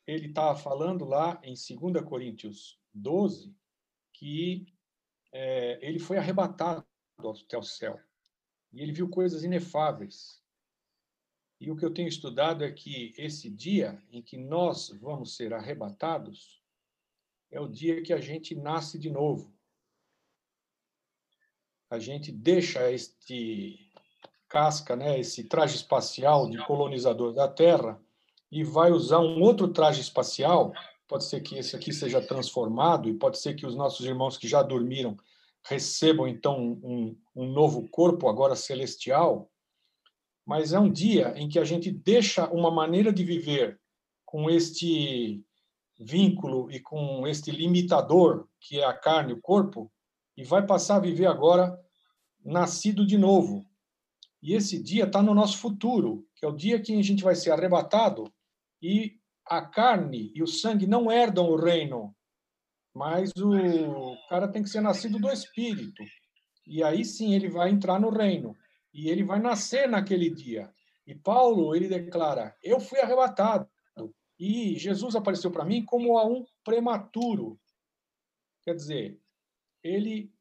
ele 0.07 0.29
estava 0.29 0.57
falando 0.57 1.05
lá 1.05 1.39
em 1.43 1.53
2 1.53 2.03
Coríntios 2.03 2.79
12 2.93 3.55
que 4.13 4.65
é, 5.31 5.79
ele 5.87 5.99
foi 5.99 6.17
arrebatado 6.17 6.85
até 7.19 7.57
o 7.57 7.63
céu 7.63 7.99
e 8.71 8.81
ele 8.81 8.91
viu 8.91 9.09
coisas 9.09 9.43
inefáveis. 9.43 10.41
E 11.59 11.69
o 11.69 11.75
que 11.75 11.85
eu 11.85 11.93
tenho 11.93 12.07
estudado 12.07 12.63
é 12.63 12.71
que 12.71 13.13
esse 13.17 13.49
dia 13.49 14.01
em 14.11 14.21
que 14.21 14.37
nós 14.37 14.89
vamos 14.89 15.35
ser 15.35 15.53
arrebatados 15.53 16.62
é 17.53 17.61
o 17.61 17.67
dia 17.67 18.01
que 18.01 18.11
a 18.11 18.19
gente 18.19 18.55
nasce 18.55 18.97
de 18.97 19.11
novo. 19.11 19.53
A 21.89 21.99
gente 21.99 22.31
deixa 22.31 22.91
este 22.91 23.91
casca, 24.49 24.95
né, 24.95 25.19
esse 25.19 25.43
traje 25.43 25.75
espacial 25.75 26.49
de 26.49 26.57
colonizador 26.65 27.31
da 27.31 27.47
Terra 27.47 28.01
e 28.51 28.63
vai 28.63 28.91
usar 28.91 29.19
um 29.19 29.39
outro 29.41 29.67
traje 29.67 30.01
espacial. 30.01 30.73
Pode 31.07 31.25
ser 31.25 31.41
que 31.41 31.55
esse 31.55 31.75
aqui 31.75 31.93
seja 31.93 32.19
transformado 32.19 33.07
e 33.07 33.13
pode 33.13 33.37
ser 33.37 33.53
que 33.53 33.67
os 33.67 33.75
nossos 33.75 34.03
irmãos 34.03 34.35
que 34.35 34.47
já 34.47 34.63
dormiram 34.63 35.15
recebam 35.63 36.27
então 36.27 36.59
um, 36.83 37.15
um 37.35 37.51
novo 37.51 37.87
corpo, 37.89 38.27
agora 38.27 38.55
celestial, 38.55 39.49
mas 40.45 40.73
é 40.73 40.79
um 40.79 40.91
dia 40.91 41.33
em 41.37 41.47
que 41.47 41.59
a 41.59 41.63
gente 41.63 41.91
deixa 41.91 42.47
uma 42.51 42.71
maneira 42.71 43.13
de 43.13 43.23
viver 43.23 43.79
com 44.25 44.49
este 44.49 45.45
vínculo 45.99 46.71
e 46.71 46.79
com 46.79 47.27
este 47.27 47.51
limitador 47.51 48.47
que 48.59 48.79
é 48.79 48.85
a 48.85 48.93
carne, 48.93 49.33
o 49.33 49.41
corpo, 49.41 49.91
e 50.35 50.43
vai 50.43 50.65
passar 50.65 50.97
a 50.97 51.01
viver 51.01 51.27
agora 51.27 51.77
nascido 52.43 53.05
de 53.05 53.17
novo. 53.17 53.65
E 54.41 54.53
esse 54.53 54.81
dia 54.81 55.05
está 55.05 55.21
no 55.21 55.33
nosso 55.33 55.57
futuro, 55.57 56.25
que 56.35 56.45
é 56.45 56.47
o 56.47 56.55
dia 56.55 56.81
que 56.81 56.97
a 56.97 57.01
gente 57.01 57.23
vai 57.23 57.35
ser 57.35 57.51
arrebatado 57.51 58.31
e 58.81 59.13
a 59.45 59.61
carne 59.61 60.31
e 60.35 60.41
o 60.41 60.47
sangue 60.47 60.87
não 60.87 61.11
herdam 61.11 61.49
o 61.49 61.55
reino 61.55 62.15
mas 62.93 63.31
o 63.35 64.15
cara 64.29 64.47
tem 64.47 64.61
que 64.61 64.69
ser 64.69 64.81
nascido 64.81 65.17
do 65.17 65.31
Espírito. 65.31 66.03
E 66.67 66.83
aí 66.83 67.03
sim 67.03 67.33
ele 67.33 67.49
vai 67.49 67.71
entrar 67.71 67.99
no 67.99 68.09
reino. 68.09 68.55
E 68.93 69.09
ele 69.09 69.23
vai 69.23 69.39
nascer 69.39 69.89
naquele 69.89 70.29
dia. 70.29 70.71
E 71.05 71.15
Paulo, 71.15 71.75
ele 71.75 71.87
declara: 71.87 72.55
Eu 72.63 72.79
fui 72.79 72.99
arrebatado. 72.99 73.67
E 74.45 74.77
Jesus 74.77 75.15
apareceu 75.15 75.49
para 75.49 75.63
mim 75.63 75.85
como 75.85 76.17
a 76.17 76.25
um 76.25 76.45
prematuro. 76.65 77.57
Quer 78.61 78.75
dizer, 78.75 79.21
ele 79.81 80.35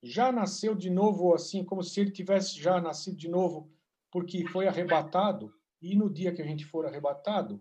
já 0.00 0.30
nasceu 0.30 0.76
de 0.76 0.88
novo, 0.88 1.34
assim, 1.34 1.64
como 1.64 1.82
se 1.82 2.00
ele 2.00 2.12
tivesse 2.12 2.56
já 2.56 2.80
nascido 2.80 3.16
de 3.16 3.26
novo, 3.26 3.68
porque 4.12 4.46
foi 4.46 4.68
arrebatado. 4.68 5.52
E 5.80 5.96
no 5.96 6.08
dia 6.08 6.32
que 6.32 6.40
a 6.40 6.46
gente 6.46 6.64
for 6.64 6.86
arrebatado, 6.86 7.60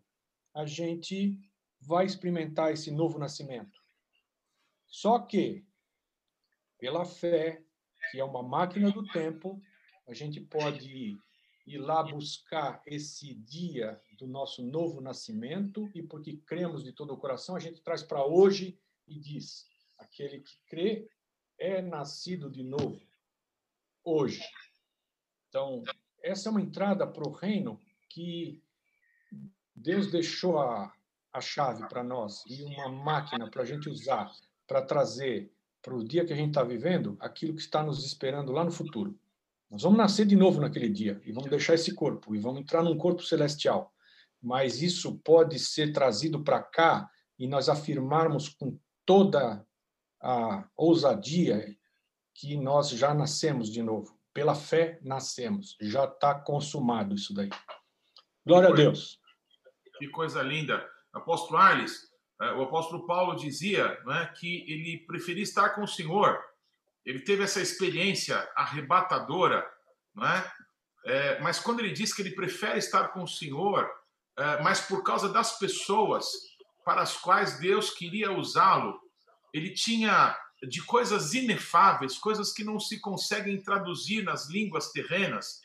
a 0.53 0.67
gente 0.67 1.39
vai 1.79 2.05
experimentar 2.05 2.71
esse 2.71 2.91
novo 2.91 3.17
nascimento. 3.17 3.81
Só 4.85 5.17
que, 5.17 5.65
pela 6.77 7.05
fé, 7.05 7.65
que 8.11 8.19
é 8.19 8.23
uma 8.23 8.43
máquina 8.43 8.91
do 8.91 9.03
tempo, 9.07 9.59
a 10.07 10.13
gente 10.13 10.41
pode 10.41 11.17
ir 11.65 11.77
lá 11.77 12.03
buscar 12.03 12.81
esse 12.85 13.33
dia 13.33 14.01
do 14.17 14.27
nosso 14.27 14.63
novo 14.63 15.01
nascimento 15.01 15.89
e 15.93 16.01
porque 16.01 16.37
cremos 16.37 16.83
de 16.83 16.91
todo 16.91 17.13
o 17.13 17.17
coração, 17.17 17.55
a 17.55 17.59
gente 17.59 17.81
traz 17.81 18.03
para 18.03 18.25
hoje 18.25 18.79
e 19.07 19.19
diz: 19.19 19.67
aquele 19.97 20.39
que 20.39 20.57
crê 20.67 21.09
é 21.57 21.81
nascido 21.81 22.49
de 22.49 22.63
novo 22.63 22.99
hoje. 24.03 24.41
Então, 25.49 25.83
essa 26.21 26.49
é 26.49 26.51
uma 26.51 26.61
entrada 26.61 27.05
para 27.05 27.27
o 27.27 27.31
reino 27.31 27.79
que 28.09 28.63
Deus 29.75 30.11
deixou 30.11 30.59
a, 30.59 30.93
a 31.31 31.41
chave 31.41 31.87
para 31.87 32.03
nós 32.03 32.43
e 32.47 32.63
uma 32.63 32.89
máquina 32.89 33.49
para 33.49 33.63
a 33.63 33.65
gente 33.65 33.89
usar 33.89 34.31
para 34.67 34.81
trazer 34.81 35.51
para 35.81 35.95
o 35.95 36.03
dia 36.03 36.25
que 36.25 36.31
a 36.31 36.35
gente 36.35 36.49
está 36.49 36.63
vivendo 36.63 37.17
aquilo 37.19 37.55
que 37.55 37.61
está 37.61 37.83
nos 37.83 38.05
esperando 38.05 38.51
lá 38.51 38.63
no 38.63 38.71
futuro. 38.71 39.17
Nós 39.71 39.83
vamos 39.83 39.97
nascer 39.97 40.25
de 40.25 40.35
novo 40.35 40.59
naquele 40.59 40.89
dia 40.89 41.21
e 41.23 41.31
vamos 41.31 41.49
deixar 41.49 41.75
esse 41.75 41.95
corpo 41.95 42.35
e 42.35 42.39
vamos 42.39 42.59
entrar 42.59 42.83
num 42.83 42.97
corpo 42.97 43.23
celestial. 43.23 43.93
Mas 44.43 44.81
isso 44.81 45.17
pode 45.19 45.57
ser 45.57 45.93
trazido 45.93 46.43
para 46.43 46.61
cá 46.61 47.09
e 47.39 47.47
nós 47.47 47.69
afirmarmos 47.69 48.49
com 48.49 48.77
toda 49.05 49.65
a 50.21 50.67
ousadia 50.75 51.73
que 52.35 52.57
nós 52.57 52.89
já 52.89 53.13
nascemos 53.13 53.71
de 53.71 53.81
novo. 53.81 54.19
Pela 54.33 54.55
fé 54.55 54.99
nascemos. 55.01 55.77
Já 55.79 56.03
está 56.03 56.35
consumado 56.35 57.15
isso 57.15 57.33
daí. 57.33 57.49
Glória 58.45 58.69
a 58.69 58.73
Deus. 58.73 59.19
Que 59.97 60.09
coisa 60.09 60.41
linda. 60.41 60.85
Apóstolo 61.13 61.57
Arles, 61.57 62.11
é, 62.41 62.51
o 62.53 62.63
apóstolo 62.63 63.05
Paulo 63.05 63.35
dizia 63.35 63.87
né, 64.05 64.33
que 64.37 64.69
ele 64.69 65.05
preferia 65.07 65.43
estar 65.43 65.69
com 65.69 65.83
o 65.83 65.87
Senhor. 65.87 66.37
Ele 67.05 67.19
teve 67.19 67.43
essa 67.43 67.61
experiência 67.61 68.47
arrebatadora, 68.55 69.65
não 70.13 70.27
é? 70.27 70.51
é 71.05 71.39
mas 71.41 71.59
quando 71.59 71.79
ele 71.79 71.91
diz 71.91 72.13
que 72.13 72.21
ele 72.21 72.35
prefere 72.35 72.79
estar 72.79 73.09
com 73.09 73.23
o 73.23 73.27
Senhor, 73.27 73.89
é, 74.37 74.61
mas 74.61 74.81
por 74.81 75.03
causa 75.03 75.29
das 75.29 75.57
pessoas 75.57 76.25
para 76.85 77.01
as 77.01 77.17
quais 77.17 77.59
Deus 77.59 77.91
queria 77.91 78.31
usá-lo, 78.31 78.99
ele 79.53 79.73
tinha 79.73 80.37
de 80.69 80.83
coisas 80.83 81.33
inefáveis, 81.33 82.17
coisas 82.17 82.53
que 82.53 82.63
não 82.63 82.79
se 82.79 82.99
conseguem 82.99 83.61
traduzir 83.61 84.23
nas 84.23 84.49
línguas 84.49 84.91
terrenas. 84.91 85.59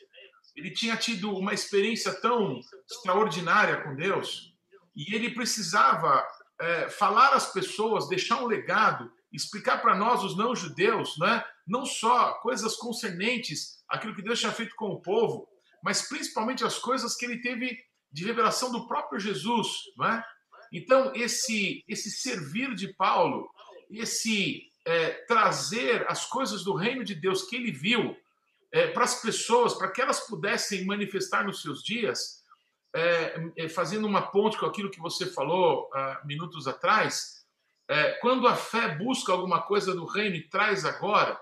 Ele 0.55 0.71
tinha 0.71 0.97
tido 0.97 1.31
uma 1.35 1.53
experiência 1.53 2.13
tão 2.13 2.59
extraordinária 2.89 3.83
com 3.83 3.95
Deus 3.95 4.53
e 4.95 5.13
ele 5.13 5.29
precisava 5.29 6.25
é, 6.59 6.89
falar 6.89 7.33
às 7.33 7.51
pessoas, 7.53 8.09
deixar 8.09 8.41
um 8.41 8.47
legado, 8.47 9.11
explicar 9.31 9.81
para 9.81 9.95
nós, 9.95 10.23
os 10.23 10.37
não-judeus, 10.37 11.17
né, 11.17 11.43
não 11.65 11.85
só 11.85 12.33
coisas 12.35 12.75
concernentes 12.75 13.83
àquilo 13.89 14.15
que 14.15 14.21
Deus 14.21 14.39
tinha 14.39 14.51
feito 14.51 14.75
com 14.75 14.89
o 14.89 15.01
povo, 15.01 15.47
mas 15.83 16.07
principalmente 16.07 16.63
as 16.63 16.79
coisas 16.79 17.15
que 17.15 17.25
ele 17.25 17.41
teve 17.41 17.77
de 18.11 18.25
revelação 18.25 18.71
do 18.71 18.87
próprio 18.87 19.19
Jesus. 19.19 19.67
Né? 19.97 20.23
Então, 20.71 21.11
esse, 21.13 21.83
esse 21.87 22.09
servir 22.09 22.73
de 22.73 22.93
Paulo, 22.93 23.49
esse 23.91 24.63
é, 24.85 25.09
trazer 25.27 26.09
as 26.09 26.25
coisas 26.25 26.63
do 26.63 26.73
reino 26.73 27.03
de 27.03 27.13
Deus 27.13 27.43
que 27.43 27.55
ele 27.55 27.71
viu 27.71 28.15
é, 28.71 28.87
para 28.87 29.03
as 29.03 29.21
pessoas, 29.21 29.73
para 29.73 29.91
que 29.91 30.01
elas 30.01 30.21
pudessem 30.21 30.85
manifestar 30.85 31.45
nos 31.45 31.61
seus 31.61 31.83
dias, 31.83 32.43
é, 32.95 33.51
é, 33.57 33.69
fazendo 33.69 34.07
uma 34.07 34.31
ponte 34.31 34.57
com 34.57 34.65
aquilo 34.65 34.89
que 34.89 34.99
você 34.99 35.25
falou 35.27 35.89
uh, 35.93 36.25
minutos 36.25 36.67
atrás, 36.67 37.36
é, 37.89 38.11
quando 38.21 38.47
a 38.47 38.55
fé 38.55 38.95
busca 38.95 39.31
alguma 39.31 39.61
coisa 39.61 39.95
do 39.95 40.05
reino 40.05 40.35
e 40.35 40.49
traz 40.49 40.83
agora, 40.83 41.39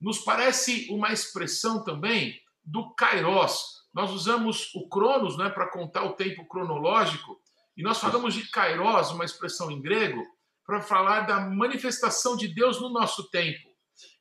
nos 0.00 0.18
parece 0.18 0.88
uma 0.90 1.12
expressão 1.12 1.82
também 1.82 2.40
do 2.64 2.94
kairos. 2.94 3.78
Nós 3.92 4.10
usamos 4.12 4.72
o 4.74 4.88
cronos 4.88 5.36
né, 5.36 5.48
para 5.48 5.70
contar 5.70 6.04
o 6.04 6.12
tempo 6.12 6.46
cronológico, 6.46 7.40
e 7.76 7.82
nós 7.82 7.98
falamos 7.98 8.34
de 8.34 8.48
kairos, 8.50 9.10
uma 9.10 9.24
expressão 9.24 9.70
em 9.70 9.80
grego, 9.80 10.22
para 10.64 10.80
falar 10.80 11.20
da 11.20 11.40
manifestação 11.40 12.36
de 12.36 12.48
Deus 12.48 12.80
no 12.80 12.90
nosso 12.90 13.30
tempo. 13.30 13.68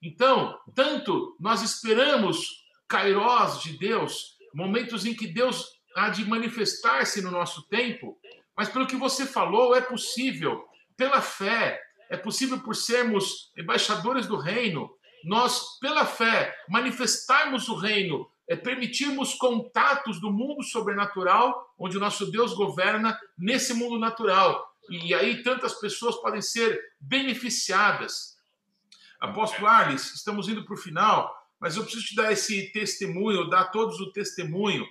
Então, 0.02 0.58
tanto 0.74 1.36
nós 1.40 1.62
esperamos 1.62 2.64
kairos 2.88 3.62
de 3.62 3.78
Deus, 3.78 4.38
momentos 4.54 5.06
em 5.06 5.14
que 5.14 5.28
Deus 5.28 5.68
há 5.96 6.10
de 6.10 6.26
manifestar-se 6.26 7.22
no 7.22 7.32
nosso 7.32 7.68
tempo, 7.68 8.18
mas 8.56 8.70
pelo 8.70 8.88
que 8.88 8.96
você 8.96 9.26
falou, 9.26 9.76
é 9.76 9.82
possível, 9.82 10.64
pela 10.98 11.22
fé, 11.22 11.80
é 12.10 12.18
possível 12.18 12.60
por 12.60 12.76
sermos 12.76 13.52
embaixadores 13.58 14.26
do 14.26 14.38
reino, 14.38 14.90
nós, 15.24 15.78
pela 15.80 16.06
fé, 16.06 16.56
manifestarmos 16.68 17.68
o 17.70 17.76
reino, 17.76 18.30
é 18.48 18.56
permitirmos 18.56 19.34
contatos 19.34 20.22
do 20.22 20.32
mundo 20.32 20.64
sobrenatural, 20.64 21.74
onde 21.78 21.98
o 21.98 22.00
nosso 22.00 22.32
Deus 22.32 22.54
governa, 22.54 23.20
nesse 23.38 23.74
mundo 23.74 24.00
natural. 24.00 24.74
E 24.90 25.14
aí 25.14 25.44
tantas 25.44 25.74
pessoas 25.74 26.16
podem 26.18 26.42
ser 26.42 26.82
beneficiadas. 27.00 28.38
Apóstolo 29.20 29.68
Arles, 29.68 30.14
estamos 30.14 30.48
indo 30.48 30.64
para 30.64 30.76
o 30.76 30.78
final, 30.78 31.36
mas 31.60 31.76
eu 31.76 31.84
preciso 31.84 32.06
te 32.06 32.16
dar 32.16 32.32
esse 32.32 32.72
testemunho, 32.72 33.50
dar 33.50 33.62
a 33.62 33.68
todos 33.68 34.00
o 34.00 34.12
testemunho. 34.12 34.86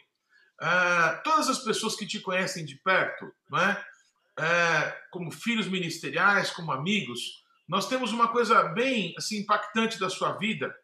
Uh, 0.60 1.22
todas 1.22 1.48
as 1.48 1.58
pessoas 1.60 1.96
que 1.96 2.06
te 2.06 2.20
conhecem 2.20 2.64
de 2.64 2.76
perto, 2.76 3.30
não 3.50 3.58
é? 3.58 3.84
Uh, 4.38 4.92
como 5.10 5.30
filhos 5.30 5.66
ministeriais, 5.66 6.50
como 6.50 6.70
amigos, 6.70 7.42
nós 7.66 7.88
temos 7.88 8.12
uma 8.12 8.28
coisa 8.28 8.62
bem 8.64 9.14
assim, 9.16 9.38
impactante 9.38 9.98
da 9.98 10.10
sua 10.10 10.32
vida, 10.32 10.74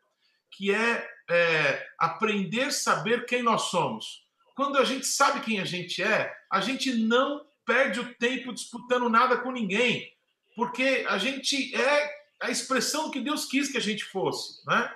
que 0.50 0.72
é, 0.72 1.08
é 1.30 1.86
aprender 1.98 2.64
a 2.64 2.70
saber 2.70 3.26
quem 3.26 3.42
nós 3.42 3.62
somos. 3.62 4.26
Quando 4.54 4.78
a 4.78 4.84
gente 4.84 5.06
sabe 5.06 5.40
quem 5.40 5.60
a 5.60 5.64
gente 5.64 6.02
é, 6.02 6.34
a 6.50 6.60
gente 6.60 6.92
não 6.94 7.44
perde 7.64 8.00
o 8.00 8.14
tempo 8.14 8.52
disputando 8.52 9.08
nada 9.08 9.36
com 9.36 9.50
ninguém, 9.50 10.12
porque 10.56 11.06
a 11.08 11.18
gente 11.18 11.74
é 11.74 12.22
a 12.40 12.50
expressão 12.50 13.10
que 13.10 13.20
Deus 13.20 13.46
quis 13.46 13.70
que 13.70 13.78
a 13.78 13.82
gente 13.82 14.04
fosse, 14.04 14.66
né? 14.66 14.92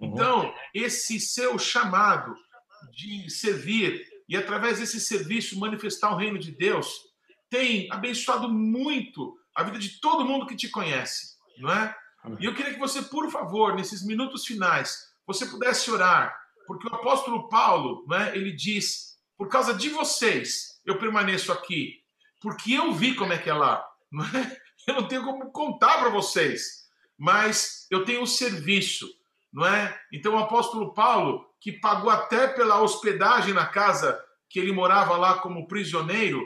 Uhum. 0.00 0.08
Então, 0.08 0.54
esse 0.74 1.20
seu 1.20 1.58
chamado 1.58 2.34
de 2.90 3.30
servir 3.30 4.06
e 4.28 4.36
através 4.36 4.80
desse 4.80 5.00
serviço 5.00 5.58
manifestar 5.58 6.12
o 6.12 6.16
reino 6.16 6.38
de 6.38 6.50
Deus 6.50 7.11
tem 7.52 7.86
abençoado 7.92 8.48
muito 8.48 9.36
a 9.54 9.62
vida 9.62 9.78
de 9.78 10.00
todo 10.00 10.24
mundo 10.24 10.46
que 10.46 10.56
te 10.56 10.70
conhece, 10.70 11.36
não 11.58 11.70
é? 11.70 11.94
E 12.40 12.46
eu 12.46 12.54
queria 12.54 12.72
que 12.72 12.80
você, 12.80 13.02
por 13.02 13.30
favor, 13.30 13.74
nesses 13.74 14.06
minutos 14.06 14.46
finais, 14.46 15.12
você 15.26 15.44
pudesse 15.44 15.90
orar, 15.90 16.34
porque 16.66 16.88
o 16.88 16.94
apóstolo 16.94 17.50
Paulo, 17.50 18.06
não 18.08 18.16
é? 18.16 18.34
Ele 18.34 18.52
diz: 18.52 19.18
por 19.36 19.50
causa 19.50 19.74
de 19.74 19.90
vocês, 19.90 20.80
eu 20.86 20.98
permaneço 20.98 21.52
aqui, 21.52 21.98
porque 22.40 22.72
eu 22.72 22.94
vi 22.94 23.14
como 23.14 23.34
é 23.34 23.38
que 23.38 23.50
é 23.50 23.54
lá, 23.54 23.86
não 24.10 24.24
é? 24.24 24.56
Eu 24.84 24.94
não 24.94 25.06
tenho 25.06 25.22
como 25.22 25.52
contar 25.52 25.98
para 26.00 26.08
vocês, 26.08 26.88
mas 27.16 27.86
eu 27.88 28.04
tenho 28.04 28.20
um 28.20 28.26
serviço, 28.26 29.08
não 29.52 29.64
é? 29.64 29.96
Então 30.12 30.34
o 30.34 30.38
apóstolo 30.38 30.92
Paulo, 30.92 31.46
que 31.60 31.70
pagou 31.70 32.10
até 32.10 32.48
pela 32.48 32.82
hospedagem 32.82 33.54
na 33.54 33.64
casa 33.64 34.20
que 34.50 34.58
ele 34.58 34.72
morava 34.72 35.16
lá 35.16 35.38
como 35.38 35.68
prisioneiro, 35.68 36.44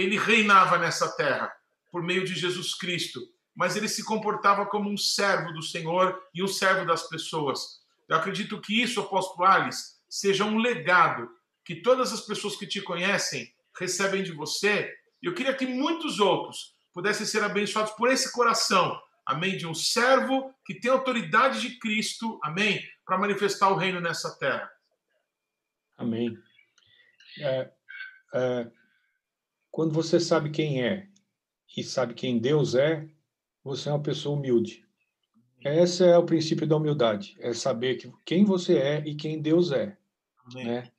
ele 0.00 0.16
reinava 0.16 0.78
nessa 0.78 1.10
terra 1.16 1.52
por 1.90 2.02
meio 2.02 2.24
de 2.24 2.34
Jesus 2.34 2.74
Cristo, 2.74 3.20
mas 3.54 3.74
ele 3.74 3.88
se 3.88 4.04
comportava 4.04 4.64
como 4.66 4.88
um 4.88 4.96
servo 4.96 5.52
do 5.52 5.62
Senhor 5.62 6.22
e 6.32 6.40
um 6.40 6.46
servo 6.46 6.86
das 6.86 7.08
pessoas. 7.08 7.82
Eu 8.08 8.16
acredito 8.16 8.60
que 8.60 8.80
isso, 8.80 9.00
apóstolo 9.00 9.44
Alice, 9.44 9.96
seja 10.08 10.44
um 10.44 10.58
legado 10.58 11.28
que 11.64 11.82
todas 11.82 12.12
as 12.12 12.20
pessoas 12.20 12.54
que 12.54 12.66
te 12.66 12.80
conhecem 12.80 13.52
recebem 13.76 14.22
de 14.22 14.30
você. 14.30 14.94
Eu 15.20 15.34
queria 15.34 15.54
que 15.54 15.66
muitos 15.66 16.20
outros 16.20 16.76
pudessem 16.94 17.26
ser 17.26 17.42
abençoados 17.42 17.92
por 17.92 18.08
esse 18.08 18.32
coração, 18.32 19.00
amém, 19.26 19.56
de 19.56 19.66
um 19.66 19.74
servo 19.74 20.54
que 20.64 20.74
tem 20.74 20.90
autoridade 20.92 21.60
de 21.60 21.76
Cristo, 21.78 22.38
amém, 22.44 22.88
para 23.04 23.18
manifestar 23.18 23.68
o 23.68 23.76
reino 23.76 24.00
nessa 24.00 24.38
terra. 24.38 24.70
Amém. 25.96 26.38
É, 27.40 27.70
é, 28.34 28.70
quando 29.78 29.92
você 29.92 30.18
sabe 30.18 30.50
quem 30.50 30.82
é 30.82 31.08
e 31.76 31.84
sabe 31.84 32.12
quem 32.12 32.40
Deus 32.40 32.74
é, 32.74 33.08
você 33.62 33.88
é 33.88 33.92
uma 33.92 34.02
pessoa 34.02 34.36
humilde. 34.36 34.84
Esse 35.60 36.02
é 36.04 36.18
o 36.18 36.26
princípio 36.26 36.66
da 36.66 36.76
humildade, 36.76 37.36
é 37.38 37.52
saber 37.52 37.94
que, 37.94 38.12
quem 38.26 38.44
você 38.44 38.76
é 38.76 39.06
e 39.06 39.14
quem 39.14 39.40
Deus 39.40 39.70
é. 39.70 39.96
Né? 40.52 40.90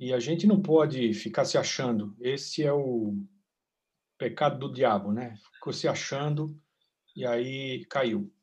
E 0.00 0.12
a 0.12 0.18
gente 0.18 0.48
não 0.48 0.60
pode 0.60 1.14
ficar 1.14 1.44
se 1.44 1.56
achando. 1.56 2.16
Esse 2.20 2.64
é 2.64 2.72
o 2.72 3.16
pecado 4.18 4.58
do 4.58 4.74
diabo, 4.74 5.12
né? 5.12 5.36
Ficou 5.54 5.72
se 5.72 5.86
achando 5.86 6.60
e 7.14 7.24
aí 7.24 7.84
caiu. 7.84 8.34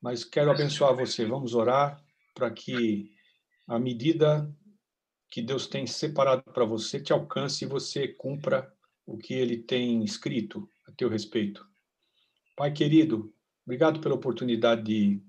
Mas 0.00 0.24
quero 0.24 0.50
abençoar 0.50 0.96
você. 0.96 1.26
Vamos 1.26 1.54
orar 1.54 2.02
para 2.32 2.50
que 2.50 3.10
a 3.66 3.78
medida 3.78 4.50
que 5.28 5.42
Deus 5.42 5.66
tem 5.66 5.86
separado 5.86 6.42
para 6.54 6.64
você 6.64 6.98
te 6.98 7.12
alcance 7.12 7.66
e 7.66 7.68
você 7.68 8.08
cumpra 8.08 8.73
o 9.06 9.16
que 9.16 9.34
ele 9.34 9.58
tem 9.58 10.02
escrito 10.04 10.68
a 10.86 10.92
teu 10.92 11.08
respeito. 11.08 11.66
Pai 12.56 12.72
querido, 12.72 13.32
obrigado 13.64 14.00
pela 14.00 14.14
oportunidade 14.14 14.82
de, 14.82 15.22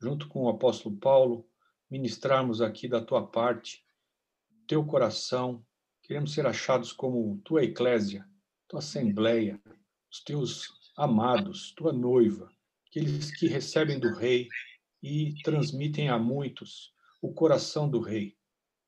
junto 0.00 0.28
com 0.28 0.44
o 0.44 0.48
apóstolo 0.48 0.96
Paulo, 0.96 1.46
ministrarmos 1.90 2.60
aqui 2.60 2.88
da 2.88 3.00
tua 3.00 3.26
parte, 3.26 3.84
teu 4.66 4.84
coração. 4.84 5.64
Queremos 6.02 6.32
ser 6.32 6.46
achados 6.46 6.92
como 6.92 7.40
tua 7.44 7.64
eclésia, 7.64 8.26
tua 8.68 8.78
assembleia, 8.78 9.60
os 10.10 10.22
teus 10.22 10.68
amados, 10.96 11.72
tua 11.72 11.92
noiva, 11.92 12.50
aqueles 12.86 13.30
que 13.36 13.46
recebem 13.46 13.98
do 13.98 14.12
rei 14.14 14.48
e 15.02 15.34
transmitem 15.42 16.08
a 16.08 16.18
muitos 16.18 16.92
o 17.22 17.32
coração 17.32 17.88
do 17.88 18.00
rei. 18.00 18.36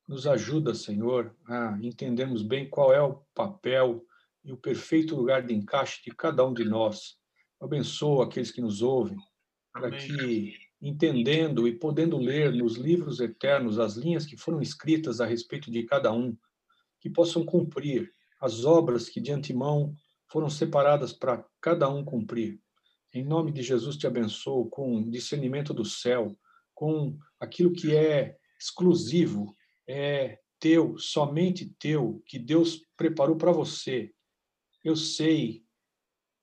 Nos 0.07 0.27
ajuda, 0.27 0.73
Senhor, 0.73 1.35
a 1.47 1.77
entendermos 1.81 2.41
bem 2.41 2.69
qual 2.69 2.93
é 2.93 3.01
o 3.01 3.23
papel 3.33 4.05
e 4.43 4.51
o 4.51 4.57
perfeito 4.57 5.15
lugar 5.15 5.45
de 5.45 5.53
encaixe 5.53 6.01
de 6.03 6.11
cada 6.11 6.45
um 6.45 6.53
de 6.53 6.65
nós 6.65 7.17
Abençoa 7.63 8.25
aqueles 8.25 8.51
que 8.51 8.59
nos 8.59 8.81
ouvem, 8.81 9.17
para 9.71 9.89
que, 9.89 10.53
entendendo 10.81 11.65
e 11.65 11.73
podendo 11.73 12.17
ler 12.17 12.51
nos 12.51 12.75
livros 12.75 13.21
eternos 13.21 13.79
as 13.79 13.95
linhas 13.95 14.25
que 14.25 14.35
foram 14.35 14.61
escritas 14.61 15.21
a 15.21 15.25
respeito 15.25 15.71
de 15.71 15.83
cada 15.83 16.11
um, 16.11 16.35
que 16.99 17.09
possam 17.09 17.45
cumprir 17.45 18.11
as 18.41 18.65
obras 18.65 19.07
que 19.07 19.21
de 19.21 19.31
antemão 19.31 19.95
foram 20.27 20.49
separadas 20.49 21.13
para 21.13 21.45
cada 21.61 21.87
um 21.87 22.03
cumprir. 22.03 22.59
Em 23.13 23.23
nome 23.23 23.49
de 23.53 23.63
Jesus 23.63 23.95
te 23.95 24.05
abençoo 24.05 24.69
com 24.69 25.09
discernimento 25.09 25.73
do 25.73 25.85
céu, 25.85 26.37
com 26.73 27.17
aquilo 27.39 27.71
que 27.71 27.95
é 27.95 28.35
exclusivo, 28.59 29.55
é 29.87 30.37
teu, 30.59 30.97
somente 30.97 31.73
teu, 31.79 32.21
que 32.25 32.37
Deus 32.37 32.81
preparou 32.97 33.37
para 33.37 33.53
você. 33.53 34.13
Eu 34.83 34.95
sei 34.95 35.65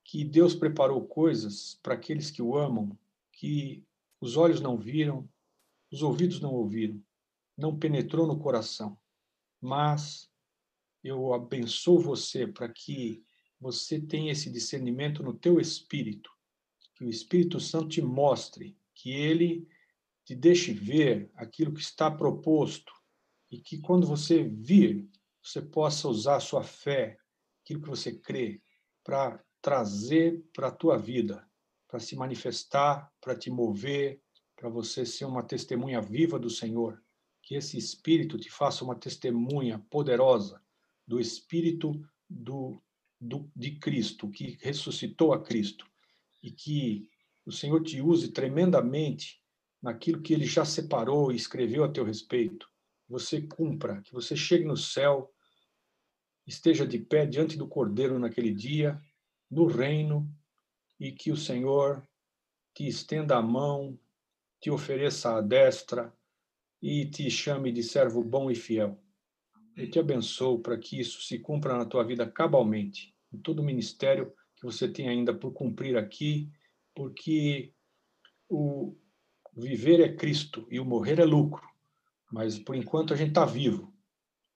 que 0.03 0.23
Deus 0.23 0.55
preparou 0.55 1.07
coisas 1.07 1.79
para 1.83 1.93
aqueles 1.93 2.31
que 2.31 2.41
o 2.41 2.57
amam, 2.57 2.97
que 3.31 3.85
os 4.19 4.35
olhos 4.35 4.59
não 4.59 4.77
viram, 4.77 5.29
os 5.91 6.01
ouvidos 6.01 6.39
não 6.39 6.53
ouviram, 6.53 7.01
não 7.57 7.77
penetrou 7.77 8.25
no 8.25 8.39
coração. 8.39 8.97
Mas 9.59 10.31
eu 11.03 11.33
abençoo 11.33 11.99
você 11.99 12.47
para 12.47 12.67
que 12.67 13.23
você 13.59 14.01
tenha 14.01 14.31
esse 14.31 14.49
discernimento 14.49 15.21
no 15.21 15.33
teu 15.33 15.59
espírito, 15.59 16.31
que 16.95 17.05
o 17.05 17.09
Espírito 17.09 17.59
Santo 17.59 17.89
te 17.89 18.01
mostre, 18.01 18.75
que 18.93 19.11
ele 19.11 19.67
te 20.25 20.35
deixe 20.35 20.73
ver 20.73 21.31
aquilo 21.35 21.73
que 21.73 21.81
está 21.81 22.09
proposto 22.09 22.91
e 23.49 23.59
que 23.59 23.79
quando 23.79 24.07
você 24.07 24.43
vir, 24.43 25.09
você 25.43 25.61
possa 25.61 26.07
usar 26.07 26.37
a 26.37 26.39
sua 26.39 26.63
fé, 26.63 27.17
aquilo 27.71 27.81
que 27.81 27.89
você 27.89 28.11
crê, 28.11 28.61
para 29.03 29.41
trazer 29.61 30.43
para 30.53 30.67
a 30.67 30.71
tua 30.71 30.97
vida, 30.97 31.47
para 31.87 31.99
se 31.99 32.15
manifestar, 32.15 33.11
para 33.21 33.35
te 33.35 33.49
mover, 33.49 34.21
para 34.55 34.69
você 34.69 35.05
ser 35.05 35.25
uma 35.25 35.43
testemunha 35.43 36.01
viva 36.01 36.37
do 36.37 36.49
Senhor. 36.49 37.01
Que 37.41 37.55
esse 37.55 37.77
Espírito 37.77 38.37
te 38.37 38.49
faça 38.49 38.83
uma 38.83 38.95
testemunha 38.95 39.79
poderosa 39.89 40.61
do 41.07 41.19
Espírito 41.19 41.99
do, 42.29 42.81
do, 43.19 43.49
de 43.55 43.71
Cristo, 43.77 44.29
que 44.29 44.57
ressuscitou 44.61 45.33
a 45.33 45.41
Cristo. 45.41 45.85
E 46.43 46.51
que 46.51 47.09
o 47.45 47.51
Senhor 47.51 47.81
te 47.83 48.01
use 48.01 48.29
tremendamente 48.29 49.41
naquilo 49.81 50.21
que 50.21 50.33
ele 50.33 50.45
já 50.45 50.63
separou 50.63 51.31
e 51.31 51.35
escreveu 51.35 51.83
a 51.83 51.89
teu 51.89 52.03
respeito. 52.03 52.67
Você 53.09 53.41
cumpra, 53.41 54.01
que 54.01 54.13
você 54.13 54.35
chegue 54.35 54.63
no 54.63 54.77
céu 54.77 55.33
esteja 56.51 56.85
de 56.85 56.99
pé 56.99 57.25
diante 57.25 57.57
do 57.57 57.67
Cordeiro 57.67 58.19
naquele 58.19 58.53
dia, 58.53 59.01
no 59.49 59.65
reino, 59.65 60.29
e 60.99 61.11
que 61.11 61.31
o 61.31 61.37
Senhor 61.37 62.05
te 62.73 62.87
estenda 62.87 63.37
a 63.37 63.41
mão, 63.41 63.97
te 64.59 64.69
ofereça 64.69 65.37
a 65.37 65.41
destra 65.41 66.13
e 66.81 67.05
te 67.05 67.29
chame 67.29 67.71
de 67.71 67.81
servo 67.81 68.23
bom 68.23 68.51
e 68.51 68.55
fiel. 68.55 69.01
Eu 69.75 69.89
te 69.89 69.99
abençoo 69.99 70.59
para 70.59 70.77
que 70.77 70.99
isso 70.99 71.21
se 71.21 71.39
cumpra 71.39 71.77
na 71.77 71.85
tua 71.85 72.03
vida 72.03 72.29
cabalmente, 72.29 73.15
em 73.33 73.37
todo 73.39 73.59
o 73.59 73.65
ministério 73.65 74.33
que 74.55 74.63
você 74.63 74.87
tem 74.87 75.07
ainda 75.07 75.33
por 75.33 75.53
cumprir 75.53 75.97
aqui, 75.97 76.51
porque 76.93 77.73
o 78.49 78.95
viver 79.55 80.01
é 80.01 80.13
Cristo 80.13 80.67
e 80.69 80.79
o 80.79 80.85
morrer 80.85 81.19
é 81.19 81.25
lucro. 81.25 81.65
Mas 82.31 82.59
por 82.59 82.75
enquanto 82.75 83.13
a 83.13 83.17
gente 83.17 83.29
está 83.29 83.45
vivo, 83.45 83.93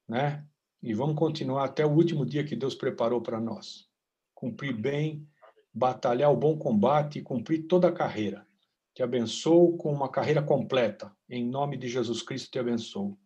né? 0.08 0.46
E 0.86 0.94
vamos 0.94 1.16
continuar 1.16 1.64
até 1.64 1.84
o 1.84 1.90
último 1.90 2.24
dia 2.24 2.44
que 2.44 2.56
Deus 2.56 2.76
preparou 2.76 3.20
para 3.20 3.42
nós. 3.42 3.90
Cumprir 4.36 4.72
bem, 4.72 5.28
batalhar 5.74 6.32
o 6.32 6.38
bom 6.38 6.60
combate 6.60 7.18
e 7.18 7.24
cumprir 7.24 7.64
toda 7.64 7.88
a 7.88 7.92
carreira. 7.92 8.46
Te 8.94 9.02
abençoo 9.02 9.76
com 9.78 9.92
uma 9.92 10.08
carreira 10.08 10.44
completa. 10.44 11.12
Em 11.28 11.44
nome 11.44 11.76
de 11.76 11.88
Jesus 11.88 12.22
Cristo 12.22 12.52
te 12.52 12.60
abençoo. 12.60 13.18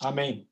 Amém. 0.00 0.48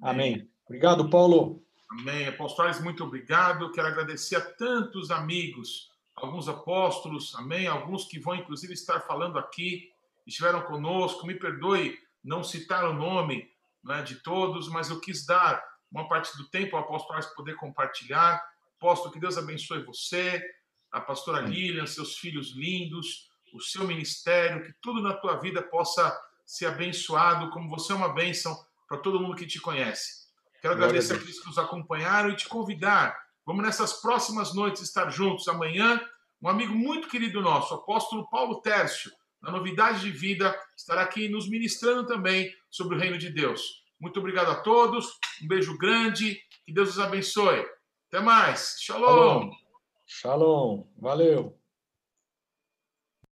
Amém. 0.00 0.34
Amém. 0.34 0.50
Obrigado, 0.64 1.10
Paulo. 1.10 1.60
Amém. 1.90 2.28
Apóstolos, 2.28 2.78
muito 2.80 3.02
obrigado. 3.02 3.72
Quero 3.72 3.88
agradecer 3.88 4.36
a 4.36 4.40
tantos 4.40 5.10
amigos, 5.10 5.90
alguns 6.14 6.48
apóstolos, 6.48 7.34
amém, 7.34 7.66
alguns 7.66 8.04
que 8.04 8.20
vão 8.20 8.36
inclusive 8.36 8.74
estar 8.74 9.00
falando 9.00 9.40
aqui, 9.40 9.90
estiveram 10.24 10.62
conosco. 10.62 11.26
Me 11.26 11.34
perdoe 11.34 11.98
não 12.22 12.44
citar 12.44 12.88
o 12.88 12.94
nome 12.94 13.52
né, 13.84 14.02
de 14.02 14.16
todos, 14.16 14.68
mas 14.68 14.90
eu 14.90 15.00
quis 15.00 15.26
dar 15.26 15.62
uma 15.90 16.08
parte 16.08 16.36
do 16.36 16.48
tempo 16.48 16.76
ao 16.76 16.82
apóstolo 16.82 17.20
para 17.20 17.34
poder 17.34 17.54
compartilhar. 17.54 18.42
Apóstolo, 18.78 19.12
que 19.12 19.20
Deus 19.20 19.38
abençoe 19.38 19.84
você, 19.84 20.42
a 20.90 21.00
pastora 21.00 21.40
Lilian, 21.40 21.86
seus 21.86 22.16
filhos 22.16 22.54
lindos, 22.56 23.28
o 23.52 23.60
seu 23.60 23.86
ministério, 23.86 24.64
que 24.64 24.72
tudo 24.80 25.00
na 25.00 25.14
tua 25.14 25.36
vida 25.36 25.62
possa 25.62 26.16
ser 26.44 26.66
abençoado, 26.66 27.50
como 27.50 27.70
você 27.70 27.92
é 27.92 27.96
uma 27.96 28.12
bênção 28.12 28.56
para 28.88 28.98
todo 28.98 29.20
mundo 29.20 29.36
que 29.36 29.46
te 29.46 29.60
conhece. 29.60 30.24
Quero 30.60 30.74
Glória 30.74 30.90
agradecer 30.90 31.14
a 31.14 31.16
aqueles 31.16 31.40
que 31.40 31.46
nos 31.46 31.58
acompanharam 31.58 32.30
e 32.30 32.36
te 32.36 32.48
convidar. 32.48 33.16
Vamos 33.46 33.64
nessas 33.64 33.94
próximas 34.00 34.54
noites 34.54 34.82
estar 34.82 35.10
juntos. 35.10 35.46
Amanhã, 35.46 36.00
um 36.40 36.48
amigo 36.48 36.74
muito 36.74 37.08
querido 37.08 37.40
nosso, 37.40 37.74
o 37.74 37.78
apóstolo 37.78 38.28
Paulo 38.28 38.60
Tércio, 38.60 39.10
na 39.40 39.50
Novidade 39.50 40.00
de 40.00 40.10
Vida, 40.10 40.58
estará 40.76 41.02
aqui 41.02 41.28
nos 41.28 41.48
ministrando 41.48 42.06
também 42.06 42.52
sobre 42.74 42.96
o 42.96 42.98
reino 42.98 43.16
de 43.16 43.30
Deus. 43.30 43.84
Muito 44.00 44.18
obrigado 44.18 44.50
a 44.50 44.56
todos, 44.56 45.16
um 45.40 45.46
beijo 45.46 45.78
grande, 45.78 46.40
que 46.66 46.74
Deus 46.74 46.90
os 46.90 46.98
abençoe. 46.98 47.64
Até 48.08 48.20
mais. 48.20 48.76
Shalom. 48.80 49.50
Shalom. 50.04 50.84
Valeu. 50.98 51.63